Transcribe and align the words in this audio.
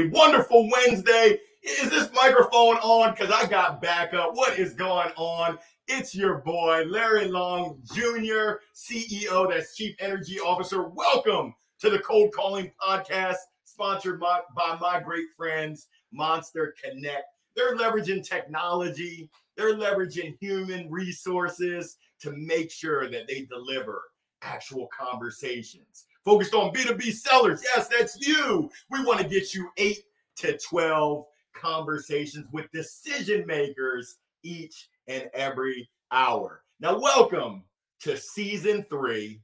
Wonderful 0.00 0.70
Wednesday. 0.70 1.38
Is 1.62 1.90
this 1.90 2.08
microphone 2.14 2.76
on? 2.76 3.10
Because 3.12 3.30
I 3.30 3.46
got 3.46 3.82
backup. 3.82 4.30
What 4.34 4.58
is 4.58 4.72
going 4.72 5.10
on? 5.16 5.58
It's 5.86 6.14
your 6.14 6.38
boy, 6.38 6.84
Larry 6.88 7.28
Long 7.28 7.78
Jr., 7.92 8.60
CEO, 8.74 9.50
that's 9.50 9.76
Chief 9.76 9.94
Energy 10.00 10.40
Officer. 10.40 10.88
Welcome 10.88 11.54
to 11.80 11.90
the 11.90 11.98
Cold 11.98 12.32
Calling 12.32 12.72
Podcast, 12.82 13.36
sponsored 13.64 14.18
by, 14.18 14.40
by 14.56 14.78
my 14.80 14.98
great 15.00 15.26
friends, 15.36 15.88
Monster 16.10 16.74
Connect. 16.82 17.24
They're 17.54 17.76
leveraging 17.76 18.26
technology, 18.26 19.28
they're 19.58 19.76
leveraging 19.76 20.38
human 20.40 20.90
resources 20.90 21.98
to 22.20 22.32
make 22.32 22.70
sure 22.70 23.10
that 23.10 23.28
they 23.28 23.42
deliver 23.42 24.00
actual 24.40 24.88
conversations 24.98 26.06
focused 26.24 26.54
on 26.54 26.72
B2B 26.72 27.12
sellers. 27.12 27.62
Yes, 27.64 27.88
that's 27.88 28.26
you. 28.26 28.70
We 28.90 29.04
want 29.04 29.20
to 29.20 29.28
get 29.28 29.54
you 29.54 29.68
eight 29.76 30.04
to 30.36 30.56
12 30.58 31.24
conversations 31.54 32.46
with 32.52 32.70
decision 32.72 33.46
makers 33.46 34.16
each 34.42 34.88
and 35.08 35.28
every 35.34 35.88
hour. 36.10 36.62
Now, 36.80 36.98
welcome 36.98 37.64
to 38.00 38.16
season 38.16 38.84
three, 38.84 39.40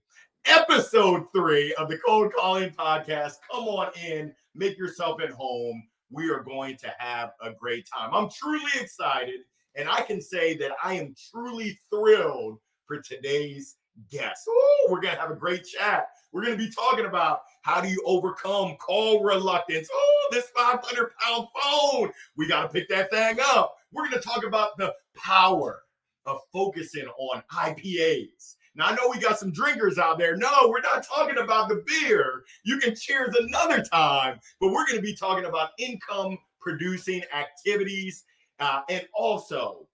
episode 0.46 1.26
three 1.34 1.74
of 1.74 1.88
the 1.88 1.98
Cold 1.98 2.32
Calling 2.36 2.70
Podcast. 2.70 3.34
Come 3.50 3.64
on 3.64 3.90
in, 4.04 4.32
make 4.54 4.78
yourself 4.78 5.20
at 5.20 5.30
home. 5.30 5.82
We 6.10 6.30
are 6.30 6.42
going 6.42 6.76
to 6.78 6.92
have 6.98 7.32
a 7.42 7.52
great 7.52 7.86
time. 7.92 8.10
I'm 8.14 8.30
truly 8.30 8.70
excited, 8.80 9.40
and 9.76 9.88
I 9.88 10.00
can 10.02 10.20
say 10.20 10.56
that 10.56 10.72
I 10.82 10.94
am 10.94 11.14
truly 11.30 11.78
thrilled 11.90 12.58
for 12.86 13.00
today's 13.00 13.76
guest. 14.10 14.48
Ooh, 14.48 14.91
we're 14.91 15.00
going 15.00 15.14
to 15.14 15.20
have 15.20 15.30
a 15.30 15.36
great 15.36 15.64
chat. 15.64 16.08
We're 16.32 16.44
going 16.44 16.58
to 16.58 16.64
be 16.64 16.70
talking 16.70 17.06
about 17.06 17.41
how 17.62 17.80
do 17.80 17.88
you 17.88 18.02
overcome 18.06 18.77
call 18.77 19.22
reluctance. 19.22 19.88
Oh, 19.92 20.28
this 20.32 20.48
500 20.56 21.10
pound 21.18 21.48
phone. 21.60 22.12
We 22.36 22.48
got 22.48 22.62
to 22.62 22.69
pick 22.69 22.88
that 22.88 23.10
thing 23.10 23.38
up. 23.41 23.76
We're 23.92 24.08
going 24.08 24.20
to 24.20 24.26
talk 24.26 24.44
about 24.44 24.76
the 24.76 24.94
power 25.16 25.82
of 26.26 26.41
focusing 26.52 27.06
on 27.06 27.42
IPAs. 27.52 28.56
Now, 28.74 28.86
I 28.86 28.94
know 28.94 29.08
we 29.10 29.19
got 29.19 29.38
some 29.38 29.50
drinkers 29.50 29.98
out 29.98 30.19
there. 30.19 30.36
No, 30.36 30.69
we're 30.69 30.80
not 30.80 31.04
talking 31.04 31.38
about 31.38 31.69
the 31.69 31.82
beer. 31.86 32.44
You 32.64 32.78
can 32.78 32.94
cheers 32.94 33.34
another 33.34 33.82
time, 33.82 34.38
but 34.60 34.69
we're 34.69 34.86
going 34.86 34.98
to 34.98 35.02
be 35.02 35.16
talking 35.16 35.46
about 35.46 35.70
income 35.78 36.38
producing 36.60 37.22
activities 37.34 38.24
uh, 38.60 38.82
and 38.88 39.06
also 39.14 39.88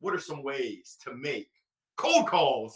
what 0.00 0.14
are 0.14 0.20
some 0.20 0.42
ways 0.42 0.96
to 1.04 1.14
make 1.14 1.48
cold 1.96 2.28
calls 2.28 2.74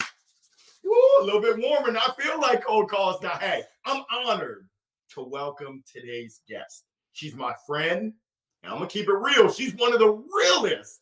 Woo, 0.84 0.92
a 1.20 1.24
little 1.24 1.40
bit 1.40 1.58
warmer. 1.58 1.88
And 1.88 1.98
I 1.98 2.10
feel 2.18 2.40
like 2.40 2.64
cold 2.64 2.90
calls 2.90 3.22
now. 3.22 3.38
Hey, 3.38 3.64
I'm 3.86 4.04
honored 4.12 4.68
to 5.10 5.22
welcome 5.22 5.82
today's 5.90 6.40
guest. 6.48 6.84
She's 7.12 7.34
my 7.34 7.54
friend, 7.66 8.12
and 8.62 8.72
I'm 8.72 8.78
gonna 8.78 8.88
keep 8.88 9.08
it 9.08 9.14
real. 9.14 9.50
She's 9.50 9.74
one 9.74 9.92
of 9.92 9.98
the 9.98 10.10
realest 10.10 11.00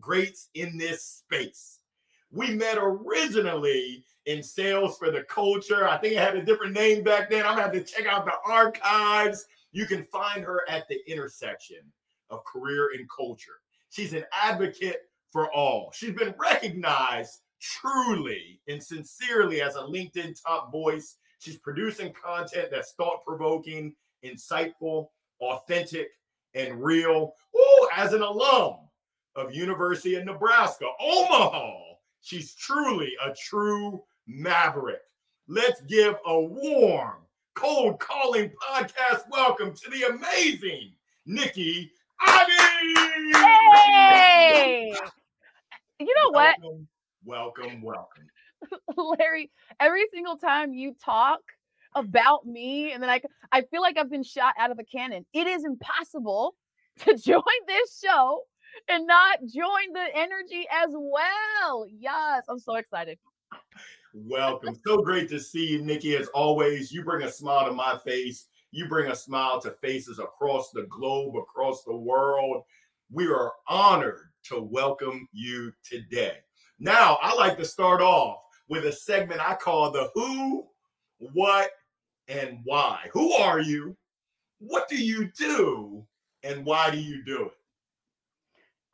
greats 0.00 0.48
in 0.54 0.76
this 0.76 1.04
space. 1.04 1.78
We 2.30 2.54
met 2.54 2.78
originally 2.80 4.04
in 4.26 4.42
sales 4.42 4.98
for 4.98 5.10
the 5.10 5.22
culture. 5.24 5.88
I 5.88 5.98
think 5.98 6.14
it 6.14 6.18
had 6.18 6.36
a 6.36 6.44
different 6.44 6.74
name 6.74 7.02
back 7.02 7.30
then. 7.30 7.44
I'm 7.44 7.56
gonna 7.56 7.62
have 7.62 7.72
to 7.72 7.84
check 7.84 8.06
out 8.06 8.24
the 8.24 8.34
archives. 8.44 9.46
You 9.72 9.86
can 9.86 10.04
find 10.04 10.42
her 10.44 10.68
at 10.68 10.88
the 10.88 10.98
intersection 11.10 11.78
of 12.30 12.44
career 12.44 12.90
and 12.96 13.08
culture. 13.14 13.60
She's 13.90 14.12
an 14.12 14.24
advocate 14.32 15.02
for 15.32 15.52
all. 15.52 15.90
She's 15.92 16.14
been 16.14 16.34
recognized 16.38 17.40
truly 17.60 18.60
and 18.68 18.82
sincerely 18.82 19.60
as 19.62 19.76
a 19.76 19.80
LinkedIn 19.80 20.40
top 20.42 20.72
voice. 20.72 21.16
She's 21.38 21.58
producing 21.58 22.12
content 22.12 22.68
that's 22.70 22.92
thought 22.92 23.24
provoking, 23.24 23.94
insightful, 24.24 25.08
authentic, 25.40 26.08
and 26.54 26.82
real. 26.82 27.34
Oh, 27.54 27.88
as 27.96 28.12
an 28.12 28.22
alum 28.22 28.76
of 29.36 29.54
University 29.54 30.16
of 30.16 30.24
Nebraska, 30.24 30.86
Omaha, 31.00 31.78
she's 32.20 32.54
truly 32.54 33.12
a 33.24 33.32
true 33.34 34.02
maverick. 34.26 35.00
Let's 35.48 35.80
give 35.82 36.16
a 36.26 36.40
warm, 36.40 37.18
cold 37.54 37.98
calling 38.00 38.50
podcast 38.62 39.22
welcome 39.30 39.74
to 39.74 39.90
the 39.90 40.14
amazing 40.14 40.92
Nikki 41.26 41.90
Ivey. 42.20 43.32
Hey! 43.34 44.94
You 45.98 46.14
know 46.14 46.30
what? 46.30 46.56
Welcome 46.62 46.88
welcome, 47.24 47.82
welcome. 47.82 48.26
Larry, 48.96 49.50
every 49.78 50.04
single 50.12 50.36
time 50.36 50.72
you 50.74 50.94
talk 51.02 51.40
about 51.94 52.46
me, 52.46 52.92
and 52.92 53.02
then 53.02 53.10
I, 53.10 53.20
I 53.52 53.62
feel 53.62 53.82
like 53.82 53.98
I've 53.98 54.10
been 54.10 54.22
shot 54.22 54.54
out 54.58 54.70
of 54.70 54.78
a 54.78 54.84
cannon. 54.84 55.26
It 55.32 55.46
is 55.46 55.64
impossible 55.64 56.54
to 57.00 57.16
join 57.16 57.42
this 57.66 58.00
show 58.02 58.42
and 58.88 59.06
not 59.06 59.38
join 59.40 59.92
the 59.92 60.06
energy 60.14 60.66
as 60.70 60.90
well. 60.92 61.86
Yes, 61.88 62.44
I'm 62.48 62.58
so 62.58 62.76
excited. 62.76 63.18
Welcome. 64.12 64.76
So 64.86 64.98
great 64.98 65.28
to 65.30 65.38
see 65.38 65.68
you, 65.68 65.82
Nikki. 65.82 66.16
As 66.16 66.28
always, 66.28 66.92
you 66.92 67.04
bring 67.04 67.26
a 67.26 67.30
smile 67.30 67.66
to 67.66 67.72
my 67.72 67.98
face. 68.04 68.46
You 68.72 68.88
bring 68.88 69.10
a 69.10 69.14
smile 69.14 69.60
to 69.62 69.72
faces 69.72 70.18
across 70.18 70.70
the 70.70 70.86
globe, 70.90 71.36
across 71.36 71.84
the 71.84 71.96
world. 71.96 72.62
We 73.10 73.26
are 73.28 73.52
honored 73.68 74.20
to 74.44 74.60
welcome 74.60 75.28
you 75.32 75.72
today. 75.84 76.38
Now, 76.82 77.18
I 77.20 77.34
like 77.34 77.58
to 77.58 77.64
start 77.66 78.00
off 78.00 78.38
with 78.70 78.86
a 78.86 78.92
segment 78.92 79.46
I 79.46 79.54
call 79.54 79.90
the 79.90 80.08
who, 80.14 80.64
what, 81.18 81.68
and 82.26 82.60
why. 82.64 83.10
Who 83.12 83.34
are 83.34 83.60
you? 83.60 83.94
What 84.60 84.88
do 84.88 84.96
you 84.96 85.30
do? 85.38 86.06
And 86.42 86.64
why 86.64 86.90
do 86.90 86.96
you 86.96 87.22
do 87.22 87.44
it? 87.44 87.52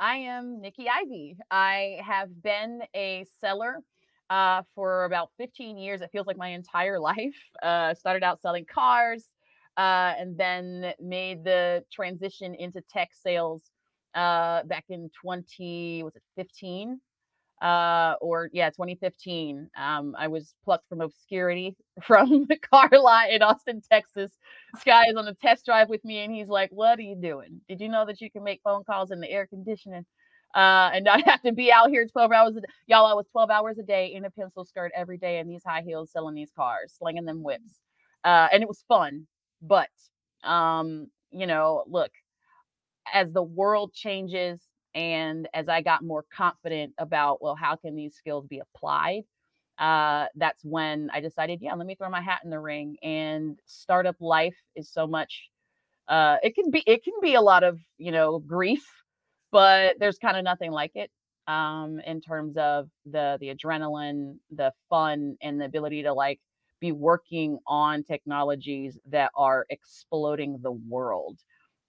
I 0.00 0.16
am 0.16 0.60
Nikki 0.60 0.88
Ivey. 0.88 1.36
I 1.48 2.00
have 2.04 2.42
been 2.42 2.82
a 2.96 3.24
seller 3.40 3.78
uh, 4.30 4.62
for 4.74 5.04
about 5.04 5.30
15 5.38 5.78
years. 5.78 6.00
It 6.00 6.10
feels 6.10 6.26
like 6.26 6.36
my 6.36 6.48
entire 6.48 6.98
life. 7.12 7.36
Uh, 7.62 7.94
started 7.94 8.24
out 8.24 8.42
selling 8.42 8.64
cars 8.64 9.26
uh, 9.76 10.14
and 10.18 10.36
then 10.36 10.92
made 11.00 11.44
the 11.44 11.84
transition 11.92 12.52
into 12.56 12.80
tech 12.80 13.10
sales 13.12 13.70
uh, 14.16 14.64
back 14.64 14.86
in 14.88 15.08
20, 15.22 16.02
was 16.02 16.16
it 16.16 16.22
15? 16.34 17.00
Uh, 17.62 18.14
or 18.20 18.50
yeah, 18.52 18.70
2015. 18.70 19.70
Um, 19.76 20.14
I 20.18 20.28
was 20.28 20.54
plucked 20.64 20.88
from 20.88 21.00
obscurity 21.00 21.76
from 22.02 22.46
the 22.48 22.56
car 22.58 22.90
lot 22.92 23.30
in 23.30 23.42
Austin, 23.42 23.80
Texas. 23.90 24.32
This 24.74 24.84
guy 24.84 25.04
is 25.08 25.16
on 25.16 25.28
a 25.28 25.34
test 25.34 25.64
drive 25.66 25.88
with 25.88 26.04
me, 26.04 26.18
and 26.20 26.32
he's 26.34 26.48
like, 26.48 26.70
"What 26.70 26.98
are 26.98 27.02
you 27.02 27.16
doing? 27.16 27.60
Did 27.68 27.80
you 27.80 27.88
know 27.88 28.04
that 28.06 28.20
you 28.20 28.30
can 28.30 28.44
make 28.44 28.60
phone 28.62 28.84
calls 28.84 29.10
in 29.10 29.20
the 29.20 29.30
air 29.30 29.46
conditioning?" 29.46 30.04
Uh, 30.54 30.90
and 30.94 31.08
I 31.08 31.20
have 31.26 31.42
to 31.42 31.52
be 31.52 31.72
out 31.72 31.90
here 31.90 32.06
12 32.06 32.32
hours. 32.32 32.56
A 32.56 32.60
day. 32.60 32.66
Y'all, 32.86 33.06
I 33.06 33.14
was 33.14 33.26
12 33.32 33.50
hours 33.50 33.78
a 33.78 33.82
day 33.82 34.12
in 34.14 34.24
a 34.24 34.30
pencil 34.30 34.64
skirt 34.64 34.92
every 34.94 35.18
day 35.18 35.38
in 35.38 35.48
these 35.48 35.62
high 35.64 35.82
heels, 35.82 36.10
selling 36.12 36.34
these 36.34 36.50
cars, 36.56 36.94
slinging 36.98 37.24
them 37.24 37.42
whips, 37.42 37.80
uh, 38.24 38.48
and 38.52 38.62
it 38.62 38.68
was 38.68 38.84
fun. 38.88 39.26
But 39.62 39.88
um, 40.44 41.08
you 41.30 41.46
know, 41.46 41.84
look, 41.88 42.10
as 43.12 43.32
the 43.32 43.42
world 43.42 43.92
changes, 43.94 44.60
and 44.96 45.46
as 45.52 45.68
I 45.68 45.82
got 45.82 46.02
more 46.02 46.24
confident 46.34 46.94
about, 46.98 47.42
well, 47.42 47.54
how 47.54 47.76
can 47.76 47.94
these 47.94 48.14
skills 48.14 48.46
be 48.46 48.60
applied? 48.60 49.24
Uh, 49.78 50.26
that's 50.34 50.64
when 50.64 51.10
I 51.12 51.20
decided, 51.20 51.60
yeah, 51.60 51.74
let 51.74 51.86
me 51.86 51.94
throw 51.94 52.08
my 52.08 52.22
hat 52.22 52.40
in 52.42 52.50
the 52.50 52.58
ring. 52.58 52.96
And 53.02 53.60
startup 53.66 54.16
life 54.20 54.56
is 54.74 54.90
so 54.90 55.06
much. 55.06 55.50
Uh, 56.08 56.38
it 56.42 56.54
can 56.54 56.70
be 56.70 56.82
it 56.86 57.04
can 57.04 57.14
be 57.20 57.34
a 57.34 57.40
lot 57.40 57.62
of 57.62 57.78
you 57.98 58.12
know 58.12 58.38
grief, 58.38 58.84
but 59.52 59.96
there's 59.98 60.18
kind 60.18 60.36
of 60.36 60.44
nothing 60.44 60.70
like 60.70 60.92
it 60.94 61.10
um, 61.46 62.00
in 62.06 62.20
terms 62.20 62.56
of 62.56 62.88
the 63.04 63.36
the 63.40 63.54
adrenaline, 63.54 64.36
the 64.50 64.72
fun, 64.88 65.36
and 65.42 65.60
the 65.60 65.64
ability 65.66 66.04
to 66.04 66.14
like 66.14 66.40
be 66.80 66.92
working 66.92 67.58
on 67.66 68.02
technologies 68.02 68.98
that 69.10 69.30
are 69.36 69.66
exploding 69.68 70.58
the 70.62 70.72
world. 70.72 71.38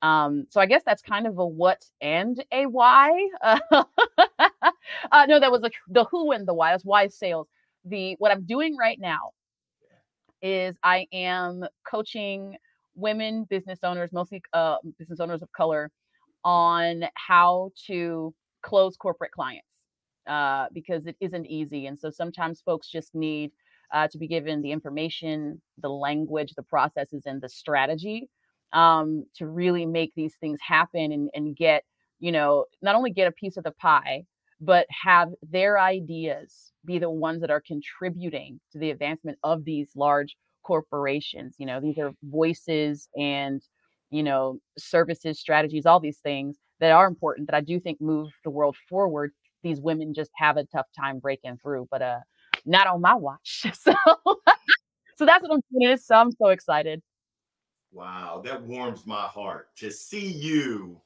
Um, 0.02 0.46
so 0.50 0.62
I 0.62 0.66
guess 0.68 0.84
that's 0.86 1.02
kind 1.02 1.26
of 1.26 1.40
a 1.40 1.46
what 1.46 1.84
and 2.02 2.44
a 2.52 2.66
why. 2.68 3.30
Uh, 3.42 3.60
uh, 5.12 5.26
no, 5.28 5.40
that 5.40 5.52
was 5.52 5.64
a, 5.64 5.72
the 5.88 6.06
who 6.06 6.32
and 6.32 6.48
the 6.48 6.54
why. 6.54 6.72
That's 6.72 6.86
why 6.86 7.08
sales. 7.08 7.48
The 7.86 8.16
what 8.20 8.32
I'm 8.32 8.46
doing 8.46 8.76
right 8.78 9.00
now 9.00 9.32
is 10.42 10.78
I 10.84 11.08
am 11.12 11.66
coaching 11.90 12.58
women 12.96 13.46
business 13.46 13.80
owners, 13.84 14.12
mostly 14.12 14.42
uh, 14.54 14.78
business 15.00 15.20
owners 15.20 15.42
of 15.42 15.52
color, 15.52 15.92
on 16.44 17.06
how 17.16 17.72
to 17.88 18.34
close 18.62 18.98
corporate 18.98 19.32
clients 19.32 19.74
uh, 20.28 20.68
because 20.74 21.08
it 21.08 21.16
isn't 21.20 21.46
easy. 21.48 21.88
And 21.88 21.98
so 21.98 22.10
sometimes 22.10 22.62
folks 22.62 22.90
just 22.90 23.16
need 23.16 23.52
uh, 23.94 24.08
to 24.10 24.18
be 24.18 24.28
given 24.28 24.62
the 24.62 24.72
information, 24.72 25.62
the 25.82 25.90
language, 25.90 26.54
the 26.56 26.64
processes, 26.64 27.24
and 27.26 27.42
the 27.42 27.50
strategy 27.50 28.30
um, 28.74 29.26
to 29.36 29.48
really 29.48 29.86
make 29.86 30.14
these 30.16 30.36
things 30.36 30.60
happen 30.66 31.12
and, 31.12 31.30
and 31.34 31.56
get, 31.56 31.84
you 32.20 32.32
know, 32.32 32.66
not 32.82 32.96
only 32.96 33.12
get 33.12 33.28
a 33.28 33.32
piece 33.32 33.58
of 33.58 33.64
the 33.64 33.72
pie, 33.72 34.24
but 34.60 34.88
have 35.04 35.30
their 35.44 35.80
ideas 35.80 36.72
be 36.86 36.98
the 37.00 37.10
ones 37.10 37.42
that 37.42 37.52
are 37.52 37.62
contributing 37.66 38.60
to 38.72 38.80
the 38.80 38.90
advancement 38.92 39.38
of 39.44 39.64
these 39.66 39.90
large 39.96 40.36
corporations. 40.64 41.56
You 41.60 41.66
know, 41.68 41.80
these 41.80 41.98
are 41.98 42.14
voices 42.24 43.08
and, 43.16 43.62
you 44.10 44.24
know, 44.24 44.60
services, 44.78 45.40
strategies, 45.40 45.86
all 45.86 46.00
these 46.00 46.20
things 46.20 46.58
that 46.80 46.92
are 46.92 47.08
important 47.08 47.48
that 47.48 47.56
I 47.56 47.62
do 47.62 47.80
think 47.80 48.02
move 48.02 48.30
the 48.44 48.50
world 48.50 48.76
forward. 48.90 49.32
These 49.64 49.82
women 49.82 50.14
just 50.14 50.32
have 50.36 50.58
a 50.58 50.66
tough 50.66 50.88
time 50.98 51.20
breaking 51.20 51.58
through, 51.62 51.88
but 51.92 52.02
uh 52.02 52.20
not 52.66 52.88
on 52.88 53.02
my 53.02 53.16
watch. 53.16 53.66
So 53.74 53.94
so 55.18 55.26
that's 55.26 55.42
what 55.44 55.54
I'm 55.54 55.62
doing. 55.80 55.98
So 55.98 56.16
I'm 56.16 56.32
so 56.32 56.48
excited. 56.48 57.02
Wow, 57.92 58.42
that 58.46 58.62
warms 58.62 59.06
my 59.06 59.24
heart 59.24 59.70
to 59.78 59.92
see 59.92 60.28
you 60.28 61.02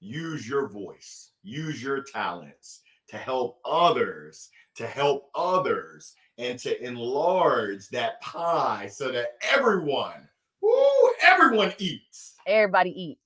use 0.00 0.48
your 0.48 0.68
voice, 0.68 1.30
use 1.42 1.82
your 1.82 2.02
talents 2.02 2.80
to 3.08 3.16
help 3.16 3.58
others, 3.64 4.50
to 4.74 4.86
help 4.86 5.30
others, 5.34 6.14
and 6.38 6.58
to 6.58 6.82
enlarge 6.82 7.88
that 7.90 8.20
pie 8.20 8.88
so 8.90 9.12
that 9.12 9.36
everyone, 9.42 10.28
woo, 10.60 11.10
everyone 11.22 11.72
eats. 11.78 12.34
Everybody 12.46 12.90
eat. 12.90 13.18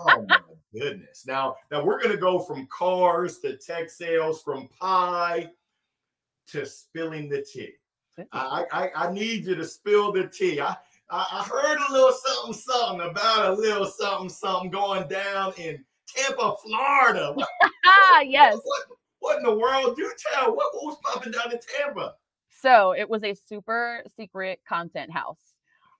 oh 0.00 0.24
my 0.28 0.38
goodness. 0.72 1.24
Now, 1.26 1.56
now 1.70 1.82
we're 1.84 2.00
gonna 2.00 2.16
go 2.16 2.38
from 2.38 2.66
cars 2.66 3.38
to 3.38 3.56
tech 3.56 3.90
sales, 3.90 4.42
from 4.42 4.68
pie 4.68 5.50
to 6.48 6.66
spilling 6.66 7.28
the 7.28 7.42
tea. 7.42 7.72
I, 8.32 8.64
I, 8.72 8.90
I 8.94 9.12
need 9.12 9.44
you 9.46 9.54
to 9.54 9.64
spill 9.64 10.12
the 10.12 10.26
tea. 10.26 10.60
I, 10.60 10.76
I 11.08 11.46
heard 11.48 11.78
a 11.78 11.92
little 11.92 12.12
something, 12.12 12.52
something 12.52 13.08
about 13.08 13.50
a 13.50 13.52
little 13.52 13.86
something, 13.86 14.28
something 14.28 14.70
going 14.70 15.08
down 15.08 15.52
in 15.56 15.84
Tampa, 16.06 16.54
Florida. 16.62 17.34
Ah, 17.88 18.20
yes. 18.20 18.58
What, 18.64 18.82
what, 19.20 19.36
in 19.38 19.44
the 19.44 19.54
world? 19.54 19.94
Do 19.96 20.10
tell. 20.32 20.54
What, 20.54 20.74
what 20.74 20.84
was 20.84 20.98
popping 21.04 21.32
down 21.32 21.52
in 21.52 21.58
Tampa? 21.58 22.14
So 22.50 22.92
it 22.92 23.08
was 23.08 23.22
a 23.22 23.34
super 23.34 24.02
secret 24.16 24.60
content 24.68 25.12
house. 25.12 25.38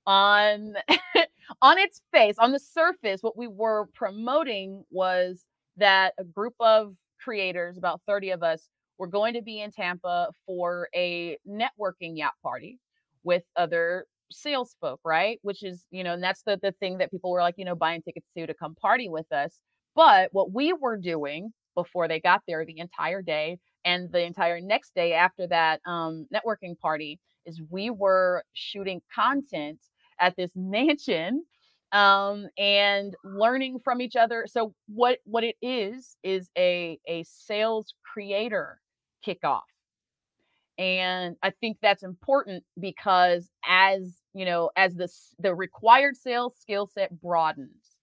On 0.04 0.74
on 1.62 1.78
its 1.78 2.02
face, 2.12 2.36
on 2.38 2.50
the 2.50 2.58
surface, 2.58 3.22
what 3.22 3.36
we 3.36 3.46
were 3.46 3.86
promoting 3.94 4.84
was 4.90 5.44
that 5.76 6.14
a 6.18 6.24
group 6.24 6.54
of 6.58 6.96
creators, 7.22 7.76
about 7.76 8.00
30 8.06 8.30
of 8.30 8.42
us, 8.42 8.68
were 8.98 9.06
going 9.06 9.34
to 9.34 9.42
be 9.42 9.60
in 9.60 9.70
Tampa 9.70 10.32
for 10.44 10.88
a 10.94 11.38
networking 11.48 12.16
yacht 12.16 12.34
party 12.42 12.80
with 13.22 13.44
other 13.56 14.06
sales 14.30 14.76
folk, 14.80 15.00
right? 15.04 15.38
Which 15.42 15.62
is, 15.62 15.84
you 15.90 16.04
know, 16.04 16.14
and 16.14 16.22
that's 16.22 16.42
the 16.42 16.58
the 16.62 16.72
thing 16.72 16.98
that 16.98 17.10
people 17.10 17.30
were 17.30 17.40
like, 17.40 17.54
you 17.58 17.64
know, 17.64 17.74
buying 17.74 18.02
tickets 18.02 18.26
to 18.36 18.46
to 18.46 18.54
come 18.54 18.74
party 18.74 19.08
with 19.08 19.30
us. 19.32 19.60
But 19.94 20.28
what 20.32 20.52
we 20.52 20.72
were 20.72 20.96
doing 20.96 21.52
before 21.74 22.08
they 22.08 22.20
got 22.20 22.42
there 22.46 22.64
the 22.64 22.78
entire 22.78 23.22
day 23.22 23.58
and 23.84 24.10
the 24.10 24.22
entire 24.22 24.60
next 24.60 24.94
day 24.94 25.12
after 25.12 25.46
that 25.46 25.80
um, 25.86 26.26
networking 26.34 26.78
party 26.78 27.20
is 27.44 27.62
we 27.70 27.90
were 27.90 28.42
shooting 28.52 29.00
content 29.14 29.78
at 30.20 30.34
this 30.36 30.52
mansion 30.56 31.44
um, 31.92 32.48
and 32.58 33.14
learning 33.24 33.78
from 33.84 34.00
each 34.00 34.16
other. 34.16 34.46
So 34.48 34.74
what 34.88 35.18
what 35.24 35.44
it 35.44 35.56
is 35.62 36.16
is 36.22 36.50
a 36.58 36.98
a 37.06 37.24
sales 37.24 37.94
creator 38.12 38.80
kickoff. 39.26 39.60
And 40.78 41.36
I 41.42 41.50
think 41.50 41.78
that's 41.80 42.02
important 42.02 42.64
because 42.78 43.48
as 43.66 44.20
you 44.34 44.44
know, 44.44 44.70
as 44.76 44.94
the 44.96 45.08
the 45.38 45.54
required 45.54 46.16
sales 46.16 46.54
skill 46.60 46.86
set 46.86 47.18
broadens 47.20 47.96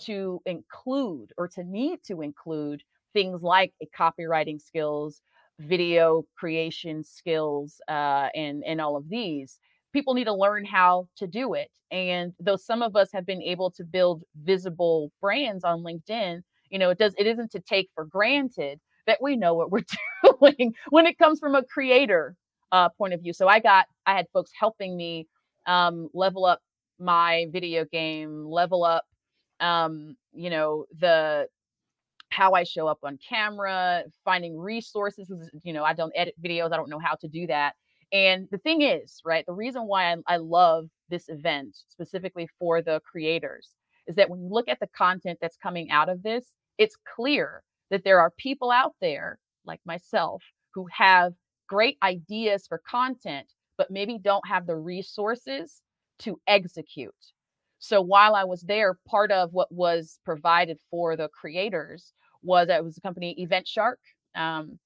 to 0.00 0.40
include 0.46 1.32
or 1.38 1.48
to 1.48 1.64
need 1.64 2.00
to 2.06 2.22
include 2.22 2.82
things 3.12 3.42
like 3.42 3.72
copywriting 3.98 4.60
skills, 4.60 5.22
video 5.60 6.24
creation 6.36 7.04
skills, 7.04 7.80
uh, 7.88 8.28
and 8.34 8.64
and 8.64 8.80
all 8.80 8.96
of 8.96 9.08
these, 9.08 9.58
people 9.92 10.14
need 10.14 10.24
to 10.24 10.34
learn 10.34 10.64
how 10.64 11.08
to 11.16 11.26
do 11.26 11.54
it. 11.54 11.70
And 11.90 12.32
though 12.40 12.56
some 12.56 12.82
of 12.82 12.96
us 12.96 13.10
have 13.12 13.26
been 13.26 13.42
able 13.42 13.70
to 13.72 13.84
build 13.84 14.24
visible 14.42 15.12
brands 15.20 15.64
on 15.64 15.82
LinkedIn, 15.84 16.42
you 16.70 16.78
know, 16.78 16.90
it 16.90 16.98
does 16.98 17.14
it 17.18 17.26
isn't 17.26 17.52
to 17.52 17.60
take 17.60 17.90
for 17.94 18.04
granted 18.04 18.80
that 19.06 19.18
we 19.22 19.36
know 19.36 19.54
what 19.54 19.70
we're 19.70 19.84
doing 20.40 20.74
when 20.90 21.06
it 21.06 21.18
comes 21.18 21.38
from 21.40 21.54
a 21.54 21.62
creator 21.62 22.36
uh, 22.72 22.88
point 22.88 23.14
of 23.14 23.20
view. 23.20 23.32
So 23.32 23.48
I 23.48 23.60
got 23.60 23.86
I 24.06 24.14
had 24.14 24.26
folks 24.32 24.50
helping 24.58 24.96
me 24.96 25.26
um, 25.66 26.08
level 26.14 26.44
up 26.44 26.60
my 26.98 27.46
video 27.52 27.84
game, 27.84 28.46
level 28.46 28.84
up 28.84 29.04
um, 29.60 30.16
you 30.32 30.50
know, 30.50 30.84
the 30.98 31.48
how 32.30 32.52
I 32.52 32.64
show 32.64 32.88
up 32.88 32.98
on 33.04 33.18
camera, 33.26 34.02
finding 34.24 34.58
resources. 34.58 35.30
You 35.62 35.72
know, 35.72 35.84
I 35.84 35.92
don't 35.94 36.12
edit 36.16 36.34
videos. 36.42 36.72
I 36.72 36.76
don't 36.76 36.90
know 36.90 36.98
how 36.98 37.14
to 37.20 37.28
do 37.28 37.46
that. 37.46 37.74
And 38.12 38.48
the 38.50 38.58
thing 38.58 38.82
is, 38.82 39.20
right, 39.24 39.44
the 39.46 39.52
reason 39.52 39.86
why 39.86 40.12
I, 40.12 40.16
I 40.26 40.36
love 40.36 40.88
this 41.08 41.28
event 41.28 41.76
specifically 41.88 42.48
for 42.58 42.82
the 42.82 43.00
creators 43.00 43.70
is 44.06 44.16
that 44.16 44.28
when 44.28 44.42
you 44.42 44.48
look 44.48 44.68
at 44.68 44.80
the 44.80 44.88
content 44.88 45.38
that's 45.40 45.56
coming 45.56 45.90
out 45.90 46.08
of 46.08 46.22
this, 46.22 46.44
it's 46.78 46.96
clear 47.16 47.62
that 47.90 48.04
there 48.04 48.20
are 48.20 48.32
people 48.36 48.70
out 48.70 48.94
there 49.00 49.38
like 49.64 49.80
myself 49.84 50.42
who 50.74 50.86
have 50.92 51.32
great 51.68 51.96
ideas 52.02 52.66
for 52.66 52.80
content, 52.88 53.46
but 53.78 53.90
maybe 53.90 54.18
don't 54.18 54.46
have 54.46 54.66
the 54.66 54.76
resources 54.76 55.82
to 56.20 56.40
execute. 56.46 57.14
So 57.78 58.00
while 58.00 58.34
I 58.34 58.44
was 58.44 58.62
there, 58.62 58.98
part 59.06 59.30
of 59.30 59.52
what 59.52 59.70
was 59.72 60.18
provided 60.24 60.78
for 60.90 61.16
the 61.16 61.28
creators 61.28 62.12
was 62.42 62.68
it 62.68 62.84
was 62.84 62.96
a 62.96 63.00
company 63.00 63.34
Event 63.38 63.66
Shark. 63.66 64.00
Um, 64.34 64.78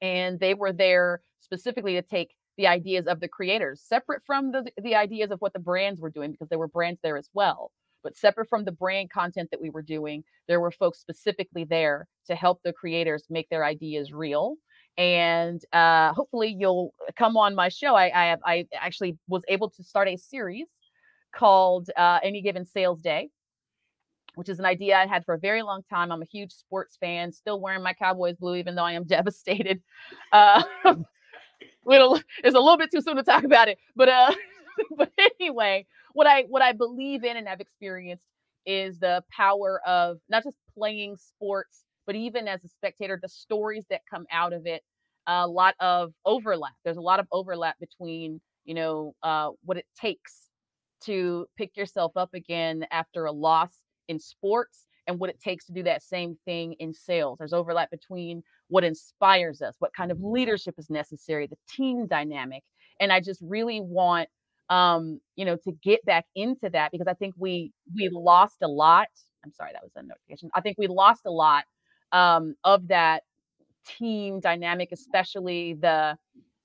and 0.00 0.38
they 0.38 0.54
were 0.54 0.72
there 0.72 1.20
specifically 1.40 1.94
to 1.94 2.02
take 2.02 2.34
the 2.56 2.66
ideas 2.66 3.06
of 3.06 3.20
the 3.20 3.28
creators, 3.28 3.80
separate 3.80 4.22
from 4.26 4.50
the, 4.50 4.70
the 4.82 4.96
ideas 4.96 5.30
of 5.30 5.40
what 5.40 5.52
the 5.52 5.58
brands 5.60 6.00
were 6.00 6.10
doing, 6.10 6.32
because 6.32 6.48
there 6.48 6.58
were 6.58 6.68
brands 6.68 7.00
there 7.02 7.16
as 7.16 7.28
well. 7.32 7.70
But 8.08 8.16
separate 8.16 8.48
from 8.48 8.64
the 8.64 8.72
brand 8.72 9.10
content 9.10 9.50
that 9.50 9.60
we 9.60 9.68
were 9.68 9.82
doing, 9.82 10.24
there 10.46 10.60
were 10.60 10.70
folks 10.70 10.98
specifically 10.98 11.64
there 11.64 12.08
to 12.26 12.34
help 12.34 12.62
the 12.64 12.72
creators 12.72 13.24
make 13.28 13.50
their 13.50 13.66
ideas 13.66 14.14
real. 14.14 14.56
And 14.96 15.62
uh, 15.74 16.14
hopefully, 16.14 16.56
you'll 16.58 16.94
come 17.16 17.36
on 17.36 17.54
my 17.54 17.68
show. 17.68 17.94
I, 17.94 18.30
I, 18.30 18.36
I 18.46 18.66
actually 18.74 19.18
was 19.28 19.42
able 19.48 19.68
to 19.68 19.84
start 19.84 20.08
a 20.08 20.16
series 20.16 20.68
called 21.36 21.90
uh, 21.98 22.20
Any 22.22 22.40
Given 22.40 22.64
Sales 22.64 23.02
Day, 23.02 23.28
which 24.36 24.48
is 24.48 24.58
an 24.58 24.64
idea 24.64 24.96
I 24.96 25.06
had 25.06 25.26
for 25.26 25.34
a 25.34 25.38
very 25.38 25.60
long 25.60 25.82
time. 25.90 26.10
I'm 26.10 26.22
a 26.22 26.24
huge 26.32 26.52
sports 26.52 26.96
fan, 26.98 27.30
still 27.30 27.60
wearing 27.60 27.82
my 27.82 27.92
Cowboys 27.92 28.36
blue, 28.36 28.54
even 28.54 28.74
though 28.74 28.84
I 28.84 28.92
am 28.92 29.04
devastated. 29.06 29.82
Uh, 30.32 30.62
it's 30.86 31.04
a 31.84 32.58
little 32.58 32.78
bit 32.78 32.90
too 32.90 33.02
soon 33.02 33.16
to 33.16 33.22
talk 33.22 33.44
about 33.44 33.68
it, 33.68 33.76
but 33.94 34.08
uh, 34.08 34.32
but 34.96 35.12
anyway, 35.18 35.86
what 36.18 36.26
I 36.26 36.42
what 36.48 36.62
I 36.62 36.72
believe 36.72 37.22
in 37.22 37.36
and 37.36 37.46
have 37.46 37.60
experienced 37.60 38.26
is 38.66 38.98
the 38.98 39.22
power 39.30 39.80
of 39.86 40.18
not 40.28 40.42
just 40.42 40.56
playing 40.76 41.16
sports, 41.16 41.84
but 42.08 42.16
even 42.16 42.48
as 42.48 42.64
a 42.64 42.68
spectator, 42.68 43.20
the 43.22 43.28
stories 43.28 43.84
that 43.88 44.00
come 44.10 44.26
out 44.32 44.52
of 44.52 44.66
it. 44.66 44.82
A 45.28 45.46
lot 45.46 45.76
of 45.78 46.12
overlap. 46.24 46.72
There's 46.84 46.96
a 46.96 47.02
lot 47.02 47.20
of 47.20 47.28
overlap 47.30 47.76
between 47.78 48.40
you 48.64 48.74
know 48.74 49.14
uh, 49.22 49.50
what 49.64 49.76
it 49.76 49.86
takes 49.96 50.48
to 51.04 51.46
pick 51.56 51.76
yourself 51.76 52.10
up 52.16 52.34
again 52.34 52.84
after 52.90 53.26
a 53.26 53.32
loss 53.32 53.70
in 54.08 54.18
sports 54.18 54.86
and 55.06 55.20
what 55.20 55.30
it 55.30 55.40
takes 55.40 55.66
to 55.66 55.72
do 55.72 55.84
that 55.84 56.02
same 56.02 56.36
thing 56.44 56.72
in 56.80 56.92
sales. 56.92 57.38
There's 57.38 57.52
overlap 57.52 57.92
between 57.92 58.42
what 58.66 58.82
inspires 58.82 59.62
us, 59.62 59.76
what 59.78 59.94
kind 59.94 60.10
of 60.10 60.20
leadership 60.20 60.74
is 60.78 60.90
necessary, 60.90 61.46
the 61.46 61.56
team 61.68 62.08
dynamic. 62.08 62.64
And 62.98 63.12
I 63.12 63.20
just 63.20 63.40
really 63.40 63.80
want 63.80 64.28
um, 64.70 65.20
you 65.36 65.44
know, 65.44 65.56
to 65.64 65.72
get 65.82 66.04
back 66.04 66.26
into 66.34 66.68
that 66.70 66.92
because 66.92 67.06
I 67.08 67.14
think 67.14 67.34
we 67.38 67.72
we 67.94 68.08
lost 68.10 68.56
a 68.62 68.68
lot. 68.68 69.08
I'm 69.44 69.52
sorry, 69.52 69.70
that 69.72 69.82
was 69.82 69.92
a 69.96 70.02
notification. 70.02 70.50
I 70.54 70.60
think 70.60 70.78
we 70.78 70.86
lost 70.88 71.22
a 71.26 71.30
lot 71.30 71.64
um 72.12 72.54
of 72.64 72.88
that 72.88 73.22
team 73.86 74.40
dynamic, 74.40 74.90
especially 74.92 75.74
the 75.74 76.16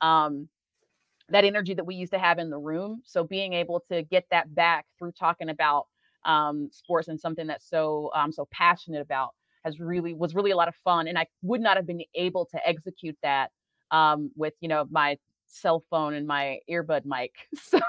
um 0.01 0.49
that 1.29 1.45
energy 1.45 1.73
that 1.73 1.85
we 1.85 1.95
used 1.95 2.11
to 2.13 2.19
have 2.19 2.39
in 2.39 2.49
the 2.49 2.57
room. 2.57 3.01
So 3.05 3.23
being 3.23 3.53
able 3.53 3.81
to 3.91 4.03
get 4.03 4.25
that 4.31 4.53
back 4.53 4.85
through 4.99 5.13
talking 5.13 5.49
about 5.49 5.87
um, 6.25 6.69
sports 6.71 7.07
and 7.07 7.19
something 7.19 7.47
that's 7.47 7.69
so 7.69 8.11
um, 8.15 8.31
so 8.31 8.47
passionate 8.51 9.01
about 9.01 9.31
has 9.65 9.79
really 9.79 10.13
was 10.13 10.35
really 10.35 10.51
a 10.51 10.55
lot 10.57 10.67
of 10.67 10.75
fun. 10.83 11.07
And 11.07 11.17
I 11.17 11.27
would 11.41 11.61
not 11.61 11.77
have 11.77 11.87
been 11.87 12.01
able 12.15 12.45
to 12.47 12.67
execute 12.67 13.17
that 13.23 13.51
um, 13.91 14.31
with 14.35 14.53
you 14.61 14.67
know 14.67 14.85
my 14.91 15.17
cell 15.53 15.83
phone 15.89 16.13
and 16.13 16.27
my 16.27 16.59
earbud 16.69 17.05
mic. 17.05 17.33
So 17.55 17.79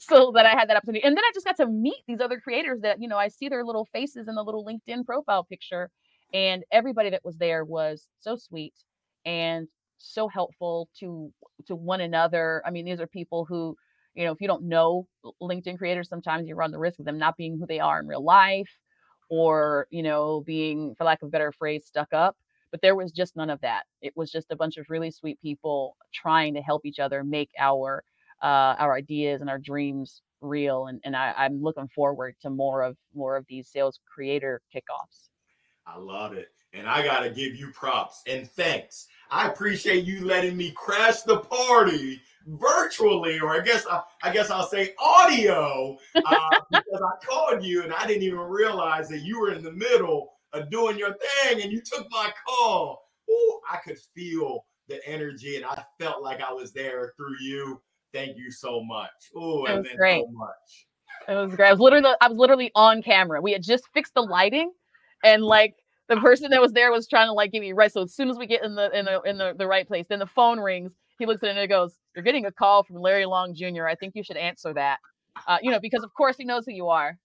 so 0.00 0.32
that 0.34 0.46
I 0.46 0.50
had 0.50 0.68
that 0.68 0.76
opportunity. 0.76 1.04
And 1.04 1.16
then 1.16 1.24
I 1.24 1.30
just 1.34 1.46
got 1.46 1.56
to 1.58 1.66
meet 1.66 2.02
these 2.08 2.20
other 2.20 2.40
creators 2.40 2.80
that, 2.82 3.00
you 3.00 3.08
know, 3.08 3.18
I 3.18 3.28
see 3.28 3.48
their 3.48 3.64
little 3.64 3.86
faces 3.92 4.28
in 4.28 4.34
the 4.34 4.42
little 4.42 4.64
LinkedIn 4.64 5.04
profile 5.04 5.44
picture. 5.44 5.90
And 6.32 6.64
everybody 6.72 7.10
that 7.10 7.24
was 7.24 7.36
there 7.36 7.64
was 7.64 8.08
so 8.20 8.36
sweet 8.36 8.74
and 9.24 9.68
so 9.98 10.28
helpful 10.28 10.88
to 11.00 11.32
to 11.66 11.74
one 11.76 12.00
another. 12.00 12.62
I 12.66 12.70
mean, 12.70 12.84
these 12.84 13.00
are 13.00 13.06
people 13.06 13.44
who, 13.44 13.76
you 14.14 14.24
know, 14.24 14.32
if 14.32 14.40
you 14.40 14.48
don't 14.48 14.64
know 14.64 15.06
LinkedIn 15.42 15.78
creators, 15.78 16.08
sometimes 16.08 16.48
you 16.48 16.54
run 16.54 16.70
the 16.72 16.78
risk 16.78 16.98
of 16.98 17.04
them 17.04 17.18
not 17.18 17.36
being 17.36 17.58
who 17.58 17.66
they 17.66 17.80
are 17.80 18.00
in 18.00 18.06
real 18.06 18.24
life 18.24 18.70
or, 19.28 19.86
you 19.90 20.02
know, 20.02 20.42
being, 20.46 20.94
for 20.96 21.04
lack 21.04 21.22
of 21.22 21.28
a 21.28 21.30
better 21.30 21.52
phrase, 21.52 21.84
stuck 21.86 22.12
up. 22.12 22.36
But 22.70 22.82
there 22.82 22.96
was 22.96 23.12
just 23.12 23.36
none 23.36 23.50
of 23.50 23.60
that. 23.60 23.84
It 24.02 24.12
was 24.16 24.30
just 24.30 24.50
a 24.50 24.56
bunch 24.56 24.76
of 24.76 24.86
really 24.88 25.10
sweet 25.10 25.40
people 25.40 25.96
trying 26.12 26.54
to 26.54 26.60
help 26.60 26.84
each 26.84 26.98
other 26.98 27.24
make 27.24 27.50
our 27.58 28.02
uh, 28.42 28.76
our 28.78 28.94
ideas 28.94 29.40
and 29.40 29.48
our 29.48 29.58
dreams 29.58 30.22
real. 30.40 30.86
And, 30.86 31.00
and 31.04 31.16
I, 31.16 31.32
I'm 31.36 31.62
looking 31.62 31.88
forward 31.88 32.36
to 32.42 32.50
more 32.50 32.82
of 32.82 32.96
more 33.14 33.36
of 33.36 33.46
these 33.48 33.68
sales 33.68 34.00
creator 34.12 34.60
kickoffs. 34.74 35.28
I 35.86 35.98
love 35.98 36.32
it. 36.32 36.48
And 36.72 36.86
I 36.86 37.02
got 37.02 37.20
to 37.20 37.30
give 37.30 37.54
you 37.54 37.70
props 37.70 38.22
and 38.26 38.50
thanks. 38.50 39.06
I 39.30 39.48
appreciate 39.48 40.04
you 40.04 40.24
letting 40.24 40.56
me 40.56 40.72
crash 40.72 41.22
the 41.22 41.38
party 41.38 42.20
virtually, 42.46 43.40
or 43.40 43.50
I 43.50 43.60
guess 43.60 43.86
I, 43.90 44.02
I 44.22 44.32
guess 44.32 44.50
I'll 44.50 44.66
say 44.66 44.94
audio, 44.98 45.96
uh, 46.14 46.50
because 46.70 47.02
I 47.02 47.26
called 47.26 47.64
you 47.64 47.82
and 47.82 47.92
I 47.92 48.06
didn't 48.06 48.24
even 48.24 48.38
realize 48.38 49.08
that 49.08 49.20
you 49.20 49.40
were 49.40 49.52
in 49.52 49.64
the 49.64 49.72
middle 49.72 50.35
of 50.56 50.70
doing 50.70 50.98
your 50.98 51.14
thing 51.14 51.62
and 51.62 51.72
you 51.72 51.80
took 51.80 52.06
my 52.10 52.32
call. 52.46 53.02
Ooh, 53.30 53.60
I 53.70 53.78
could 53.78 53.98
feel 54.14 54.64
the 54.88 55.06
energy 55.06 55.56
and 55.56 55.64
I 55.64 55.82
felt 56.00 56.22
like 56.22 56.40
I 56.40 56.52
was 56.52 56.72
there 56.72 57.12
through 57.16 57.36
you. 57.40 57.80
Thank 58.12 58.36
you 58.36 58.50
so 58.50 58.82
much. 58.82 59.10
Oh, 59.34 59.60
was 59.60 59.86
great. 59.96 60.22
so 60.22 60.30
much. 60.32 60.86
It 61.28 61.34
was 61.34 61.54
great. 61.54 61.68
I 61.68 61.72
was 61.72 61.80
literally 61.80 62.14
I 62.20 62.28
was 62.28 62.38
literally 62.38 62.70
on 62.74 63.02
camera. 63.02 63.40
We 63.40 63.52
had 63.52 63.62
just 63.62 63.84
fixed 63.92 64.14
the 64.14 64.22
lighting 64.22 64.70
and 65.24 65.42
like 65.42 65.74
the 66.08 66.16
person 66.16 66.50
that 66.50 66.60
was 66.60 66.72
there 66.72 66.92
was 66.92 67.08
trying 67.08 67.28
to 67.28 67.32
like 67.32 67.52
give 67.52 67.62
me 67.62 67.72
right. 67.72 67.90
So 67.90 68.02
as 68.02 68.14
soon 68.14 68.30
as 68.30 68.38
we 68.38 68.46
get 68.46 68.64
in 68.64 68.74
the 68.74 68.96
in 68.96 69.04
the 69.06 69.20
in 69.22 69.38
the, 69.38 69.54
the 69.56 69.66
right 69.66 69.86
place, 69.86 70.06
then 70.08 70.20
the 70.20 70.26
phone 70.26 70.60
rings. 70.60 70.94
He 71.18 71.24
looks 71.26 71.42
at 71.42 71.48
it 71.48 71.56
and 71.56 71.68
goes, 71.68 71.96
"You're 72.14 72.22
getting 72.22 72.44
a 72.44 72.52
call 72.52 72.84
from 72.84 72.96
Larry 72.96 73.24
Long 73.24 73.54
Jr. 73.54 73.86
I 73.86 73.94
think 73.94 74.14
you 74.14 74.22
should 74.22 74.36
answer 74.36 74.72
that." 74.74 74.98
Uh, 75.46 75.58
you 75.62 75.70
know, 75.70 75.80
because 75.80 76.02
of 76.04 76.12
course 76.14 76.36
he 76.36 76.44
knows 76.44 76.64
who 76.66 76.72
you 76.72 76.88
are. 76.88 77.18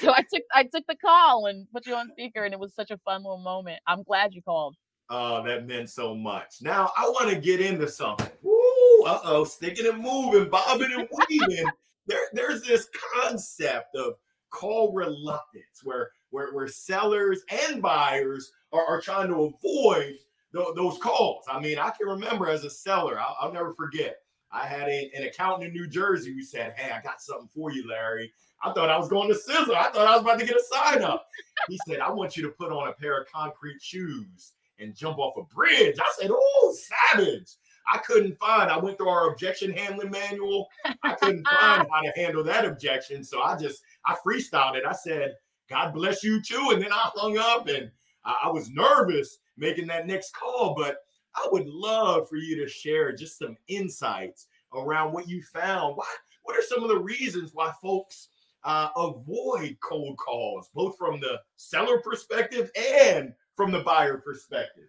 So 0.00 0.12
I 0.12 0.22
took 0.32 0.42
I 0.52 0.64
took 0.64 0.84
the 0.88 0.96
call 0.96 1.46
and 1.46 1.66
put 1.72 1.86
you 1.86 1.94
on 1.94 2.10
speaker, 2.10 2.44
and 2.44 2.52
it 2.52 2.60
was 2.60 2.74
such 2.74 2.90
a 2.90 2.98
fun 2.98 3.22
little 3.22 3.38
moment. 3.38 3.80
I'm 3.86 4.02
glad 4.02 4.34
you 4.34 4.42
called. 4.42 4.76
Oh, 5.10 5.42
that 5.44 5.66
meant 5.66 5.88
so 5.88 6.14
much. 6.14 6.56
Now 6.60 6.92
I 6.96 7.08
want 7.08 7.30
to 7.30 7.36
get 7.36 7.60
into 7.60 7.88
something. 7.88 8.28
Woo, 8.42 9.04
uh 9.06 9.20
oh, 9.24 9.44
sticking 9.44 9.86
and 9.86 10.02
moving, 10.02 10.50
bobbing 10.50 10.92
and 10.92 11.08
weaving. 11.28 11.66
there, 12.06 12.26
there's 12.32 12.62
this 12.62 12.88
concept 13.14 13.94
of 13.96 14.14
call 14.50 14.92
reluctance 14.92 15.82
where 15.84 16.10
where, 16.30 16.52
where 16.52 16.68
sellers 16.68 17.42
and 17.50 17.80
buyers 17.80 18.52
are, 18.72 18.84
are 18.84 19.00
trying 19.00 19.28
to 19.28 19.54
avoid 19.54 20.16
th- 20.54 20.74
those 20.76 20.98
calls. 20.98 21.44
I 21.50 21.60
mean, 21.60 21.78
I 21.78 21.90
can 21.90 22.06
remember 22.06 22.48
as 22.48 22.64
a 22.64 22.70
seller, 22.70 23.18
I'll, 23.18 23.36
I'll 23.40 23.52
never 23.52 23.74
forget. 23.74 24.16
I 24.50 24.66
had 24.66 24.88
a, 24.88 25.10
an 25.14 25.24
accountant 25.24 25.68
in 25.68 25.72
New 25.72 25.86
Jersey 25.86 26.32
who 26.32 26.42
said, 26.42 26.74
Hey, 26.76 26.90
I 26.90 27.00
got 27.00 27.20
something 27.20 27.48
for 27.54 27.70
you, 27.70 27.88
Larry. 27.88 28.32
I 28.62 28.72
thought 28.72 28.90
I 28.90 28.98
was 28.98 29.08
going 29.08 29.28
to 29.28 29.34
Sizzler. 29.34 29.76
I 29.76 29.90
thought 29.90 30.06
I 30.06 30.14
was 30.14 30.22
about 30.22 30.40
to 30.40 30.46
get 30.46 30.56
a 30.56 30.62
sign 30.72 31.02
up. 31.02 31.26
He 31.68 31.78
said, 31.86 32.00
I 32.00 32.10
want 32.10 32.36
you 32.36 32.42
to 32.44 32.50
put 32.50 32.72
on 32.72 32.88
a 32.88 32.92
pair 32.92 33.20
of 33.20 33.28
concrete 33.32 33.80
shoes 33.80 34.52
and 34.78 34.94
jump 34.94 35.18
off 35.18 35.36
a 35.36 35.54
bridge. 35.54 35.96
I 35.98 36.12
said, 36.20 36.30
Oh, 36.32 36.76
savage. 37.12 37.56
I 37.90 37.98
couldn't 37.98 38.38
find, 38.38 38.70
I 38.70 38.76
went 38.76 38.98
through 38.98 39.08
our 39.08 39.30
objection 39.30 39.72
handling 39.72 40.10
manual. 40.10 40.68
I 41.02 41.14
couldn't 41.14 41.46
find 41.60 41.86
how 41.90 42.02
to 42.02 42.12
handle 42.16 42.44
that 42.44 42.66
objection. 42.66 43.24
So 43.24 43.42
I 43.42 43.56
just, 43.56 43.82
I 44.04 44.14
freestyled 44.26 44.76
it. 44.76 44.84
I 44.86 44.92
said, 44.92 45.36
God 45.70 45.94
bless 45.94 46.22
you 46.22 46.42
too. 46.42 46.70
And 46.72 46.82
then 46.82 46.92
I 46.92 47.10
hung 47.14 47.38
up 47.38 47.68
and 47.68 47.90
I, 48.24 48.42
I 48.44 48.50
was 48.50 48.70
nervous 48.70 49.38
making 49.56 49.86
that 49.88 50.06
next 50.06 50.34
call, 50.34 50.74
but 50.76 50.98
I 51.34 51.48
would 51.50 51.66
love 51.66 52.28
for 52.28 52.36
you 52.36 52.56
to 52.62 52.68
share 52.68 53.12
just 53.12 53.38
some 53.38 53.56
insights 53.68 54.46
around 54.74 55.12
what 55.12 55.28
you 55.28 55.42
found. 55.42 55.96
Why, 55.96 56.06
what 56.42 56.56
are 56.56 56.62
some 56.62 56.82
of 56.82 56.88
the 56.88 56.98
reasons 56.98 57.52
why 57.54 57.72
folks 57.80 58.28
uh, 58.64 58.88
avoid 58.96 59.76
cold 59.82 60.16
calls, 60.18 60.70
both 60.74 60.96
from 60.98 61.20
the 61.20 61.40
seller 61.56 61.98
perspective 61.98 62.70
and 62.76 63.32
from 63.56 63.72
the 63.72 63.80
buyer 63.80 64.18
perspective? 64.18 64.88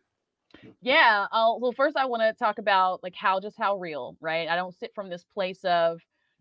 Yeah. 0.82 1.28
I'll, 1.32 1.60
well, 1.60 1.74
first 1.74 1.96
I 1.96 2.06
want 2.06 2.22
to 2.22 2.34
talk 2.34 2.58
about 2.58 3.02
like 3.04 3.16
how 3.16 3.40
just 3.40 3.58
how 3.58 3.78
real, 3.78 4.18
right? 4.20 4.48
I 4.48 4.56
don't 4.56 4.78
sit 4.78 4.92
from 4.96 5.10
this 5.10 5.24
place 5.34 5.64
of, 5.64 6.00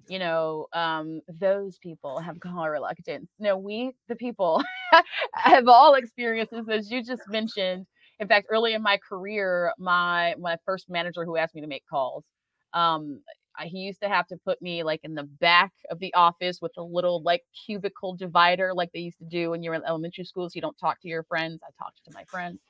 you 0.08 0.18
know, 0.18 0.66
um, 0.72 1.20
those 1.28 1.78
people 1.78 2.18
have 2.18 2.40
call 2.40 2.68
reluctance. 2.68 3.28
No, 3.38 3.56
we, 3.58 3.92
the 4.08 4.16
people, 4.16 4.62
have 5.34 5.68
all 5.68 5.94
experiences, 5.94 6.66
as 6.70 6.90
you 6.90 7.04
just 7.04 7.22
mentioned. 7.28 7.86
In 8.20 8.26
fact, 8.26 8.46
early 8.50 8.72
in 8.72 8.82
my 8.82 8.98
career, 9.06 9.72
my 9.78 10.34
my 10.38 10.56
first 10.64 10.88
manager 10.88 11.24
who 11.24 11.36
asked 11.36 11.54
me 11.54 11.60
to 11.60 11.66
make 11.66 11.84
calls, 11.88 12.24
um, 12.72 13.20
he 13.66 13.78
used 13.78 14.00
to 14.02 14.08
have 14.08 14.26
to 14.28 14.36
put 14.36 14.60
me 14.62 14.82
like 14.82 15.00
in 15.02 15.14
the 15.14 15.24
back 15.24 15.72
of 15.90 15.98
the 15.98 16.12
office 16.14 16.60
with 16.60 16.72
a 16.76 16.82
little 16.82 17.22
like 17.22 17.42
cubicle 17.66 18.14
divider, 18.14 18.72
like 18.74 18.90
they 18.92 19.00
used 19.00 19.18
to 19.18 19.24
do 19.24 19.50
when 19.50 19.62
you're 19.62 19.74
in 19.74 19.82
elementary 19.86 20.24
school, 20.24 20.48
so 20.48 20.52
you 20.54 20.60
don't 20.60 20.78
talk 20.78 21.00
to 21.00 21.08
your 21.08 21.24
friends. 21.24 21.60
I 21.62 21.70
talked 21.82 22.04
to 22.04 22.10
my 22.14 22.24
friends. 22.24 22.60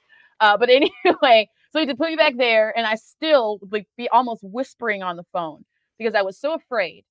Uh, 0.41 0.57
but 0.57 0.71
anyway, 0.71 1.49
so 1.73 1.81
he 1.81 1.87
to 1.87 1.97
put 1.97 2.11
me 2.11 2.17
back 2.17 2.37
there, 2.37 2.77
and 2.77 2.87
I 2.87 2.95
still 2.95 3.59
would 3.61 3.73
like 3.73 3.89
be 3.97 4.09
almost 4.09 4.43
whispering 4.43 5.03
on 5.03 5.17
the 5.17 5.25
phone 5.33 5.65
because 5.99 6.15
I 6.15 6.23
was 6.23 6.39
so 6.39 6.55
afraid 6.55 7.05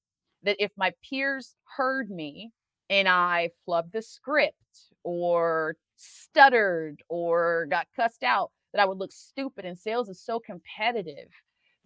that 0.43 0.57
if 0.59 0.71
my 0.77 0.93
peers 1.07 1.55
heard 1.75 2.09
me 2.09 2.51
and 2.89 3.07
I 3.07 3.49
flubbed 3.67 3.91
the 3.91 4.01
script 4.01 4.55
or 5.03 5.75
stuttered 5.95 7.01
or 7.09 7.67
got 7.69 7.87
cussed 7.95 8.23
out, 8.23 8.51
that 8.73 8.81
I 8.81 8.85
would 8.85 8.97
look 8.97 9.11
stupid. 9.11 9.65
And 9.65 9.77
sales 9.77 10.09
is 10.09 10.21
so 10.21 10.39
competitive. 10.39 11.29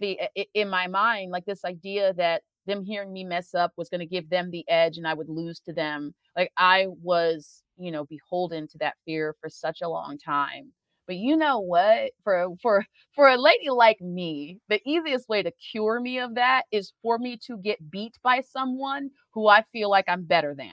The 0.01 0.20
in 0.53 0.70
my 0.70 0.88
mind, 0.88 1.31
like 1.31 1.46
this 1.46 1.63
idea 1.63 2.13
that 2.15 2.41
them 2.67 2.84
hearing 2.84 3.13
me 3.13 3.24
mess 3.24 3.55
up 3.55 3.72
was 3.77 3.89
going 3.89 4.00
to 4.00 4.05
give 4.05 4.29
them 4.29 4.51
the 4.51 4.65
edge 4.70 4.98
and 4.98 5.08
I 5.08 5.13
would 5.13 5.29
lose 5.29 5.60
to 5.62 5.74
them. 5.74 6.13
Like 6.36 6.51
I 6.58 6.88
was, 7.01 7.63
you 7.77 7.91
know, 7.91 8.05
beholden 8.05 8.67
to 8.70 8.77
that 8.79 8.96
fear 9.05 9.36
for 9.39 9.50
such 9.50 9.81
a 9.81 9.89
long 9.89 10.17
time. 10.17 10.72
But 11.08 11.15
you 11.17 11.36
know 11.36 11.60
what? 11.60 12.12
For 12.24 12.48
for 12.62 12.86
for 13.15 13.27
a 13.27 13.38
lady 13.38 13.70
like 13.70 14.00
me, 14.01 14.60
the 14.70 14.79
easiest 14.86 15.27
way 15.27 15.43
to 15.43 15.51
cure 15.51 16.00
me 16.00 16.20
of 16.20 16.36
that 16.36 16.63
is 16.72 16.93
for 17.01 17.17
me 17.17 17.38
to 17.48 17.58
get 17.58 17.89
beat 17.91 18.17
by 18.24 18.41
someone 18.41 19.10
who 19.34 19.48
I 19.48 19.63
feel 19.72 19.89
like 19.89 20.05
I'm 20.08 20.24
better 20.24 20.55
than. 20.55 20.67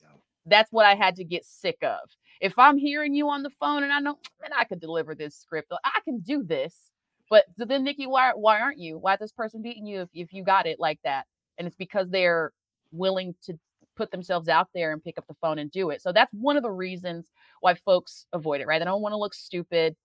Yeah. 0.00 0.08
That's 0.46 0.72
what 0.72 0.86
I 0.86 0.94
had 0.94 1.16
to 1.16 1.24
get 1.24 1.44
sick 1.44 1.78
of. 1.82 2.00
If 2.40 2.58
I'm 2.58 2.76
hearing 2.76 3.14
you 3.14 3.28
on 3.28 3.44
the 3.44 3.50
phone 3.60 3.84
and 3.84 3.92
I 3.92 4.00
know, 4.00 4.18
man, 4.40 4.50
I 4.56 4.64
could 4.64 4.80
deliver 4.80 5.14
this 5.14 5.36
script. 5.36 5.72
I 5.84 6.00
can 6.04 6.18
do 6.18 6.42
this. 6.42 6.91
But 7.30 7.44
so 7.56 7.64
then, 7.64 7.84
Nikki, 7.84 8.06
why 8.06 8.32
why 8.34 8.60
aren't 8.60 8.78
you? 8.78 8.98
Why 8.98 9.14
is 9.14 9.20
this 9.20 9.32
person 9.32 9.62
beating 9.62 9.86
you 9.86 10.02
if, 10.02 10.08
if 10.12 10.32
you 10.32 10.44
got 10.44 10.66
it 10.66 10.78
like 10.78 11.00
that? 11.04 11.26
And 11.58 11.66
it's 11.66 11.76
because 11.76 12.10
they're 12.10 12.52
willing 12.92 13.34
to 13.44 13.58
put 13.96 14.10
themselves 14.10 14.48
out 14.48 14.68
there 14.74 14.92
and 14.92 15.02
pick 15.02 15.18
up 15.18 15.26
the 15.26 15.34
phone 15.34 15.58
and 15.58 15.70
do 15.70 15.90
it. 15.90 16.02
So 16.02 16.12
that's 16.12 16.32
one 16.32 16.56
of 16.56 16.62
the 16.62 16.70
reasons 16.70 17.30
why 17.60 17.74
folks 17.74 18.26
avoid 18.32 18.60
it, 18.60 18.66
right? 18.66 18.78
They 18.78 18.84
don't 18.84 19.02
want 19.02 19.12
to 19.12 19.18
look 19.18 19.34
stupid. 19.34 19.96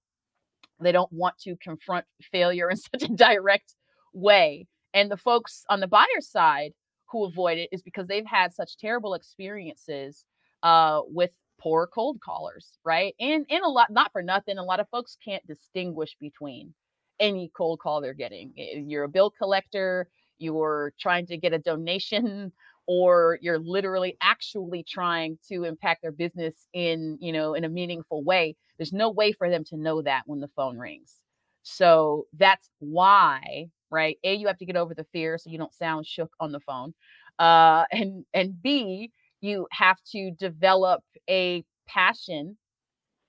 They 0.79 0.91
don't 0.91 1.11
want 1.11 1.37
to 1.39 1.55
confront 1.57 2.05
failure 2.31 2.69
in 2.71 2.77
such 2.77 3.03
a 3.03 3.07
direct 3.07 3.75
way. 4.13 4.67
And 4.93 5.11
the 5.11 5.17
folks 5.17 5.63
on 5.69 5.79
the 5.79 5.87
buyer 5.87 6.21
side 6.21 6.73
who 7.09 7.25
avoid 7.25 7.57
it 7.57 7.69
is 7.71 7.81
because 7.81 8.07
they've 8.07 8.25
had 8.25 8.53
such 8.53 8.77
terrible 8.77 9.13
experiences 9.13 10.25
uh, 10.63 11.01
with 11.07 11.31
poor 11.59 11.87
cold 11.87 12.19
callers, 12.21 12.77
right? 12.83 13.15
And 13.19 13.45
in 13.49 13.63
a 13.63 13.69
lot, 13.69 13.89
not 13.89 14.11
for 14.11 14.21
nothing, 14.21 14.57
a 14.57 14.63
lot 14.63 14.79
of 14.79 14.89
folks 14.89 15.17
can't 15.23 15.45
distinguish 15.47 16.15
between 16.19 16.73
any 17.19 17.51
cold 17.55 17.79
call 17.79 18.01
they're 18.01 18.13
getting. 18.13 18.53
You're 18.55 19.03
a 19.03 19.09
bill 19.09 19.31
collector, 19.31 20.07
you're 20.39 20.93
trying 20.99 21.25
to 21.27 21.37
get 21.37 21.53
a 21.53 21.59
donation 21.59 22.51
or 22.87 23.37
you're 23.41 23.59
literally 23.59 24.15
actually 24.21 24.83
trying 24.87 25.37
to 25.49 25.65
impact 25.65 26.01
their 26.01 26.11
business 26.11 26.67
in 26.73 27.17
you 27.19 27.31
know 27.33 27.53
in 27.53 27.63
a 27.65 27.69
meaningful 27.69 28.23
way 28.23 28.55
there's 28.77 28.93
no 28.93 29.09
way 29.09 29.31
for 29.31 29.49
them 29.49 29.63
to 29.63 29.77
know 29.77 30.01
that 30.01 30.23
when 30.25 30.39
the 30.39 30.49
phone 30.55 30.77
rings 30.77 31.15
so 31.63 32.25
that's 32.37 32.69
why 32.79 33.67
right 33.91 34.17
a 34.23 34.33
you 34.35 34.47
have 34.47 34.57
to 34.57 34.65
get 34.65 34.77
over 34.77 34.93
the 34.93 35.05
fear 35.11 35.37
so 35.37 35.49
you 35.49 35.57
don't 35.57 35.73
sound 35.73 36.05
shook 36.05 36.31
on 36.39 36.51
the 36.51 36.59
phone 36.61 36.93
uh 37.39 37.83
and 37.91 38.25
and 38.33 38.61
b 38.61 39.11
you 39.41 39.67
have 39.71 39.97
to 40.11 40.31
develop 40.31 41.03
a 41.29 41.63
passion 41.87 42.57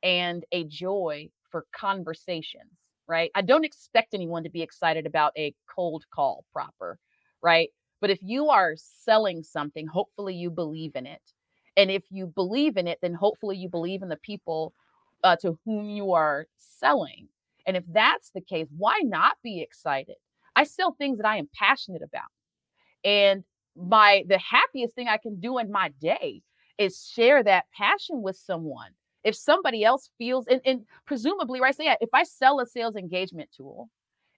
and 0.02 0.44
a 0.52 0.64
joy 0.64 1.28
for 1.50 1.66
conversations 1.72 2.70
right 3.08 3.30
i 3.34 3.42
don't 3.42 3.64
expect 3.64 4.14
anyone 4.14 4.44
to 4.44 4.50
be 4.50 4.62
excited 4.62 5.06
about 5.06 5.32
a 5.36 5.54
cold 5.74 6.04
call 6.12 6.44
proper 6.52 6.98
right 7.42 7.70
but 8.00 8.10
if 8.10 8.18
you 8.22 8.48
are 8.48 8.74
selling 8.76 9.42
something, 9.42 9.86
hopefully 9.86 10.34
you 10.34 10.50
believe 10.50 10.94
in 10.94 11.06
it. 11.06 11.22
And 11.76 11.90
if 11.90 12.04
you 12.10 12.26
believe 12.26 12.76
in 12.76 12.86
it, 12.86 12.98
then 13.02 13.14
hopefully 13.14 13.56
you 13.56 13.68
believe 13.68 14.02
in 14.02 14.08
the 14.08 14.16
people 14.16 14.72
uh, 15.24 15.36
to 15.36 15.58
whom 15.64 15.88
you 15.88 16.12
are 16.12 16.46
selling. 16.56 17.28
And 17.66 17.76
if 17.76 17.84
that's 17.92 18.30
the 18.30 18.40
case, 18.40 18.66
why 18.76 19.00
not 19.04 19.36
be 19.42 19.60
excited? 19.60 20.16
I 20.56 20.64
sell 20.64 20.92
things 20.92 21.18
that 21.18 21.26
I 21.26 21.36
am 21.36 21.48
passionate 21.54 22.02
about. 22.02 22.30
And 23.04 23.44
my 23.76 24.24
the 24.26 24.38
happiest 24.38 24.94
thing 24.94 25.08
I 25.08 25.18
can 25.18 25.38
do 25.40 25.58
in 25.58 25.70
my 25.70 25.90
day 26.00 26.42
is 26.78 27.06
share 27.06 27.42
that 27.44 27.66
passion 27.76 28.22
with 28.22 28.36
someone. 28.36 28.90
If 29.28 29.36
somebody 29.36 29.84
else 29.84 30.10
feels 30.18 30.46
and, 30.46 30.60
and 30.64 30.84
presumably, 31.06 31.60
right? 31.60 31.76
So 31.76 31.82
yeah, 31.82 31.96
if 32.00 32.10
I 32.12 32.24
sell 32.24 32.60
a 32.60 32.66
sales 32.66 32.96
engagement 32.96 33.50
tool 33.56 33.88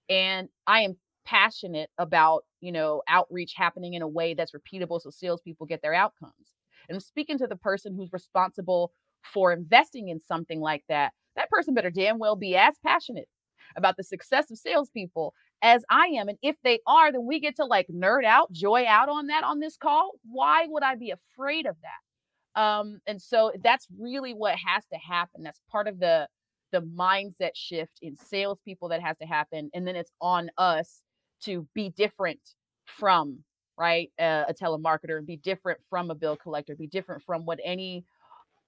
and 0.09 0.49
I 0.67 0.81
am 0.81 0.97
passionate 1.25 1.89
about 1.97 2.43
you 2.61 2.71
know 2.71 3.01
outreach 3.07 3.53
happening 3.55 3.93
in 3.93 4.01
a 4.01 4.07
way 4.07 4.33
that's 4.33 4.53
repeatable 4.53 4.99
so 4.99 5.11
salespeople 5.11 5.67
get 5.67 5.81
their 5.83 5.93
outcomes 5.93 6.55
and 6.89 6.95
I'm 6.95 6.99
speaking 6.99 7.37
to 7.37 7.47
the 7.47 7.55
person 7.55 7.93
who's 7.95 8.11
responsible 8.11 8.91
for 9.23 9.53
investing 9.53 10.09
in 10.09 10.19
something 10.19 10.59
like 10.59 10.83
that 10.89 11.13
that 11.35 11.49
person 11.51 11.75
better 11.75 11.91
damn 11.91 12.17
well 12.17 12.35
be 12.35 12.55
as 12.55 12.73
passionate 12.83 13.27
about 13.75 13.97
the 13.97 14.03
success 14.03 14.49
of 14.51 14.57
salespeople 14.57 15.33
as 15.61 15.83
I 15.89 16.07
am. 16.07 16.27
And 16.27 16.37
if 16.41 16.55
they 16.63 16.79
are, 16.87 17.11
then 17.11 17.25
we 17.25 17.39
get 17.39 17.55
to 17.57 17.65
like 17.65 17.87
nerd 17.87 18.25
out, 18.25 18.51
joy 18.51 18.85
out 18.87 19.09
on 19.09 19.27
that 19.27 19.43
on 19.43 19.59
this 19.59 19.77
call. 19.77 20.11
Why 20.29 20.65
would 20.67 20.83
I 20.83 20.95
be 20.95 21.11
afraid 21.11 21.65
of 21.65 21.75
that? 21.81 22.10
Um, 22.55 22.99
and 23.07 23.21
so 23.21 23.51
that's 23.63 23.87
really 23.97 24.33
what 24.33 24.55
has 24.55 24.85
to 24.91 24.97
happen. 24.97 25.43
That's 25.43 25.61
part 25.69 25.87
of 25.87 25.99
the 25.99 26.27
the 26.71 26.81
mindset 26.81 27.51
shift 27.53 27.99
in 28.01 28.15
salespeople 28.15 28.87
that 28.89 29.01
has 29.01 29.17
to 29.17 29.25
happen. 29.25 29.69
And 29.73 29.85
then 29.85 29.97
it's 29.97 30.11
on 30.21 30.49
us 30.57 31.03
to 31.41 31.67
be 31.73 31.89
different 31.89 32.39
from 32.85 33.39
right 33.77 34.11
uh, 34.19 34.45
a 34.47 34.53
telemarketer 34.53 35.17
and 35.17 35.27
be 35.27 35.37
different 35.37 35.79
from 35.89 36.11
a 36.11 36.15
bill 36.15 36.37
collector, 36.37 36.75
be 36.75 36.87
different 36.87 37.23
from 37.23 37.45
what 37.45 37.59
any 37.63 38.05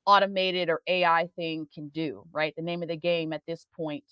automated 0.06 0.70
or 0.70 0.82
AI 0.88 1.30
thing 1.36 1.68
can 1.74 1.90
do. 1.90 2.24
Right. 2.32 2.54
The 2.56 2.62
name 2.62 2.82
of 2.82 2.90
the 2.90 2.98
game 2.98 3.32
at 3.32 3.44
this 3.48 3.68
point 3.76 4.04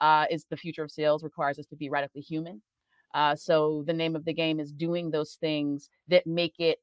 uh, 0.00 0.26
is 0.30 0.44
the 0.50 0.56
future 0.56 0.84
of 0.84 0.90
sales 0.90 1.22
requires 1.22 1.58
us 1.58 1.66
to 1.66 1.76
be 1.76 1.88
radically 1.88 2.20
human. 2.20 2.62
Uh, 3.14 3.34
so 3.34 3.82
the 3.86 3.92
name 3.92 4.14
of 4.14 4.24
the 4.24 4.34
game 4.34 4.60
is 4.60 4.72
doing 4.72 5.10
those 5.10 5.38
things 5.40 5.88
that 6.08 6.26
make 6.26 6.54
it 6.58 6.78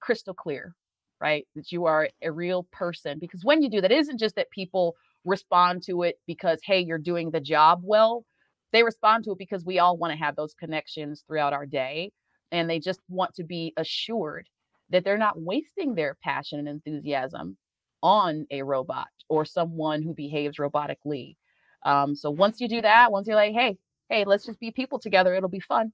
crystal 0.00 0.34
clear, 0.34 0.74
right? 1.20 1.46
That 1.56 1.72
you 1.72 1.86
are 1.86 2.08
a 2.22 2.32
real 2.32 2.66
person. 2.72 3.18
Because 3.18 3.44
when 3.44 3.62
you 3.62 3.70
do 3.70 3.80
that, 3.80 3.92
it 3.92 3.98
isn't 3.98 4.20
just 4.20 4.36
that 4.36 4.50
people 4.50 4.96
respond 5.24 5.82
to 5.84 6.02
it 6.02 6.16
because, 6.26 6.60
hey, 6.64 6.80
you're 6.80 6.98
doing 6.98 7.30
the 7.30 7.40
job 7.40 7.80
well. 7.82 8.24
They 8.72 8.82
respond 8.82 9.24
to 9.24 9.32
it 9.32 9.38
because 9.38 9.64
we 9.64 9.78
all 9.78 9.96
want 9.96 10.12
to 10.12 10.18
have 10.18 10.36
those 10.36 10.54
connections 10.54 11.24
throughout 11.26 11.52
our 11.52 11.66
day. 11.66 12.12
And 12.52 12.68
they 12.68 12.78
just 12.80 13.00
want 13.08 13.34
to 13.34 13.44
be 13.44 13.72
assured 13.76 14.48
that 14.90 15.04
they're 15.04 15.18
not 15.18 15.40
wasting 15.40 15.94
their 15.94 16.16
passion 16.22 16.60
and 16.60 16.68
enthusiasm 16.68 17.56
on 18.02 18.46
a 18.50 18.62
robot 18.62 19.08
or 19.28 19.44
someone 19.44 20.02
who 20.02 20.14
behaves 20.14 20.56
robotically 20.56 21.36
um, 21.84 22.14
so 22.14 22.30
once 22.30 22.60
you 22.60 22.68
do 22.68 22.82
that, 22.82 23.12
once 23.12 23.26
you're 23.26 23.36
like, 23.36 23.54
hey, 23.54 23.76
hey, 24.08 24.24
let's 24.24 24.46
just 24.46 24.60
be 24.60 24.70
people 24.70 24.98
together, 24.98 25.34
it'll 25.34 25.48
be 25.48 25.60
fun. 25.60 25.92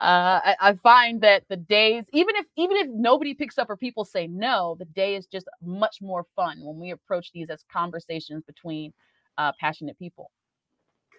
Uh, 0.00 0.40
I, 0.44 0.56
I, 0.60 0.74
find 0.74 1.20
that 1.20 1.44
the 1.48 1.56
days, 1.56 2.04
even 2.12 2.34
if 2.36 2.46
even 2.56 2.76
if 2.78 2.88
nobody 2.88 3.34
picks 3.34 3.58
up 3.58 3.68
or 3.68 3.76
people 3.76 4.04
say 4.04 4.26
no, 4.26 4.76
the 4.78 4.86
day 4.86 5.14
is 5.14 5.26
just 5.26 5.46
much 5.62 6.00
more 6.00 6.26
fun 6.34 6.58
when 6.62 6.78
we 6.78 6.90
approach 6.90 7.32
these 7.32 7.50
as 7.50 7.64
conversations 7.70 8.42
between 8.44 8.92
uh, 9.36 9.52
passionate 9.60 9.98
people. 9.98 10.30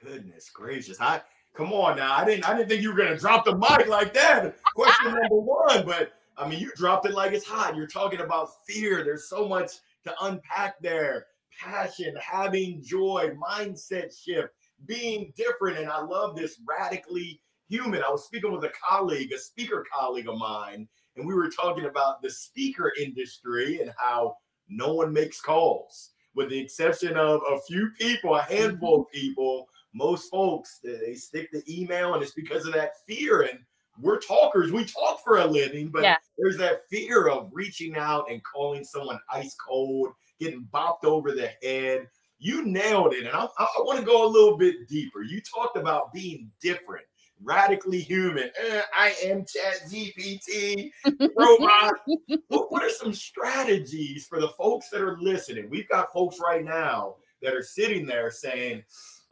Goodness 0.03 0.49
gracious! 0.49 0.99
I 0.99 1.21
come 1.53 1.73
on 1.73 1.97
now. 1.97 2.15
I 2.15 2.25
didn't 2.25 2.49
I 2.49 2.57
didn't 2.57 2.69
think 2.69 2.81
you 2.81 2.91
were 2.91 2.97
gonna 2.97 3.17
drop 3.17 3.45
the 3.45 3.55
mic 3.55 3.87
like 3.87 4.13
that. 4.15 4.55
Question 4.73 5.11
number 5.21 5.35
one, 5.35 5.85
but 5.85 6.13
I 6.37 6.47
mean 6.47 6.59
you 6.59 6.71
dropped 6.75 7.05
it 7.05 7.13
like 7.13 7.33
it's 7.33 7.45
hot. 7.45 7.75
You're 7.75 7.85
talking 7.85 8.21
about 8.21 8.65
fear. 8.65 9.03
There's 9.03 9.29
so 9.29 9.47
much 9.47 9.73
to 10.05 10.13
unpack 10.21 10.79
there 10.81 11.27
passion, 11.59 12.15
having 12.19 12.81
joy, 12.81 13.31
mindset 13.35 14.17
shift, 14.17 14.53
being 14.85 15.33
different. 15.35 15.77
And 15.77 15.89
I 15.89 16.01
love 16.01 16.35
this 16.35 16.59
radically 16.67 17.41
human. 17.69 18.03
I 18.03 18.09
was 18.09 18.25
speaking 18.25 18.51
with 18.51 18.63
a 18.63 18.71
colleague, 18.87 19.31
a 19.31 19.37
speaker 19.37 19.85
colleague 19.93 20.27
of 20.27 20.37
mine, 20.37 20.87
and 21.15 21.27
we 21.27 21.33
were 21.33 21.49
talking 21.49 21.85
about 21.85 22.21
the 22.21 22.29
speaker 22.29 22.93
industry 22.99 23.81
and 23.81 23.91
how 23.97 24.35
no 24.69 24.93
one 24.93 25.11
makes 25.11 25.41
calls, 25.41 26.11
with 26.35 26.49
the 26.49 26.59
exception 26.59 27.17
of 27.17 27.41
a 27.49 27.59
few 27.67 27.89
people, 27.99 28.35
a 28.35 28.41
handful 28.43 29.01
of 29.01 29.11
people. 29.11 29.67
Most 29.93 30.29
folks 30.29 30.79
they 30.83 31.15
stick 31.15 31.49
the 31.51 31.63
email, 31.67 32.13
and 32.13 32.23
it's 32.23 32.33
because 32.33 32.65
of 32.65 32.73
that 32.73 32.91
fear. 33.07 33.41
And 33.41 33.59
we're 33.99 34.19
talkers, 34.19 34.71
we 34.71 34.85
talk 34.85 35.21
for 35.23 35.39
a 35.39 35.45
living, 35.45 35.89
but 35.89 36.03
yeah. 36.03 36.15
there's 36.37 36.57
that 36.57 36.81
fear 36.89 37.27
of 37.27 37.49
reaching 37.51 37.97
out 37.97 38.25
and 38.31 38.41
calling 38.43 38.83
someone 38.83 39.19
ice 39.31 39.55
cold 39.55 40.09
getting 40.39 40.67
bopped 40.73 41.03
over 41.03 41.31
the 41.31 41.51
head. 41.61 42.07
You 42.43 42.65
nailed 42.65 43.13
it. 43.13 43.27
And 43.27 43.35
I, 43.35 43.45
I 43.45 43.67
want 43.81 43.99
to 43.99 44.05
go 44.05 44.25
a 44.25 44.27
little 44.27 44.57
bit 44.57 44.87
deeper. 44.89 45.21
You 45.21 45.41
talked 45.41 45.77
about 45.77 46.11
being 46.11 46.49
different, 46.59 47.05
radically 47.39 48.01
human. 48.01 48.49
Eh, 48.59 48.81
I 48.97 49.15
am 49.23 49.45
Chat 49.45 49.87
GPT, 49.87 50.89
robot. 51.37 51.93
what, 52.47 52.71
what 52.71 52.83
are 52.83 52.89
some 52.89 53.13
strategies 53.13 54.25
for 54.25 54.41
the 54.41 54.49
folks 54.49 54.89
that 54.89 55.01
are 55.01 55.19
listening? 55.21 55.69
We've 55.69 55.87
got 55.87 56.11
folks 56.11 56.39
right 56.43 56.65
now 56.65 57.17
that 57.43 57.53
are 57.53 57.61
sitting 57.61 58.07
there 58.07 58.31
saying, 58.31 58.83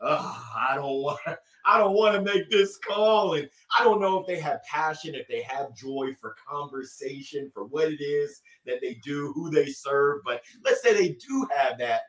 oh, 0.02 0.48
I 0.56 0.76
don't 0.76 0.86
want 1.02 1.20
I 1.66 1.78
don't 1.78 1.94
want 1.94 2.16
to 2.16 2.22
make 2.22 2.50
this 2.50 2.78
call. 2.78 3.34
And 3.36 3.50
I 3.78 3.84
don't 3.84 4.02
know 4.02 4.20
if 4.20 4.28
they 4.28 4.40
have 4.40 4.64
passion, 4.64 5.14
if 5.14 5.28
they 5.28 5.42
have 5.44 5.76
joy 5.76 6.16
for 6.20 6.36
conversation, 6.50 7.52
for 7.54 7.66
what 7.66 7.92
it 7.92 8.02
is 8.02 8.42
that 8.66 8.82
they 8.82 8.96
do, 9.04 9.32
who 9.34 9.50
they 9.50 9.68
serve. 9.68 10.22
But 10.26 10.42
let's 10.64 10.82
say 10.82 10.94
they 10.94 11.10
do 11.28 11.48
have 11.56 11.78
that. 11.80 12.02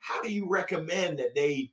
How 0.00 0.22
do 0.22 0.30
you 0.30 0.48
recommend 0.48 1.18
that 1.18 1.34
they 1.34 1.72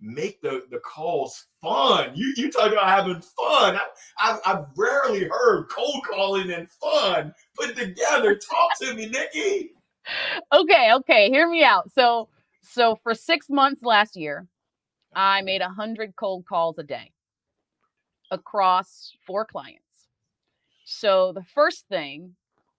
make 0.00 0.40
the, 0.40 0.64
the 0.70 0.78
calls 0.78 1.46
fun? 1.60 2.12
You 2.14 2.32
you 2.36 2.50
talk 2.50 2.72
about 2.72 2.88
having 2.88 3.20
fun. 3.20 3.76
I, 3.76 3.86
I've, 4.20 4.40
I've 4.46 4.64
rarely 4.76 5.28
heard 5.28 5.68
cold 5.68 6.04
calling 6.10 6.50
and 6.50 6.68
fun 6.70 7.34
put 7.56 7.76
together. 7.76 8.34
Talk 8.36 8.78
to 8.80 8.94
me, 8.94 9.08
Nikki. 9.08 9.72
Okay, 10.52 10.92
okay, 10.94 11.28
hear 11.30 11.48
me 11.48 11.64
out. 11.64 11.90
So 11.92 12.28
so 12.62 12.98
for 13.02 13.14
six 13.14 13.48
months 13.48 13.82
last 13.82 14.16
year, 14.16 14.46
I 15.14 15.42
made 15.42 15.62
a 15.62 15.68
hundred 15.68 16.16
cold 16.16 16.46
calls 16.46 16.78
a 16.78 16.82
day 16.82 17.12
across 18.30 19.12
four 19.26 19.44
clients. 19.44 19.82
So 20.84 21.32
the 21.32 21.44
first 21.54 21.86
thing 21.88 22.34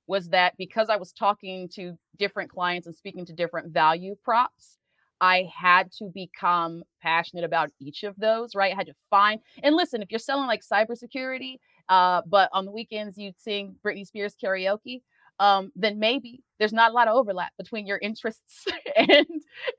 was 0.09 0.29
that 0.29 0.55
because 0.57 0.89
I 0.89 0.97
was 0.97 1.13
talking 1.13 1.69
to 1.75 1.97
different 2.17 2.51
clients 2.51 2.87
and 2.87 2.95
speaking 2.95 3.25
to 3.27 3.33
different 3.33 3.71
value 3.71 4.15
props, 4.23 4.77
I 5.21 5.49
had 5.55 5.91
to 5.99 6.09
become 6.13 6.83
passionate 7.01 7.43
about 7.45 7.69
each 7.79 8.03
of 8.03 8.15
those, 8.17 8.55
right? 8.55 8.73
I 8.73 8.75
had 8.75 8.87
to 8.87 8.95
find 9.09 9.39
and 9.63 9.75
listen, 9.75 10.01
if 10.01 10.11
you're 10.11 10.19
selling 10.19 10.47
like 10.47 10.61
cybersecurity, 10.65 11.57
uh, 11.89 12.23
but 12.25 12.49
on 12.53 12.65
the 12.65 12.71
weekends 12.71 13.17
you'd 13.17 13.39
sing 13.39 13.75
Britney 13.85 14.05
Spears 14.07 14.35
karaoke, 14.43 15.01
um, 15.39 15.71
then 15.75 15.99
maybe 15.99 16.41
there's 16.57 16.73
not 16.73 16.91
a 16.91 16.93
lot 16.93 17.07
of 17.07 17.15
overlap 17.15 17.51
between 17.57 17.85
your 17.85 17.99
interests 17.99 18.65
and 18.95 19.27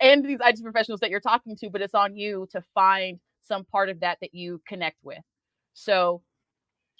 and 0.01 0.25
these 0.25 0.39
IT 0.45 0.63
professionals 0.63 1.01
that 1.01 1.11
you're 1.11 1.21
talking 1.21 1.57
to, 1.57 1.71
but 1.71 1.83
it's 1.83 1.95
on 1.95 2.17
you 2.17 2.47
to 2.53 2.63
find 2.73 3.19
some 3.43 3.65
part 3.65 3.89
of 3.89 4.01
that 4.01 4.19
that 4.21 4.33
you 4.33 4.61
connect 4.69 4.99
with. 5.03 5.19
So 5.75 6.23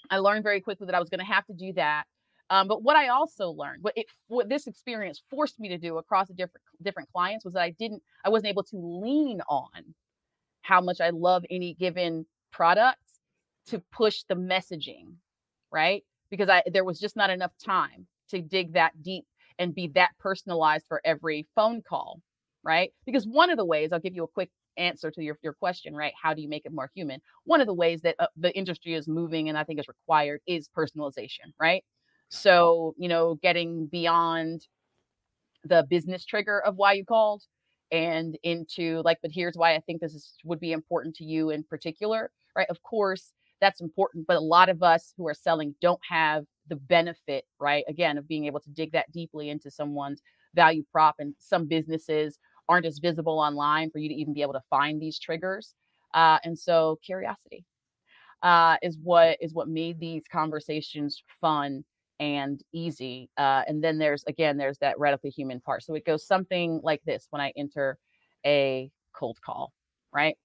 I 0.09 0.17
learned 0.17 0.43
very 0.43 0.61
quickly 0.61 0.85
that 0.87 0.95
I 0.95 0.99
was 0.99 1.09
going 1.09 1.19
to 1.19 1.25
have 1.25 1.45
to 1.47 1.53
do 1.53 1.73
that. 1.73 2.03
Um, 2.51 2.67
but 2.67 2.83
what 2.83 2.97
I 2.97 3.07
also 3.07 3.49
learned, 3.49 3.81
what 3.81 3.93
it 3.95 4.07
what 4.27 4.49
this 4.49 4.67
experience 4.67 5.23
forced 5.29 5.57
me 5.57 5.69
to 5.69 5.77
do 5.77 5.97
across 5.97 6.27
the 6.27 6.33
different 6.33 6.63
different 6.83 7.09
clients 7.13 7.45
was 7.45 7.53
that 7.53 7.63
I 7.63 7.69
didn't, 7.71 8.03
I 8.25 8.29
wasn't 8.29 8.49
able 8.49 8.63
to 8.63 8.77
lean 8.77 9.41
on 9.47 9.95
how 10.61 10.81
much 10.81 10.99
I 10.99 11.11
love 11.11 11.45
any 11.49 11.73
given 11.73 12.25
product 12.51 12.99
to 13.67 13.81
push 13.93 14.23
the 14.27 14.35
messaging, 14.35 15.13
right? 15.71 16.03
Because 16.29 16.49
I 16.49 16.61
there 16.71 16.83
was 16.83 16.99
just 16.99 17.15
not 17.15 17.29
enough 17.29 17.53
time 17.63 18.05
to 18.31 18.41
dig 18.41 18.73
that 18.73 19.01
deep 19.01 19.25
and 19.57 19.73
be 19.73 19.87
that 19.95 20.11
personalized 20.19 20.85
for 20.89 21.01
every 21.05 21.47
phone 21.55 21.81
call, 21.81 22.19
right? 22.63 22.91
Because 23.05 23.25
one 23.25 23.49
of 23.49 23.57
the 23.57 23.65
ways 23.65 23.93
I'll 23.93 23.99
give 23.99 24.15
you 24.15 24.25
a 24.25 24.27
quick 24.27 24.49
answer 24.77 25.09
to 25.11 25.23
your, 25.23 25.37
your 25.41 25.53
question, 25.53 25.95
right? 25.95 26.13
How 26.21 26.33
do 26.33 26.41
you 26.41 26.49
make 26.49 26.65
it 26.65 26.73
more 26.73 26.91
human? 26.95 27.21
One 27.45 27.61
of 27.61 27.67
the 27.67 27.73
ways 27.73 28.01
that 28.01 28.15
uh, 28.19 28.27
the 28.35 28.55
industry 28.57 28.93
is 28.93 29.07
moving 29.07 29.47
and 29.47 29.57
I 29.57 29.63
think 29.63 29.79
is 29.79 29.87
required 29.87 30.41
is 30.47 30.69
personalization, 30.75 31.53
right? 31.59 31.83
So, 32.31 32.95
you 32.97 33.09
know, 33.09 33.35
getting 33.43 33.87
beyond 33.87 34.67
the 35.63 35.85
business 35.89 36.25
trigger 36.25 36.59
of 36.61 36.75
why 36.75 36.93
you 36.93 37.05
called 37.05 37.43
and 37.91 38.37
into 38.43 39.01
like, 39.03 39.19
but 39.21 39.31
here's 39.33 39.55
why 39.55 39.75
I 39.75 39.79
think 39.79 40.01
this 40.01 40.13
is, 40.13 40.33
would 40.45 40.59
be 40.59 40.71
important 40.71 41.15
to 41.17 41.25
you 41.25 41.49
in 41.49 41.63
particular, 41.63 42.31
right? 42.55 42.67
Of 42.69 42.81
course, 42.83 43.33
that's 43.59 43.81
important, 43.81 44.25
but 44.27 44.37
a 44.37 44.41
lot 44.41 44.69
of 44.69 44.81
us 44.81 45.13
who 45.17 45.27
are 45.27 45.33
selling 45.35 45.75
don't 45.81 45.99
have 46.09 46.45
the 46.67 46.77
benefit, 46.77 47.45
right? 47.59 47.83
Again, 47.87 48.17
of 48.17 48.27
being 48.27 48.45
able 48.45 48.59
to 48.61 48.69
dig 48.71 48.91
that 48.93 49.11
deeply 49.11 49.49
into 49.49 49.69
someone's 49.69 50.21
value 50.55 50.83
prop. 50.91 51.15
And 51.19 51.35
some 51.37 51.67
businesses 51.67 52.39
aren't 52.69 52.85
as 52.85 52.99
visible 52.99 53.39
online 53.39 53.91
for 53.91 53.99
you 53.99 54.09
to 54.09 54.15
even 54.15 54.33
be 54.33 54.41
able 54.41 54.53
to 54.53 54.61
find 54.69 55.01
these 55.01 55.19
triggers. 55.19 55.75
Uh, 56.13 56.39
and 56.43 56.57
so, 56.57 56.97
curiosity 57.05 57.65
uh, 58.43 58.77
is 58.81 58.97
what 59.03 59.37
is 59.41 59.53
what 59.53 59.67
made 59.67 59.99
these 59.99 60.23
conversations 60.31 61.21
fun 61.39 61.83
and 62.21 62.63
easy. 62.71 63.29
Uh, 63.37 63.63
and 63.67 63.83
then 63.83 63.97
there's 63.97 64.23
again, 64.25 64.55
there's 64.57 64.77
that 64.77 64.97
radically 64.99 65.31
human 65.31 65.59
part. 65.59 65.83
So 65.83 65.95
it 65.95 66.05
goes 66.05 66.25
something 66.25 66.79
like 66.83 67.01
this 67.05 67.27
when 67.31 67.41
I 67.41 67.51
enter 67.57 67.97
a 68.45 68.91
cold 69.13 69.39
call, 69.41 69.73
right? 70.13 70.37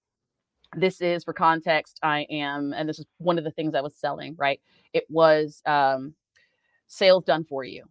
This 0.77 1.01
is 1.01 1.25
for 1.25 1.33
context. 1.33 2.01
I 2.03 2.27
am, 2.31 2.73
and 2.73 2.89
this 2.89 2.99
is 2.99 3.07
one 3.19 3.39
of 3.39 3.45
the 3.45 3.53
things 3.53 3.75
I 3.75 3.83
was 3.83 3.95
selling, 3.97 4.35
right? 4.39 4.61
It 4.95 5.05
was 5.09 5.62
um, 5.67 6.15
sales 6.89 7.25
done 7.25 7.45
for 7.45 7.65
you. 7.65 7.85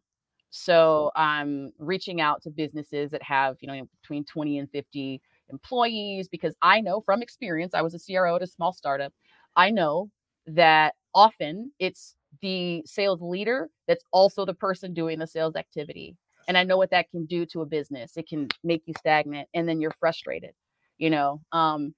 So 0.49 1.11
I'm 1.15 1.71
reaching 1.79 2.21
out 2.21 2.41
to 2.43 2.49
businesses 2.49 3.11
that 3.11 3.23
have, 3.23 3.57
you 3.61 3.67
know, 3.67 3.87
between 4.01 4.25
20 4.25 4.59
and 4.59 4.69
50 4.71 5.21
employees 5.49 6.29
because 6.29 6.55
I 6.61 6.81
know 6.81 7.01
from 7.01 7.21
experience, 7.21 7.73
I 7.73 7.81
was 7.81 7.93
a 7.93 7.99
CRO 7.99 8.37
at 8.37 8.41
a 8.43 8.47
small 8.47 8.73
startup. 8.73 9.13
I 9.55 9.69
know 9.71 10.09
that 10.47 10.95
often 11.13 11.71
it's 11.79 12.15
the 12.41 12.83
sales 12.85 13.21
leader 13.21 13.69
that's 13.87 14.03
also 14.11 14.45
the 14.45 14.53
person 14.53 14.93
doing 14.93 15.19
the 15.19 15.27
sales 15.27 15.55
activity. 15.55 16.15
And 16.47 16.57
I 16.57 16.63
know 16.63 16.77
what 16.77 16.91
that 16.91 17.09
can 17.11 17.25
do 17.25 17.45
to 17.47 17.61
a 17.61 17.65
business. 17.65 18.17
It 18.17 18.27
can 18.27 18.49
make 18.63 18.83
you 18.85 18.93
stagnant 18.99 19.49
and 19.53 19.67
then 19.67 19.81
you're 19.81 19.95
frustrated, 19.99 20.51
you 20.97 21.09
know. 21.09 21.41
Um, 21.51 21.95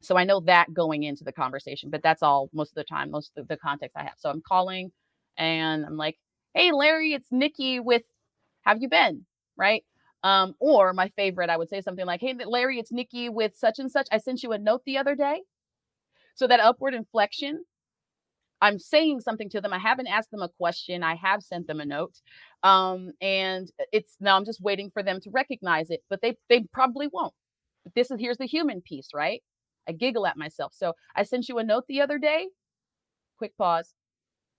So 0.00 0.16
I 0.18 0.24
know 0.24 0.40
that 0.40 0.72
going 0.74 1.04
into 1.04 1.24
the 1.24 1.32
conversation, 1.32 1.90
but 1.90 2.02
that's 2.02 2.22
all 2.22 2.50
most 2.52 2.70
of 2.72 2.76
the 2.76 2.84
time, 2.84 3.10
most 3.10 3.32
of 3.38 3.48
the 3.48 3.56
context 3.56 3.96
I 3.96 4.02
have. 4.04 4.14
So 4.18 4.30
I'm 4.30 4.42
calling 4.46 4.92
and 5.38 5.84
I'm 5.86 5.96
like, 5.96 6.18
hey, 6.54 6.72
Larry, 6.72 7.14
it's 7.14 7.32
Nikki 7.32 7.80
with 7.80 8.02
Have 8.62 8.82
You 8.82 8.88
Been? 8.88 9.26
Right. 9.56 9.84
Um, 10.22 10.54
or 10.60 10.92
my 10.92 11.08
favorite, 11.16 11.50
I 11.50 11.56
would 11.56 11.68
say 11.70 11.80
something 11.80 12.06
like, 12.06 12.20
hey, 12.20 12.34
Larry, 12.46 12.78
it's 12.78 12.92
Nikki 12.92 13.28
with 13.28 13.56
such 13.56 13.78
and 13.78 13.90
such. 13.90 14.08
I 14.12 14.18
sent 14.18 14.42
you 14.42 14.52
a 14.52 14.58
note 14.58 14.82
the 14.86 14.98
other 14.98 15.14
day. 15.14 15.42
So 16.34 16.46
that 16.46 16.60
upward 16.60 16.94
inflection, 16.94 17.64
I'm 18.64 18.78
saying 18.78 19.20
something 19.20 19.50
to 19.50 19.60
them. 19.60 19.74
I 19.74 19.78
haven't 19.78 20.06
asked 20.06 20.30
them 20.30 20.40
a 20.40 20.48
question. 20.48 21.02
I 21.02 21.16
have 21.16 21.42
sent 21.42 21.66
them 21.66 21.80
a 21.80 21.84
note. 21.84 22.14
Um, 22.62 23.10
and 23.20 23.70
it's 23.92 24.16
now 24.20 24.38
I'm 24.38 24.46
just 24.46 24.62
waiting 24.62 24.90
for 24.90 25.02
them 25.02 25.20
to 25.20 25.30
recognize 25.30 25.90
it, 25.90 26.00
but 26.08 26.22
they 26.22 26.36
they 26.48 26.64
probably 26.72 27.08
won't. 27.12 27.34
But 27.84 27.94
this 27.94 28.10
is 28.10 28.18
here's 28.18 28.38
the 28.38 28.46
human 28.46 28.80
piece, 28.80 29.08
right? 29.14 29.42
I 29.86 29.92
giggle 29.92 30.26
at 30.26 30.38
myself. 30.38 30.72
So 30.74 30.94
I 31.14 31.24
sent 31.24 31.46
you 31.50 31.58
a 31.58 31.64
note 31.64 31.84
the 31.88 32.00
other 32.00 32.18
day. 32.18 32.48
Quick 33.36 33.54
pause. 33.58 33.92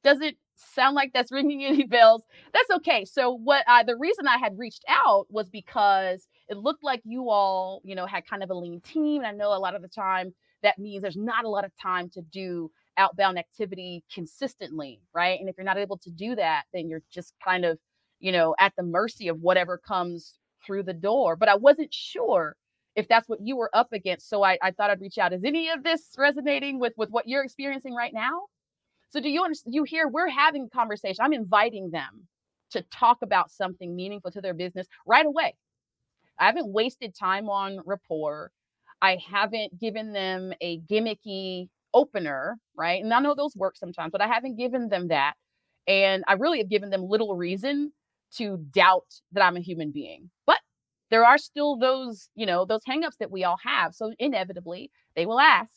Does 0.04 0.22
it 0.22 0.38
sound 0.56 0.96
like 0.96 1.12
that's 1.13 1.32
ringing 1.32 1.65
any 1.65 1.84
bells? 1.88 2.26
That's 2.54 2.70
okay. 2.78 3.06
So 3.06 3.32
what 3.32 3.63
I 3.68 3.84
the 3.84 3.98
reason 3.98 4.28
I 4.28 4.38
had 4.38 4.60
reached 4.60 4.86
out 4.88 5.26
was 5.32 5.50
because 5.50 6.28
it 6.48 6.58
looked 6.58 6.84
like 6.84 7.02
you 7.06 7.32
all, 7.32 7.82
you 7.84 7.96
know, 7.96 8.06
had 8.06 8.28
kind 8.28 8.44
of 8.44 8.52
a 8.52 8.56
lean 8.56 8.82
team. 8.82 9.24
And 9.24 9.28
I 9.28 9.32
know 9.32 9.50
a 9.52 9.58
lot 9.58 9.74
of 9.74 9.82
the 9.82 9.88
time 9.88 10.36
that 10.62 10.78
means 10.78 11.02
there's 11.02 11.18
not 11.18 11.46
a 11.46 11.50
lot 11.50 11.65
of 11.65 11.72
time 11.82 12.10
to 12.12 12.22
do 12.22 12.70
outbound 12.97 13.38
activity 13.38 14.03
consistently, 14.13 15.01
right? 15.13 15.39
And 15.39 15.49
if 15.49 15.55
you're 15.58 15.65
not 15.65 15.77
able 15.77 15.97
to 15.99 16.10
do 16.10 16.36
that, 16.36 16.63
then 16.73 16.89
you're 16.89 17.03
just 17.12 17.34
kind 17.43 17.65
of, 17.65 17.77
you 18.19 18.31
know, 18.31 18.55
at 18.60 18.73
the 18.77 18.84
mercy 18.84 19.27
of 19.27 19.41
whatever 19.41 19.77
comes 19.77 20.39
through 20.65 20.84
the 20.84 20.93
door. 20.93 21.36
But 21.36 21.49
I 21.49 21.55
wasn't 21.55 21.93
sure 21.93 22.55
if 22.95 23.08
that's 23.08 23.27
what 23.27 23.39
you 23.41 23.58
were 23.58 23.69
up 23.73 23.91
against. 23.93 24.29
So 24.29 24.43
I, 24.43 24.58
I 24.62 24.71
thought 24.71 24.89
I'd 24.89 25.01
reach 25.01 25.17
out. 25.17 25.34
Is 25.34 25.43
any 25.43 25.69
of 25.69 25.84
this 25.84 26.10
resonating 26.17 26.79
with 26.79 26.93
with 26.97 27.10
what 27.10 27.27
you're 27.27 27.43
experiencing 27.43 27.93
right 27.93 28.13
now? 28.13 28.43
So 29.10 29.19
do 29.19 29.29
you 29.29 29.43
understand? 29.43 29.75
You 29.75 29.84
hear 29.84 30.08
we're 30.08 30.29
having 30.29 30.65
a 30.65 30.75
conversation. 30.75 31.23
I'm 31.23 31.34
inviting 31.34 31.91
them 31.91 32.27
to 32.71 32.81
talk 32.91 33.19
about 33.21 33.51
something 33.51 33.95
meaningful 33.95 34.31
to 34.31 34.41
their 34.41 34.53
business 34.53 34.88
right 35.05 35.25
away. 35.25 35.55
I 36.39 36.45
haven't 36.47 36.67
wasted 36.67 37.15
time 37.15 37.49
on 37.49 37.79
rapport. 37.86 38.51
I 39.01 39.17
haven't 39.31 39.79
given 39.79 40.13
them 40.13 40.53
a 40.62 40.79
gimmicky 40.81 41.69
opener, 41.95 42.58
right? 42.75 43.01
And 43.01 43.12
I 43.13 43.19
know 43.19 43.34
those 43.34 43.55
work 43.55 43.77
sometimes, 43.77 44.12
but 44.12 44.21
I 44.21 44.27
haven't 44.27 44.58
given 44.58 44.89
them 44.89 45.08
that. 45.08 45.34
And 45.88 46.23
I 46.27 46.34
really 46.34 46.60
have 46.60 46.69
given 46.69 46.89
them 46.91 47.08
little 47.08 47.36
reason 47.36 47.91
to 48.38 48.58
doubt 48.71 49.21
that 49.31 49.43
I'm 49.43 49.58
a 49.58 49.62
human 49.62 49.91
being. 49.91 50.29
But 50.45 50.60
there 51.10 51.25
are 51.25 51.38
still 51.38 51.77
those, 51.77 52.29
you 52.36 52.45
know, 52.45 52.65
those 52.65 52.84
hangups 52.84 53.17
that 53.19 53.31
we 53.31 53.43
all 53.43 53.58
have. 53.63 53.95
So 53.95 54.13
inevitably, 54.19 54.91
they 55.15 55.25
will 55.25 55.39
ask, 55.39 55.71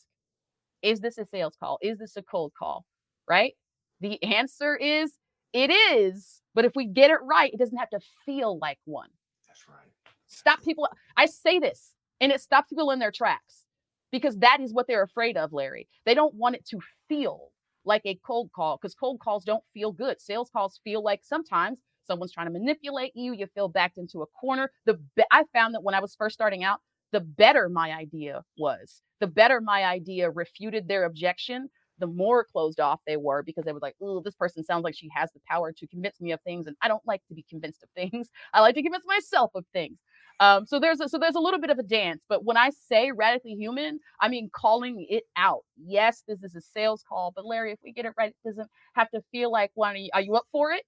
is 0.82 1.00
this 1.00 1.18
a 1.18 1.24
sales 1.24 1.56
call? 1.58 1.78
Is 1.80 1.98
this 1.98 2.16
a 2.16 2.22
cold 2.22 2.52
call? 2.58 2.84
Right? 3.28 3.54
The 4.00 4.22
answer 4.22 4.76
is 4.76 5.12
it 5.52 5.70
is. 5.70 6.42
But 6.54 6.64
if 6.64 6.72
we 6.74 6.86
get 6.86 7.10
it 7.10 7.18
right, 7.22 7.52
it 7.52 7.58
doesn't 7.58 7.78
have 7.78 7.90
to 7.90 8.00
feel 8.26 8.58
like 8.58 8.78
one. 8.84 9.10
That's 9.46 9.68
right. 9.68 10.12
Stop 10.26 10.62
people. 10.62 10.88
I 11.16 11.26
say 11.26 11.58
this 11.58 11.94
and 12.20 12.32
it 12.32 12.40
stops 12.40 12.68
people 12.70 12.90
in 12.90 12.98
their 12.98 13.12
tracks 13.12 13.64
because 14.12 14.36
that 14.38 14.58
is 14.60 14.72
what 14.72 14.86
they're 14.86 15.02
afraid 15.02 15.36
of, 15.36 15.52
Larry. 15.52 15.88
They 16.06 16.14
don't 16.14 16.34
want 16.34 16.56
it 16.56 16.66
to 16.66 16.80
feel 17.08 17.50
like 17.84 18.02
a 18.04 18.18
cold 18.26 18.50
call 18.54 18.78
because 18.80 18.94
cold 18.94 19.20
calls 19.20 19.44
don't 19.44 19.64
feel 19.74 19.92
good. 19.92 20.20
Sales 20.20 20.50
calls 20.52 20.80
feel 20.84 21.02
like 21.02 21.20
sometimes 21.24 21.78
someone's 22.06 22.32
trying 22.32 22.46
to 22.46 22.52
manipulate 22.52 23.12
you. 23.14 23.32
You 23.32 23.46
feel 23.54 23.68
backed 23.68 23.98
into 23.98 24.22
a 24.22 24.26
corner. 24.26 24.70
The 24.86 24.94
be- 25.16 25.24
I 25.30 25.44
found 25.52 25.74
that 25.74 25.82
when 25.82 25.94
I 25.94 26.00
was 26.00 26.14
first 26.14 26.34
starting 26.34 26.64
out, 26.64 26.80
the 27.12 27.20
better 27.20 27.68
my 27.68 27.92
idea 27.92 28.42
was, 28.58 29.02
the 29.20 29.26
better 29.26 29.60
my 29.60 29.84
idea 29.84 30.30
refuted 30.30 30.88
their 30.88 31.04
objection, 31.04 31.70
the 31.98 32.06
more 32.06 32.44
closed 32.44 32.80
off 32.80 33.00
they 33.06 33.16
were 33.16 33.42
because 33.42 33.64
they 33.64 33.72
were 33.72 33.80
like, 33.80 33.96
oh, 34.02 34.20
this 34.20 34.34
person 34.36 34.62
sounds 34.64 34.84
like 34.84 34.94
she 34.94 35.08
has 35.14 35.30
the 35.32 35.40
power 35.48 35.72
to 35.72 35.86
convince 35.86 36.20
me 36.20 36.32
of 36.32 36.40
things. 36.42 36.66
And 36.66 36.76
I 36.82 36.88
don't 36.88 37.04
like 37.06 37.22
to 37.28 37.34
be 37.34 37.44
convinced 37.48 37.82
of 37.82 37.88
things. 37.96 38.28
I 38.52 38.60
like 38.60 38.74
to 38.76 38.82
convince 38.82 39.04
myself 39.06 39.50
of 39.54 39.64
things. 39.72 39.98
Um, 40.40 40.66
so 40.66 40.78
there's 40.78 41.00
a, 41.00 41.08
so 41.08 41.18
there's 41.18 41.34
a 41.34 41.40
little 41.40 41.60
bit 41.60 41.70
of 41.70 41.78
a 41.78 41.82
dance, 41.82 42.22
but 42.28 42.44
when 42.44 42.56
I 42.56 42.70
say 42.70 43.10
radically 43.10 43.54
human, 43.54 43.98
I 44.20 44.28
mean 44.28 44.50
calling 44.54 45.04
it 45.08 45.24
out. 45.36 45.64
Yes, 45.76 46.22
this 46.28 46.44
is 46.44 46.54
a 46.54 46.60
sales 46.60 47.04
call, 47.08 47.32
but 47.34 47.44
Larry, 47.44 47.72
if 47.72 47.80
we 47.82 47.92
get 47.92 48.04
it 48.04 48.12
right, 48.16 48.30
it 48.30 48.48
doesn't 48.48 48.68
have 48.94 49.10
to 49.10 49.22
feel 49.32 49.50
like 49.50 49.72
one. 49.74 49.94
Are 49.94 49.98
you, 49.98 50.10
are 50.14 50.20
you 50.20 50.34
up 50.36 50.46
for 50.52 50.72
it? 50.72 50.84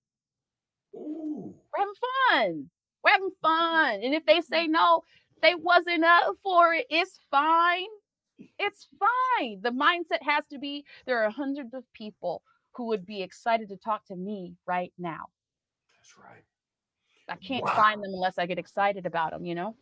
Ooh. 0.95 1.55
We're 1.73 1.81
having 1.81 1.95
fun. 2.31 2.71
We're 3.03 3.11
having 3.11 3.31
fun. 3.43 4.01
And 4.05 4.15
if 4.15 4.25
they 4.25 4.41
say 4.41 4.69
no, 4.69 5.03
they 5.43 5.55
wasn't 5.57 6.05
up 6.05 6.37
for 6.43 6.75
it. 6.75 6.87
It's 6.89 7.19
fine. 7.31 7.87
It's 8.59 8.89
fine. 8.99 9.61
The 9.63 9.71
mindset 9.71 10.23
has 10.23 10.47
to 10.49 10.59
be 10.59 10.85
there 11.07 11.25
are 11.25 11.31
hundreds 11.31 11.75
of 11.75 11.85
people 11.93 12.43
who 12.75 12.87
would 12.87 13.05
be 13.05 13.23
excited 13.23 13.69
to 13.69 13.77
talk 13.77 14.07
to 14.07 14.17
me 14.17 14.55
right 14.67 14.93
now. 14.99 15.27
That's 15.97 16.17
right. 16.17 16.45
I 17.31 17.37
can't 17.37 17.65
Wow. 17.65 17.75
find 17.77 18.03
them 18.03 18.13
unless 18.13 18.39
I 18.39 18.47
get 18.47 18.59
excited 18.59 19.07
about 19.07 19.31
them, 19.31 19.45
you 19.47 19.55
know? 19.55 19.77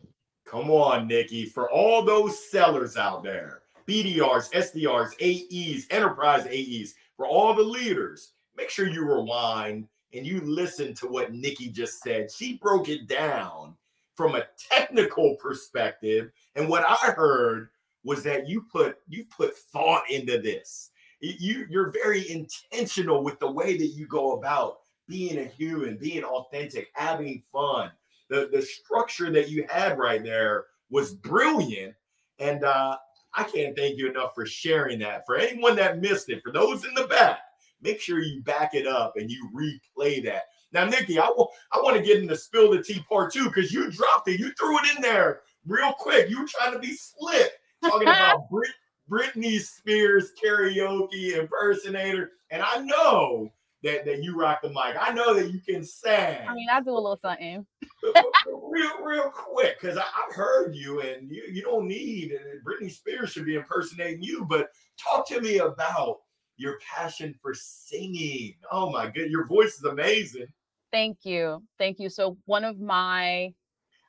Come 0.45 0.71
on, 0.71 1.07
Nikki. 1.09 1.45
For 1.47 1.71
all 1.71 2.03
those 2.03 2.49
sellers 2.51 2.97
out 2.97 3.23
there, 3.23 3.63
BDRs, 3.87 4.51
SDRs, 4.53 5.15
AEs, 5.21 5.87
enterprise 5.91 6.47
AEs, 6.47 6.95
for 7.17 7.27
all 7.27 7.55
the 7.55 7.63
leaders, 7.63 8.33
make 8.57 8.71
sure 8.71 8.87
you 8.89 9.03
rewind 9.05 9.89
and 10.15 10.27
you 10.27 10.41
listen 10.41 10.95
to 10.95 11.07
what 11.07 11.33
Nikki 11.33 11.69
just 11.69 12.03
said. 12.03 12.31
She 12.31 12.57
broke 12.59 12.89
it 12.89 13.09
down 13.09 13.77
from 14.15 14.35
a 14.35 14.47
technical 14.71 15.37
perspective. 15.37 16.31
And 16.55 16.69
what 16.69 16.85
I 16.89 17.13
heard 17.13 17.69
was 18.05 18.23
that 18.23 18.49
you 18.49 18.63
put 18.73 18.99
you 19.09 19.25
put 19.25 19.57
thought 19.57 20.09
into 20.11 20.41
this. 20.41 20.91
You 21.21 21.67
you're 21.69 21.91
very 21.91 22.31
intentional 22.31 23.23
with 23.23 23.39
the 23.39 23.51
way 23.51 23.77
that 23.77 23.89
you 23.89 24.07
go 24.07 24.33
about 24.33 24.79
being 25.09 25.39
a 25.39 25.45
human, 25.45 25.97
being 25.97 26.23
authentic, 26.23 26.89
having 26.93 27.43
fun. 27.53 27.91
The 28.29 28.49
the 28.53 28.63
structure 28.63 29.31
that 29.33 29.49
you 29.49 29.67
had 29.69 29.99
right 29.99 30.23
there 30.23 30.67
was 30.91 31.15
brilliant. 31.15 31.95
And 32.39 32.63
uh 32.65 32.97
i 33.35 33.45
can't 33.45 33.77
thank 33.77 33.99
you 33.99 34.09
enough 34.09 34.35
for 34.35 34.47
sharing 34.47 34.99
that. 35.01 35.27
For 35.27 35.37
anyone 35.37 35.77
that 35.77 36.01
missed 36.01 36.29
it 36.29 36.43
for 36.43 36.53
those 36.53 36.85
in 36.85 36.95
the 36.95 37.07
back 37.07 37.41
make 37.81 38.01
sure 38.01 38.21
you 38.21 38.43
back 38.43 38.75
it 38.75 38.87
up 38.89 39.15
and 39.17 39.31
you 39.31 39.49
replay 39.55 40.23
that. 40.25 40.45
Now 40.73 40.85
nikki 40.85 41.19
i, 41.19 41.29
wa- 41.37 41.49
I 41.73 41.79
want 41.79 41.97
to 41.97 42.03
get 42.03 42.23
into 42.23 42.37
spill 42.37 42.71
the 42.71 42.83
tea 42.83 43.03
part 43.09 43.33
two 43.33 43.45
because 43.45 43.73
you 43.73 43.91
dropped 43.91 44.29
it. 44.29 44.39
You 44.41 44.53
threw 44.53 44.79
it 44.79 44.97
in 44.97 45.03
there 45.03 45.41
real 45.67 45.93
quick. 45.93 46.29
You 46.31 46.41
were 46.41 46.49
trying 46.49 46.73
to 46.73 46.79
be 46.79 46.95
slick 46.95 47.51
talking 47.83 48.09
about 48.09 48.49
Brit- 48.51 48.71
britney 49.11 49.59
spears 49.61 50.33
karaoke 50.43 51.39
impersonator. 51.39 52.33
And 52.51 52.63
i 52.63 52.79
know 52.83 53.51
that, 53.83 54.05
that 54.05 54.23
you 54.23 54.39
rock 54.39 54.61
the 54.63 54.69
mic 54.69 54.97
i 55.01 55.13
know 55.13 55.35
that 55.35 55.51
you 55.53 55.61
can 55.61 55.85
sing 55.85 56.39
I 56.49 56.55
mean, 56.55 56.69
I 56.71 56.81
do 56.81 56.91
a 56.91 56.95
little 56.95 57.19
something. 57.21 57.67
real, 58.47 59.03
real 59.05 59.31
quick, 59.31 59.81
because 59.81 59.97
I've 59.97 60.35
heard 60.35 60.75
you, 60.75 61.01
and 61.01 61.31
you, 61.31 61.45
you 61.51 61.63
don't 61.63 61.87
need 61.87 62.33
Britney 62.67 62.91
Spears 62.91 63.33
should 63.33 63.45
be 63.45 63.57
impersonating 63.57 64.23
you. 64.23 64.45
But 64.45 64.69
talk 64.99 65.29
to 65.29 65.41
me 65.41 65.59
about 65.59 66.19
your 66.57 66.79
passion 66.81 67.35
for 67.41 67.55
singing. 67.55 68.55
Oh 68.71 68.91
my 68.91 69.09
good, 69.11 69.31
your 69.31 69.47
voice 69.47 69.77
is 69.79 69.85
amazing. 69.85 70.47
Thank 70.93 71.19
you. 71.23 71.63
Thank 71.79 71.99
you. 71.99 72.09
So, 72.09 72.39
one 72.47 72.65
of 72.65 72.81
my, 72.81 73.53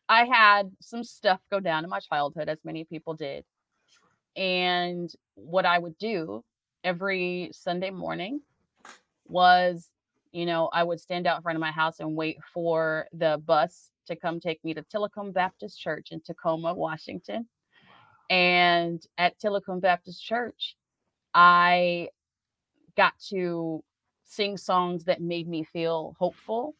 I 0.07 0.25
had 0.25 0.71
some 0.81 1.03
stuff 1.03 1.39
go 1.51 1.59
down 1.59 1.83
in 1.83 1.89
my 1.89 1.99
childhood, 1.99 2.49
as 2.49 2.59
many 2.63 2.85
people 2.85 3.13
did. 3.13 3.43
And 4.35 5.11
what 5.35 5.65
I 5.65 5.77
would 5.77 5.97
do 5.97 6.43
every 6.83 7.49
Sunday 7.51 7.89
morning 7.89 8.39
was, 9.29 9.89
you 10.31 10.45
know, 10.45 10.69
I 10.73 10.83
would 10.83 10.99
stand 10.99 11.27
out 11.27 11.37
in 11.37 11.43
front 11.43 11.57
of 11.57 11.61
my 11.61 11.71
house 11.71 11.99
and 11.99 12.15
wait 12.15 12.39
for 12.53 13.07
the 13.13 13.41
bus 13.45 13.91
to 14.07 14.15
come 14.15 14.39
take 14.39 14.63
me 14.63 14.73
to 14.73 14.83
Tillicum 14.83 15.33
Baptist 15.33 15.79
Church 15.79 16.09
in 16.11 16.21
Tacoma, 16.21 16.73
Washington. 16.73 17.47
And 18.29 19.01
at 19.17 19.39
Tillicum 19.39 19.81
Baptist 19.81 20.23
Church, 20.23 20.75
I 21.33 22.09
got 22.97 23.13
to 23.29 23.83
sing 24.25 24.57
songs 24.57 25.05
that 25.05 25.21
made 25.21 25.47
me 25.47 25.63
feel 25.63 26.15
hopeful 26.19 26.75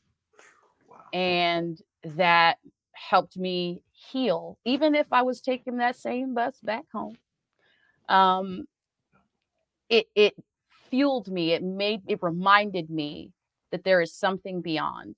Wow. 0.88 1.04
and 1.14 1.80
that 2.04 2.58
helped 2.94 3.38
me 3.38 3.82
heal 3.92 4.58
even 4.66 4.96
if 4.96 5.08
i 5.12 5.22
was 5.22 5.42
taking 5.42 5.78
that 5.78 5.96
same 5.96 6.34
bus 6.34 6.60
back 6.62 6.86
home 6.94 7.18
um 8.10 8.66
it 9.90 10.08
it 10.16 10.36
fueled 10.90 11.28
me 11.30 11.54
it 11.54 11.64
made 11.64 12.02
it 12.08 12.20
reminded 12.22 12.90
me 12.90 13.32
that 13.72 13.84
there 13.84 14.02
is 14.02 14.14
something 14.14 14.62
beyond 14.62 15.16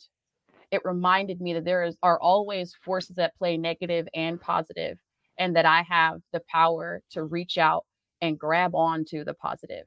it 0.72 0.82
reminded 0.86 1.42
me 1.42 1.54
that 1.54 1.66
there 1.66 1.84
is 1.84 1.98
are 2.04 2.20
always 2.20 2.76
forces 2.84 3.18
at 3.18 3.36
play 3.38 3.58
negative 3.58 4.08
and 4.14 4.40
positive 4.40 4.98
and 5.38 5.56
that 5.56 5.66
i 5.66 5.82
have 5.84 6.22
the 6.34 6.42
power 6.50 7.02
to 7.10 7.24
reach 7.24 7.58
out 7.58 7.86
and 8.22 8.40
grab 8.40 8.76
onto 8.76 9.24
the 9.24 9.34
positive 9.34 9.86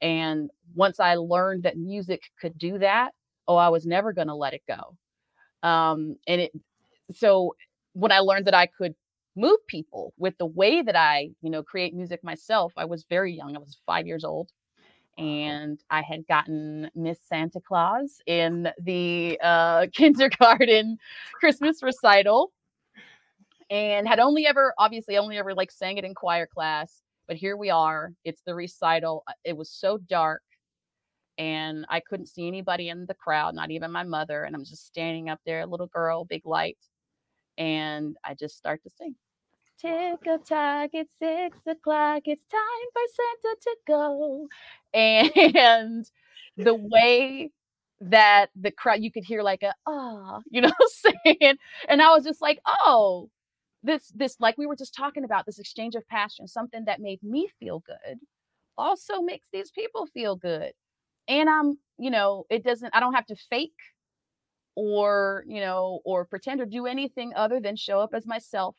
and 0.00 0.50
once 0.74 1.00
i 1.00 1.14
learned 1.14 1.62
that 1.62 1.76
music 1.76 2.22
could 2.40 2.56
do 2.58 2.78
that 2.78 3.12
oh 3.48 3.56
i 3.56 3.68
was 3.68 3.86
never 3.86 4.12
going 4.12 4.28
to 4.28 4.34
let 4.34 4.54
it 4.54 4.62
go 4.68 4.96
um 5.68 6.16
and 6.26 6.40
it 6.42 6.52
so 7.14 7.54
when 7.92 8.12
i 8.12 8.18
learned 8.18 8.46
that 8.46 8.54
i 8.54 8.66
could 8.66 8.94
move 9.36 9.58
people 9.66 10.12
with 10.18 10.36
the 10.38 10.46
way 10.46 10.82
that 10.82 10.96
I, 10.96 11.30
you 11.40 11.50
know, 11.50 11.62
create 11.62 11.94
music 11.94 12.22
myself. 12.22 12.72
I 12.76 12.84
was 12.84 13.04
very 13.08 13.32
young. 13.32 13.56
I 13.56 13.60
was 13.60 13.78
five 13.86 14.06
years 14.06 14.24
old. 14.24 14.50
And 15.18 15.78
I 15.90 16.02
had 16.02 16.26
gotten 16.26 16.90
Miss 16.94 17.18
Santa 17.28 17.60
Claus 17.60 18.20
in 18.26 18.68
the 18.80 19.38
uh, 19.42 19.86
kindergarten 19.92 20.98
Christmas 21.34 21.82
recital 21.82 22.52
and 23.70 24.08
had 24.08 24.18
only 24.18 24.46
ever, 24.46 24.74
obviously, 24.78 25.16
only 25.18 25.38
ever 25.38 25.54
like 25.54 25.70
sang 25.70 25.98
it 25.98 26.04
in 26.04 26.14
choir 26.14 26.46
class. 26.46 27.02
But 27.28 27.36
here 27.36 27.56
we 27.56 27.70
are. 27.70 28.12
It's 28.24 28.42
the 28.44 28.54
recital. 28.54 29.22
Uh, 29.28 29.32
it 29.44 29.56
was 29.56 29.70
so 29.70 29.98
dark 29.98 30.42
and 31.38 31.86
I 31.88 32.00
couldn't 32.00 32.26
see 32.26 32.46
anybody 32.46 32.90
in 32.90 33.06
the 33.06 33.14
crowd, 33.14 33.54
not 33.54 33.70
even 33.70 33.90
my 33.90 34.02
mother. 34.02 34.44
And 34.44 34.54
I'm 34.54 34.64
just 34.64 34.86
standing 34.86 35.30
up 35.30 35.40
there, 35.46 35.64
little 35.66 35.86
girl, 35.86 36.26
big 36.26 36.44
light. 36.44 36.76
And 37.56 38.16
I 38.24 38.34
just 38.34 38.58
start 38.58 38.82
to 38.82 38.90
sing. 38.90 39.14
Tick 39.80 40.26
a 40.26 40.38
tock, 40.38 40.90
it's 40.92 41.12
six 41.18 41.58
o'clock, 41.66 42.22
it's 42.26 42.44
time 42.44 42.88
for 42.92 43.02
Santa 43.16 43.56
to 43.62 43.76
go. 43.86 44.48
And 44.92 46.10
the 46.56 46.74
way 46.74 47.50
that 48.00 48.50
the 48.54 48.70
crowd, 48.72 49.00
you 49.00 49.10
could 49.10 49.24
hear 49.24 49.42
like 49.42 49.62
a, 49.62 49.74
ah, 49.86 50.40
you 50.50 50.60
know, 50.60 50.72
saying, 50.88 51.56
and 51.88 52.02
I 52.02 52.10
was 52.10 52.24
just 52.24 52.42
like, 52.42 52.60
oh, 52.66 53.30
this, 53.82 54.08
this, 54.14 54.36
like 54.40 54.58
we 54.58 54.66
were 54.66 54.76
just 54.76 54.94
talking 54.94 55.24
about, 55.24 55.46
this 55.46 55.58
exchange 55.58 55.94
of 55.94 56.06
passion, 56.08 56.46
something 56.46 56.84
that 56.86 57.00
made 57.00 57.22
me 57.22 57.48
feel 57.58 57.80
good 57.80 58.18
also 58.76 59.22
makes 59.22 59.48
these 59.52 59.70
people 59.70 60.06
feel 60.06 60.36
good. 60.36 60.72
And 61.28 61.48
I'm, 61.48 61.78
you 61.98 62.10
know, 62.10 62.44
it 62.50 62.64
doesn't, 62.64 62.94
I 62.94 63.00
don't 63.00 63.14
have 63.14 63.26
to 63.26 63.36
fake 63.36 63.72
or, 64.74 65.44
you 65.46 65.60
know, 65.60 66.00
or 66.04 66.24
pretend 66.24 66.60
or 66.60 66.66
do 66.66 66.86
anything 66.86 67.32
other 67.36 67.60
than 67.60 67.76
show 67.76 68.00
up 68.00 68.14
as 68.14 68.26
myself 68.26 68.76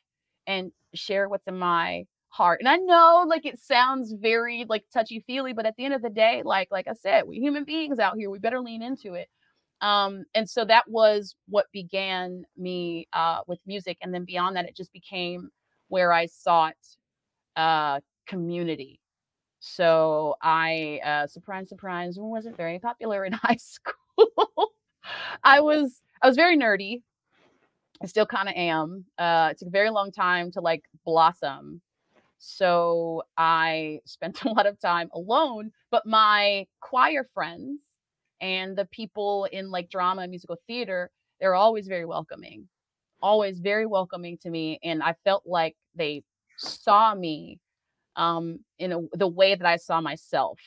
and 0.48 0.72
share 0.94 1.30
what's 1.30 1.48
in 1.48 1.58
my 1.58 2.06
heart. 2.30 2.60
And 2.62 2.70
I 2.70 2.78
know 2.78 3.26
like 3.28 3.46
it 3.46 3.60
sounds 3.60 4.14
very 4.14 4.66
like 4.70 4.86
touchy 4.94 5.24
feely, 5.28 5.54
but 5.54 5.66
at 5.66 5.76
the 5.78 5.86
end 5.86 5.94
of 5.94 6.02
the 6.02 6.10
day, 6.10 6.42
like 6.46 6.70
like 6.72 6.88
I 6.88 6.94
said, 6.94 7.28
we 7.28 7.38
human 7.38 7.66
beings 7.66 8.00
out 8.00 8.18
here, 8.18 8.30
we 8.30 8.40
better 8.40 8.60
lean 8.62 8.82
into 8.82 9.14
it. 9.16 9.28
Um, 9.82 10.26
and 10.36 10.50
so 10.50 10.64
that 10.66 10.90
was 10.90 11.36
what 11.50 11.66
began 11.74 12.44
me 12.58 13.08
uh, 13.14 13.42
with 13.48 13.60
music, 13.66 13.98
and 14.02 14.14
then 14.14 14.26
beyond 14.26 14.56
that, 14.56 14.66
it 14.66 14.76
just 14.76 14.94
became 14.94 15.50
where 15.90 16.14
I 16.14 16.28
sought 16.28 16.76
uh, 17.56 18.00
community. 18.28 19.00
So 19.60 20.36
I, 20.42 21.00
uh, 21.06 21.28
surprise, 21.28 21.70
surprise, 21.70 22.16
wasn't 22.20 22.58
very 22.58 22.80
popular 22.80 23.26
in 23.26 23.34
high 23.44 23.58
school. 23.58 24.74
I 25.44 25.62
was 25.62 26.02
I 26.22 26.28
was 26.28 26.36
very 26.36 26.58
nerdy. 26.58 27.02
I 28.02 28.08
still 28.08 28.26
kind 28.26 28.50
of 28.50 28.56
am. 28.56 29.06
Uh, 29.18 29.50
it 29.52 29.60
took 29.60 29.68
a 29.68 29.72
very 29.72 29.90
long 29.90 30.12
time 30.12 30.52
to 30.54 30.62
like 30.62 30.84
blossom. 31.06 31.82
So 32.40 33.24
I 33.38 34.00
spent 34.06 34.42
a 34.46 34.50
lot 34.50 34.66
of 34.66 34.80
time 34.80 35.10
alone, 35.14 35.72
but 35.92 36.06
my 36.06 36.66
choir 36.80 37.28
friends 37.34 37.80
and 38.42 38.76
the 38.76 38.86
people 38.86 39.46
in 39.52 39.70
like 39.70 39.90
drama 39.90 40.24
and 40.24 40.32
musical 40.32 40.58
theater, 40.68 41.12
they're 41.40 41.56
always 41.56 41.88
very 41.88 42.06
welcoming, 42.06 42.68
always 43.22 43.60
very 43.60 43.86
welcoming 43.86 44.38
to 44.40 44.50
me. 44.50 44.80
And 44.84 45.04
I 45.04 45.16
felt 45.24 45.44
like 45.46 45.76
they 45.96 46.24
saw 46.58 47.14
me 47.14 47.60
um, 48.16 48.60
in 48.80 48.92
a, 48.92 49.00
the 49.14 49.28
way 49.28 49.54
that 49.56 49.66
I 49.66 49.78
saw 49.78 50.02
myself 50.02 50.60